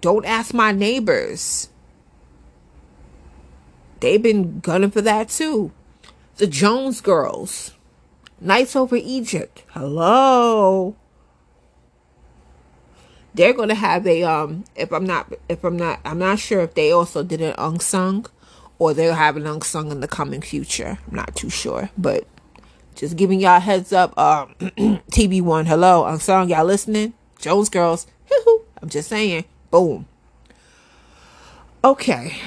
Don't 0.00 0.24
ask 0.24 0.54
my 0.54 0.70
neighbors. 0.70 1.68
They've 3.98 4.22
been 4.22 4.60
gunning 4.60 4.92
for 4.92 5.02
that 5.02 5.28
too. 5.28 5.72
The 6.36 6.46
Jones 6.46 7.00
Girls. 7.00 7.72
Nights 8.40 8.76
over 8.76 8.94
Egypt. 8.94 9.64
Hello. 9.70 10.94
They're 13.36 13.52
gonna 13.52 13.74
have 13.74 14.06
a 14.06 14.22
um 14.22 14.64
if 14.74 14.92
I'm 14.92 15.04
not 15.04 15.30
if 15.48 15.62
I'm 15.62 15.76
not 15.76 16.00
I'm 16.04 16.18
not 16.18 16.38
sure 16.38 16.60
if 16.60 16.74
they 16.74 16.90
also 16.90 17.22
did 17.22 17.42
an 17.42 17.54
unsung 17.58 18.26
or 18.78 18.94
they'll 18.94 19.14
have 19.14 19.36
an 19.36 19.46
unsung 19.46 19.90
in 19.92 20.00
the 20.00 20.08
coming 20.08 20.40
future. 20.40 20.98
I'm 21.06 21.14
not 21.14 21.36
too 21.36 21.50
sure. 21.50 21.90
But 21.98 22.26
just 22.94 23.16
giving 23.16 23.40
y'all 23.40 23.60
heads 23.60 23.92
up, 23.92 24.16
um 24.18 24.54
TV 25.12 25.42
One, 25.42 25.66
hello, 25.66 26.06
unsung, 26.06 26.48
y'all 26.48 26.64
listening? 26.64 27.12
Jones 27.38 27.68
Girls. 27.68 28.06
I'm 28.82 28.88
just 28.88 29.10
saying. 29.10 29.44
Boom. 29.70 30.06
Okay. 31.84 32.38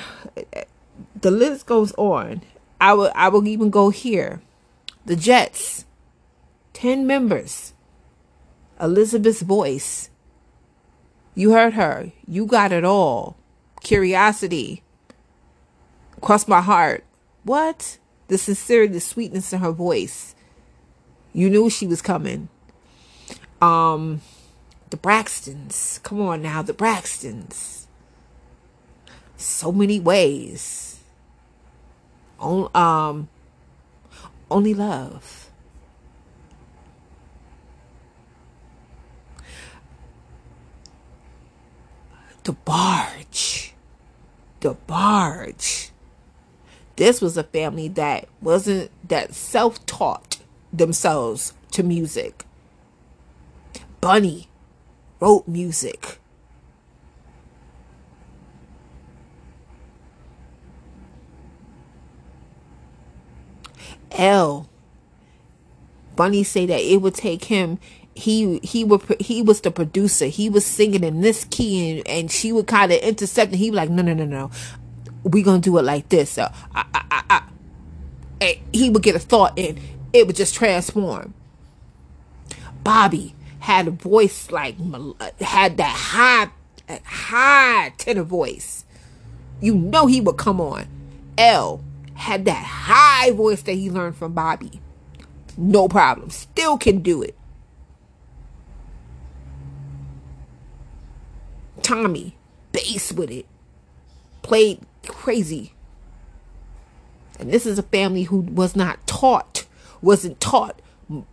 The 1.22 1.30
list 1.30 1.68
goes 1.68 1.94
on. 1.94 2.42
I 2.82 2.94
will 2.94 3.12
I 3.14 3.30
will 3.30 3.48
even 3.48 3.70
go 3.70 3.92
here. 3.92 4.42
The 5.06 5.16
Jets, 5.16 5.86
10 6.74 7.06
members. 7.06 7.74
Elizabeth's 8.82 9.42
voice. 9.42 10.09
You 11.40 11.54
heard 11.54 11.76
her. 11.76 12.12
You 12.28 12.46
got 12.46 12.74
it 12.74 12.84
all. 12.84 13.38
Curiosity. 13.82 14.84
Cross 16.20 16.50
my 16.50 16.60
heart. 16.60 17.06
What? 17.46 17.98
The 18.28 18.38
sincerity, 18.38 18.92
the 18.92 19.00
sweetness 19.00 19.54
in 19.54 19.62
her 19.62 19.72
voice. 19.72 20.36
You 21.32 21.50
knew 21.50 21.70
she 21.70 21.88
was 21.88 22.02
coming. 22.02 22.50
Um, 23.62 24.20
the 24.90 24.98
Braxtons. 24.98 26.04
Come 26.04 26.20
on 26.20 26.42
now, 26.42 26.62
the 26.62 26.74
Braxtons. 26.74 27.86
So 29.38 29.72
many 29.72 29.98
ways 29.98 31.00
on, 32.38 32.70
um, 32.76 33.30
only 34.52 34.74
love. 34.74 35.39
The 42.50 42.56
barge. 42.66 43.76
DeBarge. 44.60 45.92
This 46.96 47.22
was 47.22 47.38
a 47.38 47.44
family 47.44 47.90
that 47.90 48.28
wasn't, 48.42 48.90
that 49.08 49.36
self 49.36 49.86
taught 49.86 50.40
themselves 50.74 51.54
to 51.74 51.84
music. 51.84 52.46
Bunny 54.02 54.50
wrote 55.20 55.48
music. 55.48 56.18
El. 64.12 64.68
Bunny 66.16 66.44
say 66.44 66.66
that 66.66 66.82
it 66.82 67.00
would 67.00 67.14
take 67.14 67.44
him. 67.44 67.78
He 68.20 68.60
he 68.64 68.84
would 68.84 69.02
he 69.22 69.42
was 69.42 69.62
the 69.62 69.72
producer. 69.72 70.26
He 70.26 70.50
was 70.50 70.66
singing 70.66 71.04
in 71.04 71.22
this 71.22 71.46
key, 71.46 72.00
and, 72.00 72.08
and 72.08 72.32
she 72.32 72.52
would 72.52 72.68
kind 72.68 72.92
of 72.92 73.00
intercept, 73.00 73.52
and 73.52 73.60
he 73.60 73.72
was 73.72 73.78
like, 73.78 73.90
"No, 73.90 74.04
no, 74.04 74.14
no, 74.14 74.26
no, 74.26 74.52
we 75.24 75.42
gonna 75.42 75.60
do 75.60 75.78
it 75.78 75.84
like 75.84 76.10
this." 76.10 76.32
So 76.32 76.52
I, 76.76 76.86
I, 76.94 77.24
I, 77.30 77.44
and 78.42 78.58
he 78.74 78.90
would 78.90 79.04
get 79.04 79.16
a 79.16 79.20
thought, 79.20 79.58
and 79.58 79.80
it 80.12 80.28
would 80.28 80.36
just 80.36 80.54
transform. 80.54 81.34
Bobby 82.84 83.36
had 83.60 83.88
a 83.88 83.92
voice 83.92 84.52
like 84.52 84.76
had 85.40 85.78
that 85.78 85.96
high 85.96 86.50
high 87.06 87.94
tenor 87.98 88.24
voice. 88.24 88.84
You 89.62 89.76
know 89.76 90.08
he 90.08 90.20
would 90.20 90.38
come 90.38 90.60
on. 90.60 90.88
El 91.38 91.82
had 92.16 92.44
that 92.46 92.64
high 92.66 93.32
voice 93.32 93.62
that 93.62 93.74
he 93.74 93.90
learned 93.90 94.18
from 94.18 94.34
Bobby. 94.34 94.82
No 95.58 95.88
problem. 95.88 96.30
Still 96.30 96.78
can 96.78 97.00
do 97.00 97.22
it. 97.22 97.39
Tommy, 101.90 102.36
bass 102.72 103.12
with 103.12 103.32
it. 103.32 103.48
Played 104.44 104.82
crazy. 105.08 105.74
And 107.40 107.52
this 107.52 107.66
is 107.66 107.80
a 107.80 107.84
family 107.84 108.24
who 108.24 108.42
was 108.42 108.76
not 108.76 109.08
taught, 109.08 109.66
wasn't 110.00 110.40
taught 110.40 110.84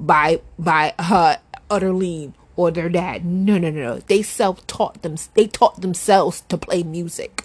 by 0.00 0.40
by 0.58 0.94
her 0.98 1.40
Etterlene 1.68 2.32
or 2.56 2.70
their 2.70 2.88
dad. 2.88 3.26
No, 3.26 3.58
no, 3.58 3.68
no, 3.68 3.82
no. 3.82 3.98
They 3.98 4.22
self-taught 4.22 5.02
them. 5.02 5.16
They 5.34 5.46
taught 5.46 5.82
themselves 5.82 6.40
to 6.48 6.56
play 6.56 6.82
music 6.82 7.44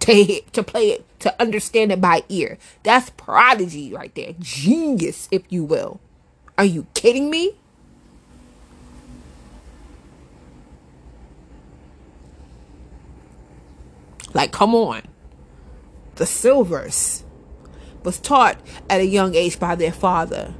to 0.00 0.40
to 0.40 0.62
play 0.62 0.92
it 0.92 1.04
to 1.20 1.38
understand 1.38 1.92
it 1.92 2.00
by 2.00 2.22
ear. 2.30 2.56
That's 2.82 3.10
prodigy 3.10 3.92
right 3.92 4.14
there. 4.14 4.32
Genius, 4.40 5.28
if 5.30 5.42
you 5.50 5.64
will. 5.64 6.00
Are 6.56 6.64
you 6.64 6.86
kidding 6.94 7.28
me? 7.28 7.56
Like, 14.36 14.52
come 14.52 14.74
on. 14.74 15.00
The 16.16 16.26
Sylvers 16.26 17.24
was 18.04 18.20
taught 18.20 18.60
at 18.90 19.00
a 19.00 19.06
young 19.06 19.34
age 19.34 19.58
by 19.58 19.74
their 19.76 19.92
father. 19.92 20.52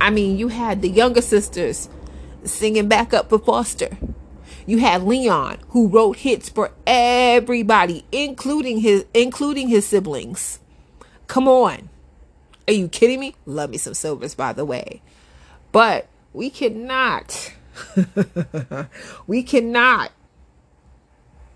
I 0.00 0.10
mean, 0.10 0.36
you 0.36 0.48
had 0.48 0.82
the 0.82 0.88
younger 0.88 1.20
sisters 1.20 1.88
singing 2.42 2.88
back 2.88 3.14
up 3.14 3.28
for 3.28 3.38
Foster. 3.38 3.96
You 4.66 4.78
had 4.78 5.04
Leon, 5.04 5.58
who 5.68 5.86
wrote 5.86 6.16
hits 6.16 6.48
for 6.48 6.72
everybody, 6.84 8.04
including 8.10 8.80
his 8.80 9.04
including 9.14 9.68
his 9.68 9.86
siblings. 9.86 10.58
Come 11.28 11.46
on. 11.46 11.88
Are 12.66 12.74
you 12.74 12.88
kidding 12.88 13.20
me? 13.20 13.36
Love 13.46 13.70
me 13.70 13.78
some 13.78 13.94
Sylvers, 13.94 14.34
by 14.34 14.52
the 14.52 14.64
way. 14.64 15.02
But 15.70 16.08
we 16.32 16.50
cannot, 16.50 17.52
we 19.26 19.42
cannot 19.42 20.12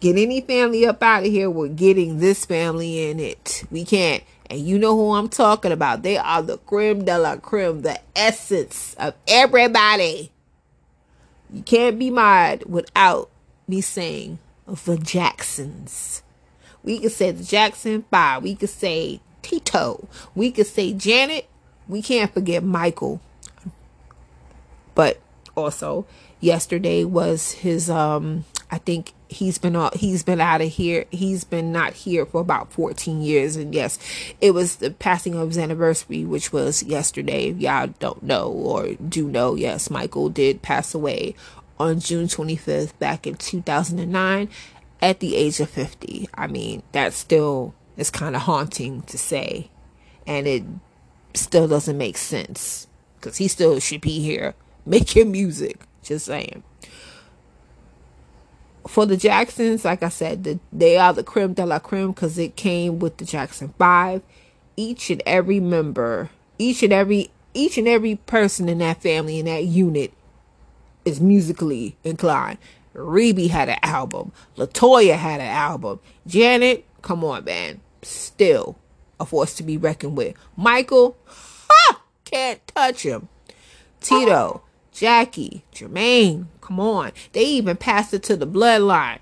get 0.01 0.17
any 0.17 0.41
family 0.41 0.85
up 0.87 1.03
out 1.03 1.25
of 1.25 1.31
here 1.31 1.49
with 1.49 1.77
getting 1.77 2.19
this 2.19 2.45
family 2.45 3.09
in 3.09 3.21
it. 3.21 3.65
We 3.71 3.85
can't. 3.85 4.25
And 4.51 4.61
you 4.61 4.79
know 4.79 4.97
who 4.97 5.13
I'm 5.13 5.29
talking 5.29 5.73
about. 5.73 6.03
They 6.03 6.19
are 6.19 6.43
the 6.43 6.59
creme 6.59 7.05
de 7.05 7.19
la 7.19 7.37
creme, 7.37 7.83
the 7.83 8.01
essence 8.15 8.95
of 8.99 9.15
everybody. 9.27 10.33
You 11.51 11.63
can't 11.63 11.99
be 11.99 12.11
mad 12.11 12.65
without 12.67 13.31
me 13.69 13.81
saying 13.81 14.39
the 14.67 14.99
Jacksons. 14.99 16.23
We 16.83 16.99
could 16.99 17.13
say 17.13 17.31
the 17.31 17.45
Jackson 17.45 18.05
Five. 18.11 18.43
We 18.43 18.55
could 18.55 18.71
say 18.71 19.21
Tito. 19.43 20.09
We 20.35 20.51
could 20.51 20.67
say 20.67 20.93
Janet. 20.93 21.49
We 21.87 22.03
can't 22.03 22.33
forget 22.33 22.65
Michael. 22.65 23.21
But 24.95 25.21
also, 25.57 26.07
yesterday 26.41 27.05
was 27.05 27.53
his 27.53 27.91
um 27.91 28.45
I 28.71 28.79
think 28.79 29.13
he's 29.29 29.59
been 29.59 29.77
out 29.77 29.97
he's 29.97 30.23
been 30.23 30.41
out 30.41 30.61
of 30.61 30.69
here 30.69 31.07
he's 31.11 31.45
been 31.45 31.73
not 31.73 31.95
here 31.95 32.27
for 32.27 32.41
about 32.41 32.71
14 32.73 33.23
years 33.23 33.57
and 33.57 33.75
yes 33.75 33.99
it 34.43 34.53
was 34.53 34.77
the 34.77 34.91
passing 34.91 35.35
of 35.35 35.49
his 35.49 35.57
anniversary 35.57 36.23
which 36.25 36.53
was 36.53 36.83
yesterday 36.83 37.49
if 37.49 37.59
y'all 37.59 37.87
don't 37.99 38.23
know 38.23 38.49
or 38.49 38.93
do 38.95 39.29
know 39.29 39.55
yes 39.55 39.89
michael 39.89 40.29
did 40.29 40.61
pass 40.61 40.95
away 40.95 41.35
on 41.79 41.99
june 41.99 42.27
25th 42.27 42.99
back 42.99 43.27
in 43.27 43.35
2009 43.37 44.51
at 45.03 45.19
the 45.19 45.35
age 45.35 45.61
of 45.61 45.69
50. 45.69 46.29
I 46.33 46.47
mean, 46.47 46.83
that 46.93 47.13
still 47.13 47.75
is 47.97 48.09
kind 48.09 48.37
of 48.37 48.43
haunting 48.43 49.03
to 49.03 49.19
say. 49.19 49.69
And 50.27 50.47
it 50.47 50.63
still 51.35 51.67
doesn't 51.67 51.99
make 51.99 52.17
sense 52.17 52.87
because 53.17 53.37
he 53.37 53.49
still 53.49 53.81
should 53.81 54.01
be 54.01 54.21
here 54.21 54.55
making 54.87 55.33
music. 55.33 55.81
Just 56.03 56.27
saying. 56.27 56.63
For 58.87 59.07
the 59.07 59.17
Jacksons, 59.17 59.85
like 59.85 60.03
I 60.03 60.09
said, 60.09 60.45
the, 60.45 60.59
they 60.73 60.97
are 60.97 61.13
the 61.13 61.23
creme 61.23 61.53
de 61.53 61.65
la 61.65 61.79
creme 61.79 62.11
because 62.11 62.37
it 62.37 62.57
came 62.57 62.99
with 62.99 63.19
the 63.19 63.25
Jackson 63.25 63.73
5. 63.79 64.23
Each 64.77 65.11
and 65.11 65.23
every 65.25 65.61
member, 65.61 66.31
each 66.59 66.83
and 66.83 66.93
every 66.93 67.31
each 67.55 67.77
and 67.77 67.87
every 67.87 68.17
person 68.17 68.69
in 68.69 68.79
that 68.79 69.03
family 69.03 69.39
in 69.39 69.45
that 69.45 69.65
unit 69.65 70.13
is 71.05 71.21
musically 71.21 71.97
inclined. 72.03 72.59
Rebbie 72.95 73.49
had 73.49 73.69
an 73.69 73.79
album. 73.83 74.33
Latoya 74.57 75.17
had 75.17 75.41
an 75.41 75.49
album. 75.49 76.01
Janet, 76.27 76.85
come 77.03 77.25
on, 77.25 77.45
man. 77.45 77.81
Still 78.03 78.77
a 79.19 79.27
force 79.27 79.55
to 79.55 79.63
be 79.63 79.77
reckoned 79.77 80.17
with. 80.17 80.37
Michael, 80.57 81.17
ha, 81.27 82.03
can't 82.25 82.67
touch 82.69 83.03
him. 83.03 83.29
Tito, 84.01 84.63
Jackie, 84.93 85.65
Jermaine, 85.75 86.47
come 86.61 86.79
on. 86.79 87.13
They 87.33 87.45
even 87.45 87.77
passed 87.77 88.13
it 88.13 88.23
to 88.25 88.37
the 88.37 88.47
bloodline. 88.47 89.21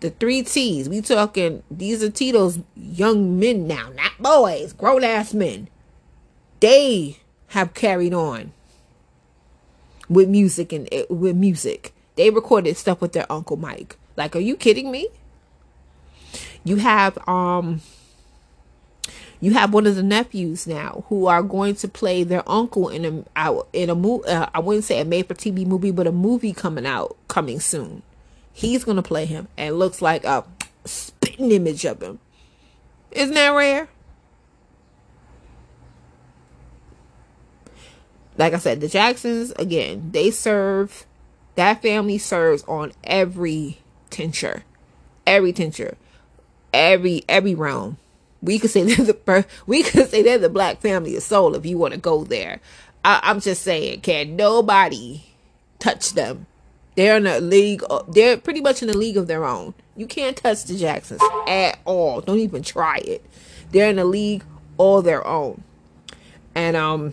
The 0.00 0.10
three 0.10 0.42
T's. 0.42 0.88
We 0.88 1.00
talking, 1.00 1.62
these 1.70 2.02
are 2.02 2.10
Tito's 2.10 2.58
young 2.76 3.38
men 3.38 3.66
now, 3.66 3.90
not 3.94 4.12
boys, 4.18 4.72
grown 4.72 5.04
ass 5.04 5.32
men. 5.34 5.68
They 6.60 7.18
have 7.48 7.74
carried 7.74 8.14
on 8.14 8.52
with 10.08 10.28
music 10.28 10.72
and 10.72 10.88
eh, 10.92 11.04
with 11.08 11.36
music. 11.36 11.94
They 12.16 12.30
recorded 12.30 12.76
stuff 12.76 13.00
with 13.00 13.12
their 13.12 13.30
uncle 13.30 13.56
Mike. 13.56 13.96
Like, 14.16 14.34
are 14.36 14.40
you 14.40 14.56
kidding 14.56 14.90
me? 14.90 15.08
You 16.64 16.76
have 16.76 17.16
um 17.28 17.80
you 19.44 19.52
have 19.52 19.74
one 19.74 19.86
of 19.86 19.94
the 19.94 20.02
nephews 20.02 20.66
now 20.66 21.04
who 21.10 21.26
are 21.26 21.42
going 21.42 21.74
to 21.74 21.86
play 21.86 22.22
their 22.22 22.42
uncle 22.48 22.88
in 22.88 23.26
a 23.36 23.60
in 23.74 23.90
a 23.90 23.94
movie. 23.94 24.26
Uh, 24.26 24.46
I 24.54 24.60
wouldn't 24.60 24.84
say 24.84 25.00
a 25.00 25.04
made 25.04 25.28
for 25.28 25.34
TV 25.34 25.66
movie, 25.66 25.90
but 25.90 26.06
a 26.06 26.12
movie 26.12 26.54
coming 26.54 26.86
out 26.86 27.14
coming 27.28 27.60
soon. 27.60 28.02
He's 28.54 28.84
gonna 28.84 29.02
play 29.02 29.26
him, 29.26 29.48
and 29.58 29.78
looks 29.78 30.00
like 30.00 30.24
a 30.24 30.46
spitting 30.86 31.50
image 31.52 31.84
of 31.84 32.02
him. 32.02 32.20
Isn't 33.10 33.34
that 33.34 33.50
rare? 33.50 33.88
Like 38.38 38.54
I 38.54 38.58
said, 38.58 38.80
the 38.80 38.88
Jacksons 38.88 39.50
again. 39.56 40.08
They 40.12 40.30
serve 40.30 41.04
that 41.56 41.82
family 41.82 42.16
serves 42.16 42.64
on 42.64 42.94
every 43.04 43.82
tincture, 44.08 44.64
every 45.26 45.52
tincture, 45.52 45.98
every 46.72 47.24
every 47.28 47.54
realm. 47.54 47.98
We 48.44 48.58
could 48.58 48.70
say 48.70 48.82
they're 48.94 49.04
the 49.04 49.46
we 49.66 49.82
could 49.82 50.08
say 50.10 50.22
they're 50.22 50.38
the 50.38 50.48
black 50.48 50.80
family 50.80 51.16
of 51.16 51.22
soul 51.22 51.54
if 51.54 51.66
you 51.66 51.78
want 51.78 51.94
to 51.94 52.00
go 52.00 52.24
there. 52.24 52.60
I, 53.04 53.20
I'm 53.22 53.40
just 53.40 53.62
saying, 53.62 54.02
can 54.02 54.36
nobody 54.36 55.24
touch 55.78 56.12
them? 56.12 56.46
They're 56.96 57.16
in 57.16 57.26
a 57.26 57.40
league. 57.40 57.82
They're 58.08 58.36
pretty 58.36 58.60
much 58.60 58.82
in 58.82 58.90
a 58.90 58.94
league 58.94 59.16
of 59.16 59.26
their 59.26 59.44
own. 59.44 59.74
You 59.96 60.06
can't 60.06 60.36
touch 60.36 60.64
the 60.64 60.76
Jacksons 60.76 61.20
at 61.48 61.78
all. 61.84 62.20
Don't 62.20 62.38
even 62.38 62.62
try 62.62 62.98
it. 62.98 63.24
They're 63.72 63.90
in 63.90 63.98
a 63.98 64.04
league 64.04 64.44
all 64.76 65.02
their 65.02 65.26
own. 65.26 65.62
And 66.54 66.76
um 66.76 67.12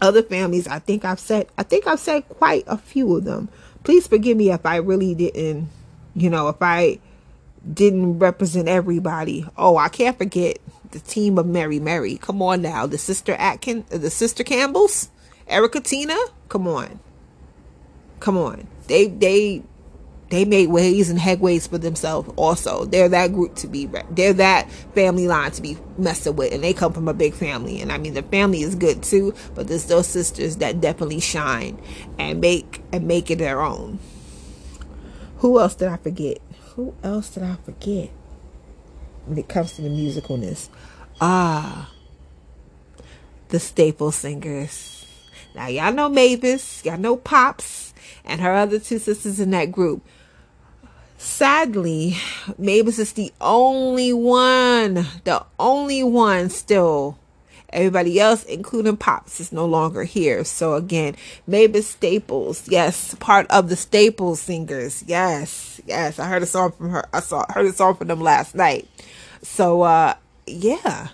other 0.00 0.22
families 0.22 0.66
i 0.66 0.78
think 0.78 1.04
i've 1.04 1.20
said 1.20 1.46
i 1.58 1.62
think 1.62 1.86
i've 1.86 2.00
said 2.00 2.26
quite 2.28 2.64
a 2.66 2.78
few 2.78 3.16
of 3.16 3.24
them 3.24 3.48
please 3.84 4.06
forgive 4.06 4.36
me 4.36 4.50
if 4.50 4.64
i 4.64 4.76
really 4.76 5.14
didn't 5.14 5.68
you 6.14 6.30
know 6.30 6.48
if 6.48 6.56
i 6.60 6.98
didn't 7.72 8.18
represent 8.18 8.68
everybody. 8.68 9.46
Oh 9.56 9.76
i 9.76 9.88
can't 9.88 10.16
forget 10.16 10.58
the 10.90 11.00
team 11.00 11.38
of 11.38 11.46
mary 11.46 11.80
mary. 11.80 12.16
Come 12.16 12.42
on 12.42 12.62
now. 12.62 12.86
The 12.86 12.98
sister 12.98 13.34
atkin 13.34 13.84
the 13.88 14.10
sister 14.10 14.44
campbells? 14.44 15.10
Erica 15.46 15.80
tina? 15.80 16.16
Come 16.48 16.66
on. 16.66 17.00
Come 18.20 18.36
on. 18.36 18.66
They 18.86 19.06
they 19.08 19.62
they 20.30 20.44
made 20.44 20.68
ways 20.68 21.10
and 21.10 21.18
headways 21.18 21.68
for 21.68 21.76
themselves 21.78 22.32
also. 22.36 22.84
They're 22.84 23.08
that 23.08 23.32
group 23.32 23.56
to 23.56 23.66
be 23.66 23.88
they're 24.10 24.32
that 24.34 24.70
family 24.94 25.26
line 25.26 25.50
to 25.52 25.62
be 25.62 25.76
messing 25.98 26.36
with 26.36 26.52
and 26.52 26.62
they 26.62 26.72
come 26.72 26.92
from 26.92 27.08
a 27.08 27.14
big 27.14 27.34
family. 27.34 27.80
And 27.80 27.92
i 27.92 27.98
mean 27.98 28.14
the 28.14 28.22
family 28.22 28.62
is 28.62 28.74
good 28.74 29.02
too 29.02 29.34
but 29.54 29.68
there's 29.68 29.86
those 29.86 30.06
sisters 30.06 30.56
that 30.56 30.80
definitely 30.80 31.20
shine 31.20 31.80
and 32.18 32.40
make 32.40 32.82
and 32.92 33.06
make 33.06 33.30
it 33.30 33.38
their 33.38 33.60
own. 33.60 33.98
Who 35.38 35.58
else 35.60 35.74
did 35.74 35.88
i 35.88 35.96
forget 35.98 36.38
who 36.80 36.94
else 37.02 37.28
did 37.28 37.42
i 37.42 37.56
forget? 37.56 38.08
When 39.26 39.36
it 39.36 39.48
comes 39.48 39.72
to 39.74 39.82
the 39.82 39.90
musicalness. 39.90 40.70
Ah 41.20 41.90
the 43.50 43.60
staple 43.60 44.12
singers. 44.12 45.04
Now 45.54 45.66
y'all 45.66 45.92
know 45.92 46.08
mavis 46.08 46.84
y'all 46.84 46.96
know 46.96 47.16
pops 47.16 47.92
and 48.24 48.40
her 48.40 48.54
other 48.54 48.78
two 48.78 48.98
sisters 48.98 49.40
in 49.40 49.50
that 49.50 49.70
group. 49.70 50.02
Sadly, 51.18 52.16
Mavis 52.56 52.98
is 52.98 53.12
the 53.12 53.30
only 53.42 54.10
one, 54.10 55.06
the 55.24 55.44
only 55.58 56.02
one 56.02 56.48
still. 56.48 57.18
Everybody 57.72 58.18
else, 58.18 58.44
including 58.44 58.96
Pops, 58.96 59.40
is 59.40 59.52
no 59.52 59.64
longer 59.64 60.04
here. 60.04 60.44
So 60.44 60.74
again, 60.74 61.16
Mavis 61.46 61.86
Staples, 61.88 62.68
yes, 62.68 63.14
part 63.16 63.46
of 63.48 63.68
the 63.68 63.76
Staples 63.76 64.40
singers. 64.40 65.04
Yes, 65.06 65.80
yes. 65.86 66.18
I 66.18 66.26
heard 66.26 66.42
a 66.42 66.46
song 66.46 66.72
from 66.72 66.90
her. 66.90 67.08
I 67.12 67.20
saw 67.20 67.44
heard 67.50 67.66
a 67.66 67.72
song 67.72 67.94
from 67.94 68.08
them 68.08 68.20
last 68.20 68.54
night. 68.54 68.88
So 69.42 69.82
uh 69.82 70.14
yeah. 70.46 71.08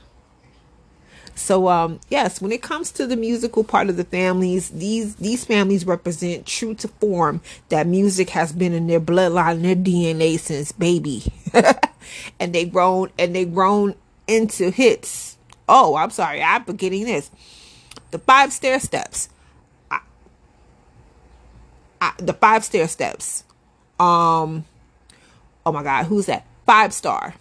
So 1.35 1.69
um 1.69 2.01
yes, 2.09 2.41
when 2.41 2.53
it 2.53 2.63
comes 2.63 2.91
to 2.93 3.07
the 3.07 3.17
musical 3.17 3.63
part 3.63 3.91
of 3.91 3.97
the 3.97 4.05
families, 4.05 4.71
these 4.71 5.17
these 5.17 5.45
families 5.45 5.87
represent 5.87 6.47
true 6.47 6.75
to 6.77 6.89
form 6.89 7.43
that 7.69 7.87
music 7.87 8.31
has 8.31 8.53
been 8.53 8.73
in 8.73 8.87
their 8.87 9.01
bloodline, 9.01 9.63
their 9.63 9.77
DNA 9.77 10.39
since 10.39 10.73
baby. 10.73 11.23
and 12.41 12.55
they 12.55 12.65
grown 12.65 13.11
and 13.19 13.35
they 13.35 13.45
grown 13.45 13.95
into 14.27 14.71
hits. 14.71 15.36
Oh, 15.69 15.97
I'm 15.97 16.11
sorry, 16.11 16.43
I'm 16.43 16.65
forgetting 16.65 17.05
this. 17.05 17.31
The 18.11 18.19
five 18.19 18.53
stair 18.53 18.79
steps. 18.79 19.29
I, 19.91 20.01
I, 22.01 22.13
the 22.19 22.33
five 22.33 22.65
stair 22.65 22.89
steps. 22.89 23.45
Um 23.99 24.65
oh 25.65 25.73
my 25.73 25.83
god, 25.83 26.07
who's 26.07 26.27
that? 26.27 26.47
Five 26.65 26.93
star. 26.93 27.35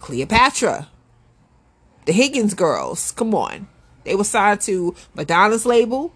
Cleopatra 0.00 0.88
the 2.08 2.14
Higgins 2.14 2.54
girls, 2.54 3.12
come 3.12 3.34
on. 3.34 3.68
They 4.04 4.14
were 4.14 4.24
signed 4.24 4.62
to 4.62 4.94
Madonna's 5.14 5.66
label. 5.66 6.10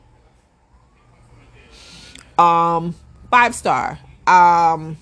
Um, 2.38 2.94
five 3.30 3.54
star. 3.54 3.98
Um, 4.26 4.96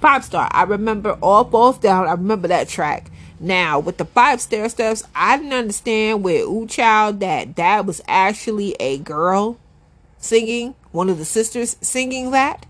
five 0.00 0.24
star. 0.24 0.48
I 0.52 0.62
remember 0.62 1.18
all 1.20 1.42
both 1.42 1.80
down. 1.80 2.06
I 2.06 2.12
remember 2.12 2.46
that 2.46 2.68
track. 2.68 3.10
Now 3.42 3.80
with 3.80 3.98
the 3.98 4.04
five 4.04 4.40
stair 4.40 4.68
steps, 4.68 5.02
I 5.16 5.36
didn't 5.36 5.52
understand 5.52 6.22
with 6.22 6.46
Ooh 6.46 6.68
Child 6.68 7.18
that 7.20 7.56
that 7.56 7.84
was 7.84 8.00
actually 8.06 8.76
a 8.78 8.98
girl 8.98 9.58
singing, 10.18 10.76
one 10.92 11.08
of 11.08 11.18
the 11.18 11.24
sisters 11.24 11.76
singing 11.80 12.30
that. 12.30 12.66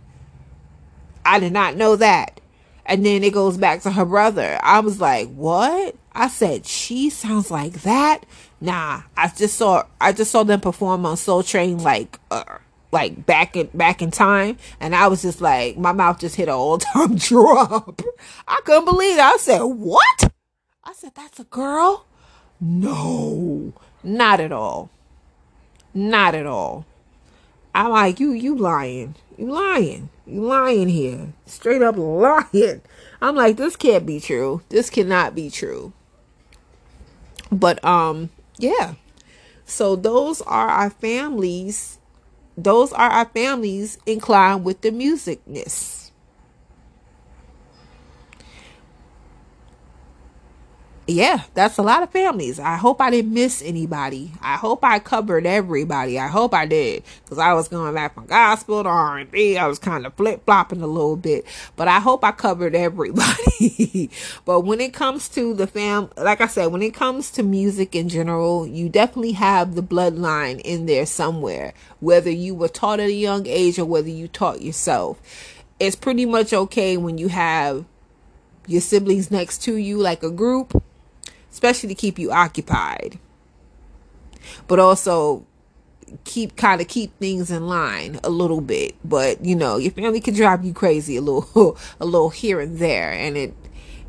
I 1.26 1.40
did 1.40 1.52
not 1.52 1.76
know 1.76 1.94
that. 1.96 2.40
And 2.86 3.04
then 3.04 3.22
it 3.22 3.34
goes 3.34 3.58
back 3.58 3.82
to 3.82 3.90
her 3.90 4.06
brother. 4.06 4.58
I 4.62 4.80
was 4.80 4.98
like, 4.98 5.28
what? 5.28 5.94
I 6.14 6.28
said, 6.28 6.64
she 6.64 7.10
sounds 7.10 7.50
like 7.50 7.82
that. 7.82 8.24
Nah, 8.58 9.02
I 9.14 9.28
just 9.28 9.58
saw 9.58 9.84
I 10.00 10.12
just 10.12 10.30
saw 10.30 10.42
them 10.42 10.62
perform 10.62 11.04
on 11.04 11.18
Soul 11.18 11.42
Train 11.42 11.78
like 11.78 12.18
uh, 12.30 12.44
like 12.92 13.26
back 13.26 13.56
in 13.56 13.68
back 13.74 14.00
in 14.00 14.10
time, 14.10 14.56
and 14.80 14.94
I 14.94 15.08
was 15.08 15.20
just 15.20 15.42
like, 15.42 15.76
my 15.76 15.92
mouth 15.92 16.18
just 16.18 16.36
hit 16.36 16.48
an 16.48 16.54
all 16.54 16.78
time 16.78 17.16
drop. 17.16 18.00
I 18.48 18.60
couldn't 18.64 18.86
believe 18.86 19.18
it. 19.18 19.20
I 19.20 19.36
said, 19.36 19.60
what? 19.62 20.32
I 20.84 20.92
said, 20.94 21.14
that's 21.14 21.38
a 21.38 21.44
girl? 21.44 22.06
No, 22.60 23.72
not 24.02 24.40
at 24.40 24.50
all. 24.52 24.90
Not 25.94 26.34
at 26.34 26.46
all. 26.46 26.86
I'm 27.74 27.90
like, 27.90 28.20
you 28.20 28.32
you 28.32 28.56
lying. 28.56 29.14
You 29.38 29.52
lying. 29.52 30.10
You 30.26 30.42
lying 30.42 30.88
here. 30.88 31.32
Straight 31.46 31.82
up 31.82 31.96
lying. 31.96 32.82
I'm 33.20 33.36
like, 33.36 33.56
this 33.56 33.76
can't 33.76 34.04
be 34.04 34.20
true. 34.20 34.62
This 34.68 34.90
cannot 34.90 35.34
be 35.34 35.50
true. 35.50 35.92
But 37.50 37.82
um 37.84 38.30
yeah. 38.58 38.94
So 39.64 39.96
those 39.96 40.42
are 40.42 40.68
our 40.68 40.90
families. 40.90 41.98
Those 42.56 42.92
are 42.92 43.10
our 43.10 43.26
families 43.26 43.98
inclined 44.04 44.64
with 44.64 44.80
the 44.82 44.90
musicness. 44.90 46.01
Yeah, 51.12 51.44
that's 51.54 51.78
a 51.78 51.82
lot 51.82 52.02
of 52.02 52.10
families. 52.10 52.58
I 52.58 52.76
hope 52.76 53.00
I 53.00 53.10
didn't 53.10 53.32
miss 53.34 53.62
anybody. 53.62 54.32
I 54.40 54.56
hope 54.56 54.84
I 54.84 54.98
covered 54.98 55.46
everybody. 55.46 56.18
I 56.18 56.28
hope 56.28 56.54
I 56.54 56.66
did 56.66 57.04
because 57.24 57.38
I 57.38 57.52
was 57.52 57.68
going 57.68 57.94
back 57.94 58.14
from 58.14 58.26
gospel 58.26 58.82
to 58.82 58.88
R 58.88 59.18
and 59.18 59.30
B. 59.30 59.56
I 59.56 59.66
was 59.66 59.78
kind 59.78 60.06
of 60.06 60.14
flip 60.14 60.44
flopping 60.44 60.82
a 60.82 60.86
little 60.86 61.16
bit, 61.16 61.44
but 61.76 61.88
I 61.88 62.00
hope 62.00 62.24
I 62.24 62.32
covered 62.32 62.74
everybody. 62.74 64.10
but 64.44 64.60
when 64.60 64.80
it 64.80 64.92
comes 64.92 65.28
to 65.30 65.54
the 65.54 65.66
fam, 65.66 66.10
like 66.16 66.40
I 66.40 66.46
said, 66.46 66.66
when 66.66 66.82
it 66.82 66.94
comes 66.94 67.30
to 67.32 67.42
music 67.42 67.94
in 67.94 68.08
general, 68.08 68.66
you 68.66 68.88
definitely 68.88 69.32
have 69.32 69.74
the 69.74 69.82
bloodline 69.82 70.60
in 70.60 70.86
there 70.86 71.06
somewhere. 71.06 71.74
Whether 72.00 72.30
you 72.30 72.54
were 72.54 72.68
taught 72.68 73.00
at 73.00 73.08
a 73.08 73.12
young 73.12 73.46
age 73.46 73.78
or 73.78 73.84
whether 73.84 74.08
you 74.08 74.28
taught 74.28 74.62
yourself, 74.62 75.20
it's 75.78 75.96
pretty 75.96 76.26
much 76.26 76.52
okay 76.52 76.96
when 76.96 77.18
you 77.18 77.28
have 77.28 77.84
your 78.66 78.80
siblings 78.80 79.30
next 79.30 79.58
to 79.62 79.74
you 79.76 79.98
like 79.98 80.22
a 80.22 80.30
group 80.30 80.82
especially 81.52 81.88
to 81.90 81.94
keep 81.94 82.18
you 82.18 82.32
occupied. 82.32 83.20
But 84.66 84.80
also 84.80 85.46
keep 86.24 86.56
kind 86.56 86.80
of 86.80 86.88
keep 86.88 87.16
things 87.18 87.50
in 87.50 87.68
line 87.68 88.18
a 88.24 88.30
little 88.30 88.60
bit. 88.60 88.96
But 89.04 89.44
you 89.44 89.54
know, 89.54 89.76
your 89.76 89.92
family 89.92 90.20
can 90.20 90.34
drive 90.34 90.64
you 90.64 90.72
crazy 90.72 91.16
a 91.16 91.20
little 91.20 91.78
a 92.00 92.04
little 92.04 92.30
here 92.30 92.60
and 92.60 92.78
there 92.78 93.12
and 93.12 93.36
it 93.36 93.54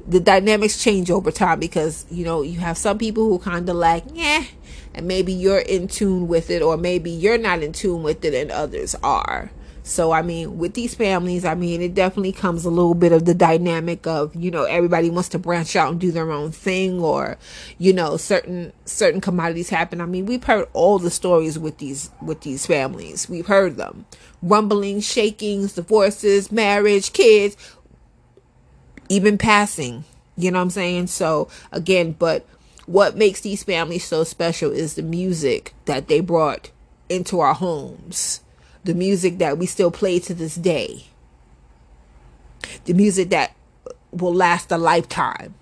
the 0.05 0.19
dynamics 0.19 0.83
change 0.83 1.09
over 1.09 1.31
time 1.31 1.59
because 1.59 2.05
you 2.11 2.25
know 2.25 2.41
you 2.41 2.59
have 2.59 2.77
some 2.77 2.97
people 2.97 3.23
who 3.23 3.39
kind 3.39 3.69
of 3.69 3.75
like 3.75 4.03
yeah 4.13 4.43
and 4.93 5.07
maybe 5.07 5.31
you're 5.31 5.59
in 5.59 5.87
tune 5.87 6.27
with 6.27 6.49
it 6.49 6.61
or 6.61 6.75
maybe 6.75 7.09
you're 7.09 7.37
not 7.37 7.63
in 7.63 7.71
tune 7.71 8.03
with 8.03 8.25
it 8.25 8.33
and 8.33 8.51
others 8.51 8.95
are 9.01 9.49
so, 9.85 10.13
I 10.13 10.21
mean, 10.21 10.57
with 10.57 10.75
these 10.75 10.95
families, 10.95 11.43
I 11.43 11.55
mean, 11.55 11.81
it 11.81 11.93
definitely 11.93 12.31
comes 12.31 12.63
a 12.63 12.69
little 12.69 12.93
bit 12.93 13.11
of 13.11 13.25
the 13.25 13.33
dynamic 13.33 14.07
of, 14.07 14.33
you 14.33 14.49
know, 14.49 14.63
everybody 14.63 15.09
wants 15.09 15.27
to 15.29 15.39
branch 15.39 15.75
out 15.75 15.91
and 15.91 15.99
do 15.99 16.09
their 16.09 16.31
own 16.31 16.53
thing 16.53 17.01
or, 17.01 17.37
you 17.77 17.91
know, 17.91 18.15
certain, 18.15 18.71
certain 18.85 19.19
commodities 19.19 19.69
happen. 19.69 19.99
I 19.99 20.05
mean, 20.05 20.25
we've 20.25 20.45
heard 20.45 20.69
all 20.71 20.99
the 20.99 21.09
stories 21.09 21.59
with 21.59 21.79
these, 21.79 22.11
with 22.21 22.41
these 22.41 22.65
families. 22.65 23.27
We've 23.27 23.47
heard 23.47 23.75
them. 23.75 24.05
Rumblings, 24.41 25.05
shakings, 25.05 25.73
divorces, 25.73 26.49
marriage, 26.49 27.11
kids, 27.11 27.57
even 29.09 29.37
passing. 29.37 30.05
You 30.37 30.51
know 30.51 30.59
what 30.59 30.63
I'm 30.63 30.69
saying? 30.69 31.07
So, 31.07 31.49
again, 31.73 32.13
but 32.17 32.47
what 32.85 33.17
makes 33.17 33.41
these 33.41 33.65
families 33.65 34.05
so 34.05 34.23
special 34.23 34.71
is 34.71 34.93
the 34.93 35.03
music 35.03 35.73
that 35.85 36.07
they 36.07 36.21
brought 36.21 36.71
into 37.09 37.41
our 37.41 37.53
homes 37.53 38.39
the 38.83 38.93
music 38.93 39.37
that 39.37 39.57
we 39.57 39.65
still 39.65 39.91
play 39.91 40.19
to 40.19 40.33
this 40.33 40.55
day, 40.55 41.05
the 42.85 42.93
music 42.93 43.29
that 43.29 43.55
will 44.11 44.33
last 44.33 44.71
a 44.71 44.77
lifetime. 44.77 45.55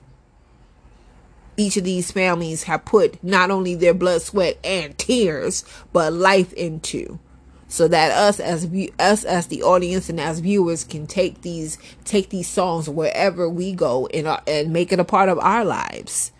Each 1.57 1.77
of 1.77 1.83
these 1.83 2.11
families 2.11 2.63
have 2.63 2.85
put 2.85 3.23
not 3.23 3.51
only 3.51 3.75
their 3.75 3.93
blood, 3.93 4.21
sweat, 4.21 4.57
and 4.63 4.97
tears, 4.97 5.63
but 5.93 6.13
life 6.13 6.53
into, 6.53 7.19
so 7.67 7.87
that 7.87 8.11
us 8.11 8.39
as 8.39 8.67
us 8.99 9.23
as 9.23 9.47
the 9.47 9.61
audience 9.61 10.09
and 10.09 10.19
as 10.19 10.39
viewers 10.39 10.83
can 10.83 11.07
take 11.07 11.41
these 11.41 11.77
take 12.03 12.29
these 12.29 12.47
songs 12.47 12.89
wherever 12.89 13.47
we 13.47 13.73
go 13.73 14.07
and 14.07 14.27
and 14.47 14.73
make 14.73 14.91
it 14.91 14.99
a 14.99 15.05
part 15.05 15.29
of 15.29 15.39
our 15.39 15.63
lives 15.63 16.31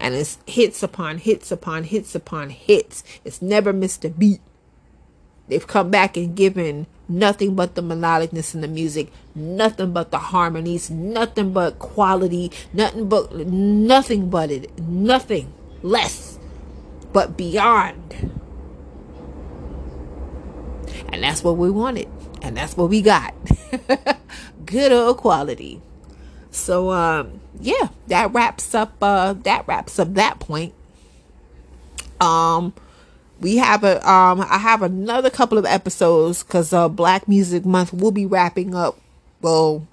and 0.00 0.14
it's 0.14 0.38
hits 0.46 0.82
upon 0.82 1.18
hits 1.18 1.52
upon 1.52 1.84
hits 1.84 2.14
upon 2.14 2.50
hits. 2.50 3.04
It's 3.24 3.42
never 3.42 3.72
missed 3.72 4.04
a 4.04 4.08
beat. 4.08 4.40
They've 5.48 5.66
come 5.66 5.90
back 5.90 6.16
and 6.16 6.34
given 6.34 6.86
nothing 7.08 7.54
but 7.54 7.74
the 7.74 7.82
melodicness 7.82 8.54
in 8.54 8.60
the 8.62 8.68
music, 8.68 9.12
nothing 9.34 9.92
but 9.92 10.10
the 10.10 10.18
harmonies, 10.18 10.90
nothing 10.90 11.52
but 11.52 11.78
quality, 11.78 12.50
nothing 12.72 13.08
but 13.08 13.34
nothing 13.34 14.30
but 14.30 14.50
it, 14.50 14.78
nothing 14.78 15.52
less, 15.82 16.38
but 17.12 17.36
beyond. 17.36 18.32
And 21.08 21.22
that's 21.22 21.42
what 21.42 21.56
we 21.56 21.70
wanted, 21.70 22.08
and 22.42 22.56
that's 22.56 22.76
what 22.76 22.88
we 22.88 23.02
got. 23.02 23.34
Good 24.64 24.92
old 24.92 25.16
quality. 25.18 25.82
So 26.52 26.90
um 26.92 27.40
yeah, 27.60 27.88
that 28.08 28.32
wraps 28.32 28.74
up 28.74 28.94
uh 29.02 29.34
that 29.44 29.66
wraps 29.66 29.98
up 29.98 30.14
that 30.14 30.40
point. 30.40 30.72
Um 32.20 32.72
we 33.40 33.56
have 33.56 33.84
a 33.84 33.96
um 34.08 34.40
I 34.40 34.58
have 34.58 34.82
another 34.82 35.30
couple 35.30 35.58
of 35.58 35.66
episodes 35.66 36.42
cuz 36.42 36.72
uh 36.72 36.88
Black 36.88 37.28
Music 37.28 37.64
Month 37.64 37.92
will 37.92 38.12
be 38.12 38.26
wrapping 38.26 38.74
up. 38.74 38.98
Well, 39.42 39.86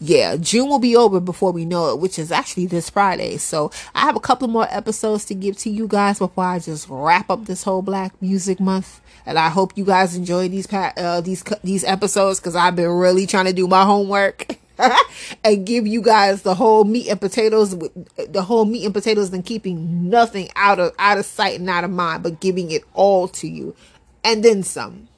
yeah, 0.00 0.36
June 0.36 0.68
will 0.68 0.78
be 0.78 0.96
over 0.96 1.18
before 1.18 1.50
we 1.52 1.64
know 1.64 1.90
it, 1.90 1.98
which 1.98 2.18
is 2.18 2.30
actually 2.30 2.66
this 2.66 2.88
Friday. 2.88 3.36
So 3.36 3.70
I 3.94 4.02
have 4.02 4.16
a 4.16 4.20
couple 4.20 4.46
more 4.46 4.66
episodes 4.70 5.24
to 5.26 5.34
give 5.34 5.56
to 5.58 5.70
you 5.70 5.88
guys 5.88 6.20
before 6.20 6.44
I 6.44 6.58
just 6.60 6.86
wrap 6.88 7.30
up 7.30 7.46
this 7.46 7.64
whole 7.64 7.82
Black 7.82 8.12
Music 8.22 8.60
Month. 8.60 9.00
And 9.26 9.38
I 9.38 9.48
hope 9.48 9.76
you 9.76 9.84
guys 9.84 10.14
enjoy 10.14 10.48
these 10.48 10.72
uh, 10.72 11.20
these 11.20 11.42
these 11.64 11.84
episodes 11.84 12.38
because 12.38 12.54
I've 12.54 12.76
been 12.76 12.90
really 12.90 13.26
trying 13.26 13.46
to 13.46 13.52
do 13.52 13.66
my 13.66 13.84
homework. 13.84 14.56
and 15.44 15.66
give 15.66 15.86
you 15.86 16.00
guys 16.00 16.42
the 16.42 16.54
whole 16.54 16.84
meat 16.84 17.08
and 17.08 17.20
potatoes 17.20 17.74
with 17.74 17.92
the 18.32 18.42
whole 18.42 18.64
meat 18.64 18.84
and 18.84 18.94
potatoes 18.94 19.32
and 19.32 19.44
keeping 19.44 20.08
nothing 20.08 20.48
out 20.56 20.78
of 20.78 20.92
out 20.98 21.18
of 21.18 21.24
sight 21.24 21.58
and 21.58 21.68
out 21.68 21.84
of 21.84 21.90
mind 21.90 22.22
but 22.22 22.40
giving 22.40 22.70
it 22.70 22.84
all 22.94 23.28
to 23.28 23.48
you. 23.48 23.74
And 24.24 24.44
then 24.44 24.62
some. 24.62 25.08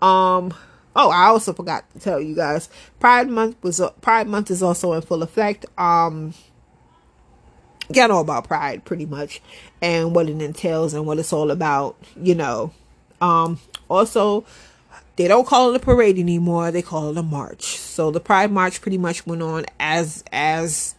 Um 0.00 0.54
oh 0.94 1.10
i 1.10 1.24
also 1.24 1.52
forgot 1.52 1.90
to 1.92 2.00
tell 2.00 2.20
you 2.20 2.34
guys. 2.34 2.68
Pride 2.98 3.28
month 3.28 3.56
was 3.62 3.80
pride 4.00 4.26
month 4.26 4.50
is 4.50 4.62
also 4.62 4.92
in 4.92 5.02
full 5.02 5.22
effect. 5.22 5.66
Um 5.78 6.34
you 7.92 8.08
know 8.08 8.20
about 8.20 8.48
pride 8.48 8.84
pretty 8.84 9.04
much 9.04 9.42
and 9.82 10.14
what 10.14 10.28
it 10.28 10.40
entails 10.40 10.94
and 10.94 11.06
what 11.06 11.18
it's 11.18 11.32
all 11.32 11.50
about 11.50 11.96
you 12.20 12.34
know. 12.34 12.72
Um 13.20 13.60
also 13.88 14.44
they 15.16 15.28
don't 15.28 15.46
call 15.46 15.70
it 15.70 15.76
a 15.76 15.78
parade 15.78 16.18
anymore 16.18 16.70
they 16.70 16.82
call 16.82 17.10
it 17.10 17.18
a 17.18 17.22
march. 17.22 17.78
So 17.78 18.10
the 18.10 18.20
pride 18.20 18.50
march 18.50 18.80
pretty 18.80 18.98
much 18.98 19.26
went 19.26 19.42
on 19.42 19.66
as 19.78 20.24
as 20.32 20.94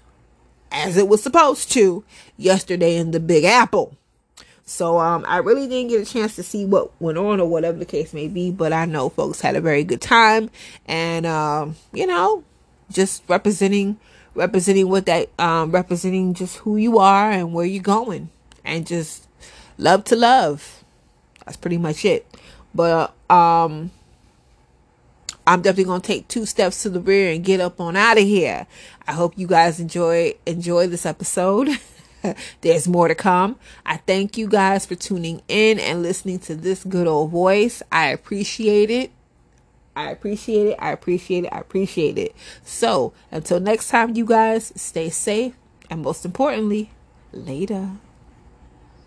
as 0.71 0.97
it 0.97 1.07
was 1.07 1.21
supposed 1.21 1.71
to 1.73 2.03
yesterday 2.37 2.95
in 2.95 3.11
the 3.11 3.19
big 3.19 3.43
apple. 3.43 3.97
So 4.65 4.99
um 4.99 5.25
i 5.27 5.37
really 5.37 5.67
didn't 5.67 5.89
get 5.89 6.07
a 6.07 6.11
chance 6.11 6.35
to 6.37 6.43
see 6.43 6.65
what 6.65 6.91
went 7.01 7.17
on 7.17 7.39
or 7.39 7.49
whatever 7.49 7.77
the 7.77 7.85
case 7.85 8.13
may 8.13 8.29
be 8.29 8.49
but 8.49 8.71
i 8.71 8.85
know 8.85 9.09
folks 9.09 9.41
had 9.41 9.57
a 9.57 9.61
very 9.61 9.83
good 9.83 9.99
time 9.99 10.49
and 10.85 11.25
um 11.25 11.75
you 11.91 12.07
know 12.07 12.45
just 12.89 13.23
representing 13.27 13.99
representing 14.35 14.89
what 14.89 15.05
that 15.05 15.29
um 15.37 15.71
representing 15.71 16.33
just 16.33 16.57
who 16.57 16.77
you 16.77 16.97
are 16.97 17.29
and 17.29 17.53
where 17.53 17.65
you're 17.65 17.83
going 17.83 18.29
and 18.63 18.87
just 18.87 19.27
love 19.77 20.03
to 20.05 20.15
love. 20.15 20.83
That's 21.45 21.57
pretty 21.57 21.77
much 21.77 22.05
it. 22.05 22.25
But 22.73 23.13
um 23.29 23.91
I'm 25.45 25.61
definitely 25.61 25.85
gonna 25.85 26.01
take 26.01 26.27
two 26.27 26.45
steps 26.45 26.83
to 26.83 26.89
the 26.89 26.99
rear 26.99 27.31
and 27.31 27.43
get 27.43 27.59
up 27.59 27.81
on 27.81 27.95
out 27.95 28.17
of 28.17 28.23
here. 28.23 28.65
I 29.07 29.13
hope 29.13 29.37
you 29.37 29.47
guys 29.47 29.79
enjoy 29.79 30.35
enjoy 30.45 30.87
this 30.87 31.05
episode. 31.05 31.69
There's 32.61 32.87
more 32.87 33.09
to 33.09 33.15
come. 33.15 33.57
I 33.85 33.97
thank 33.97 34.37
you 34.37 34.47
guys 34.47 34.85
for 34.85 34.95
tuning 34.95 35.41
in 35.47 35.79
and 35.79 36.01
listening 36.01 36.39
to 36.39 36.55
this 36.55 36.83
good 36.83 37.07
old 37.07 37.31
voice. 37.31 37.83
I 37.91 38.07
appreciate 38.07 38.89
it. 38.89 39.11
I 39.95 40.09
appreciate 40.09 40.67
it. 40.67 40.75
I 40.79 40.91
appreciate 40.91 41.43
it. 41.43 41.53
I 41.53 41.59
appreciate 41.59 42.17
it. 42.17 42.35
So, 42.63 43.13
until 43.29 43.59
next 43.59 43.89
time, 43.89 44.15
you 44.15 44.25
guys 44.25 44.71
stay 44.75 45.09
safe 45.09 45.53
and 45.89 46.01
most 46.01 46.25
importantly, 46.25 46.91
later. 47.31 47.89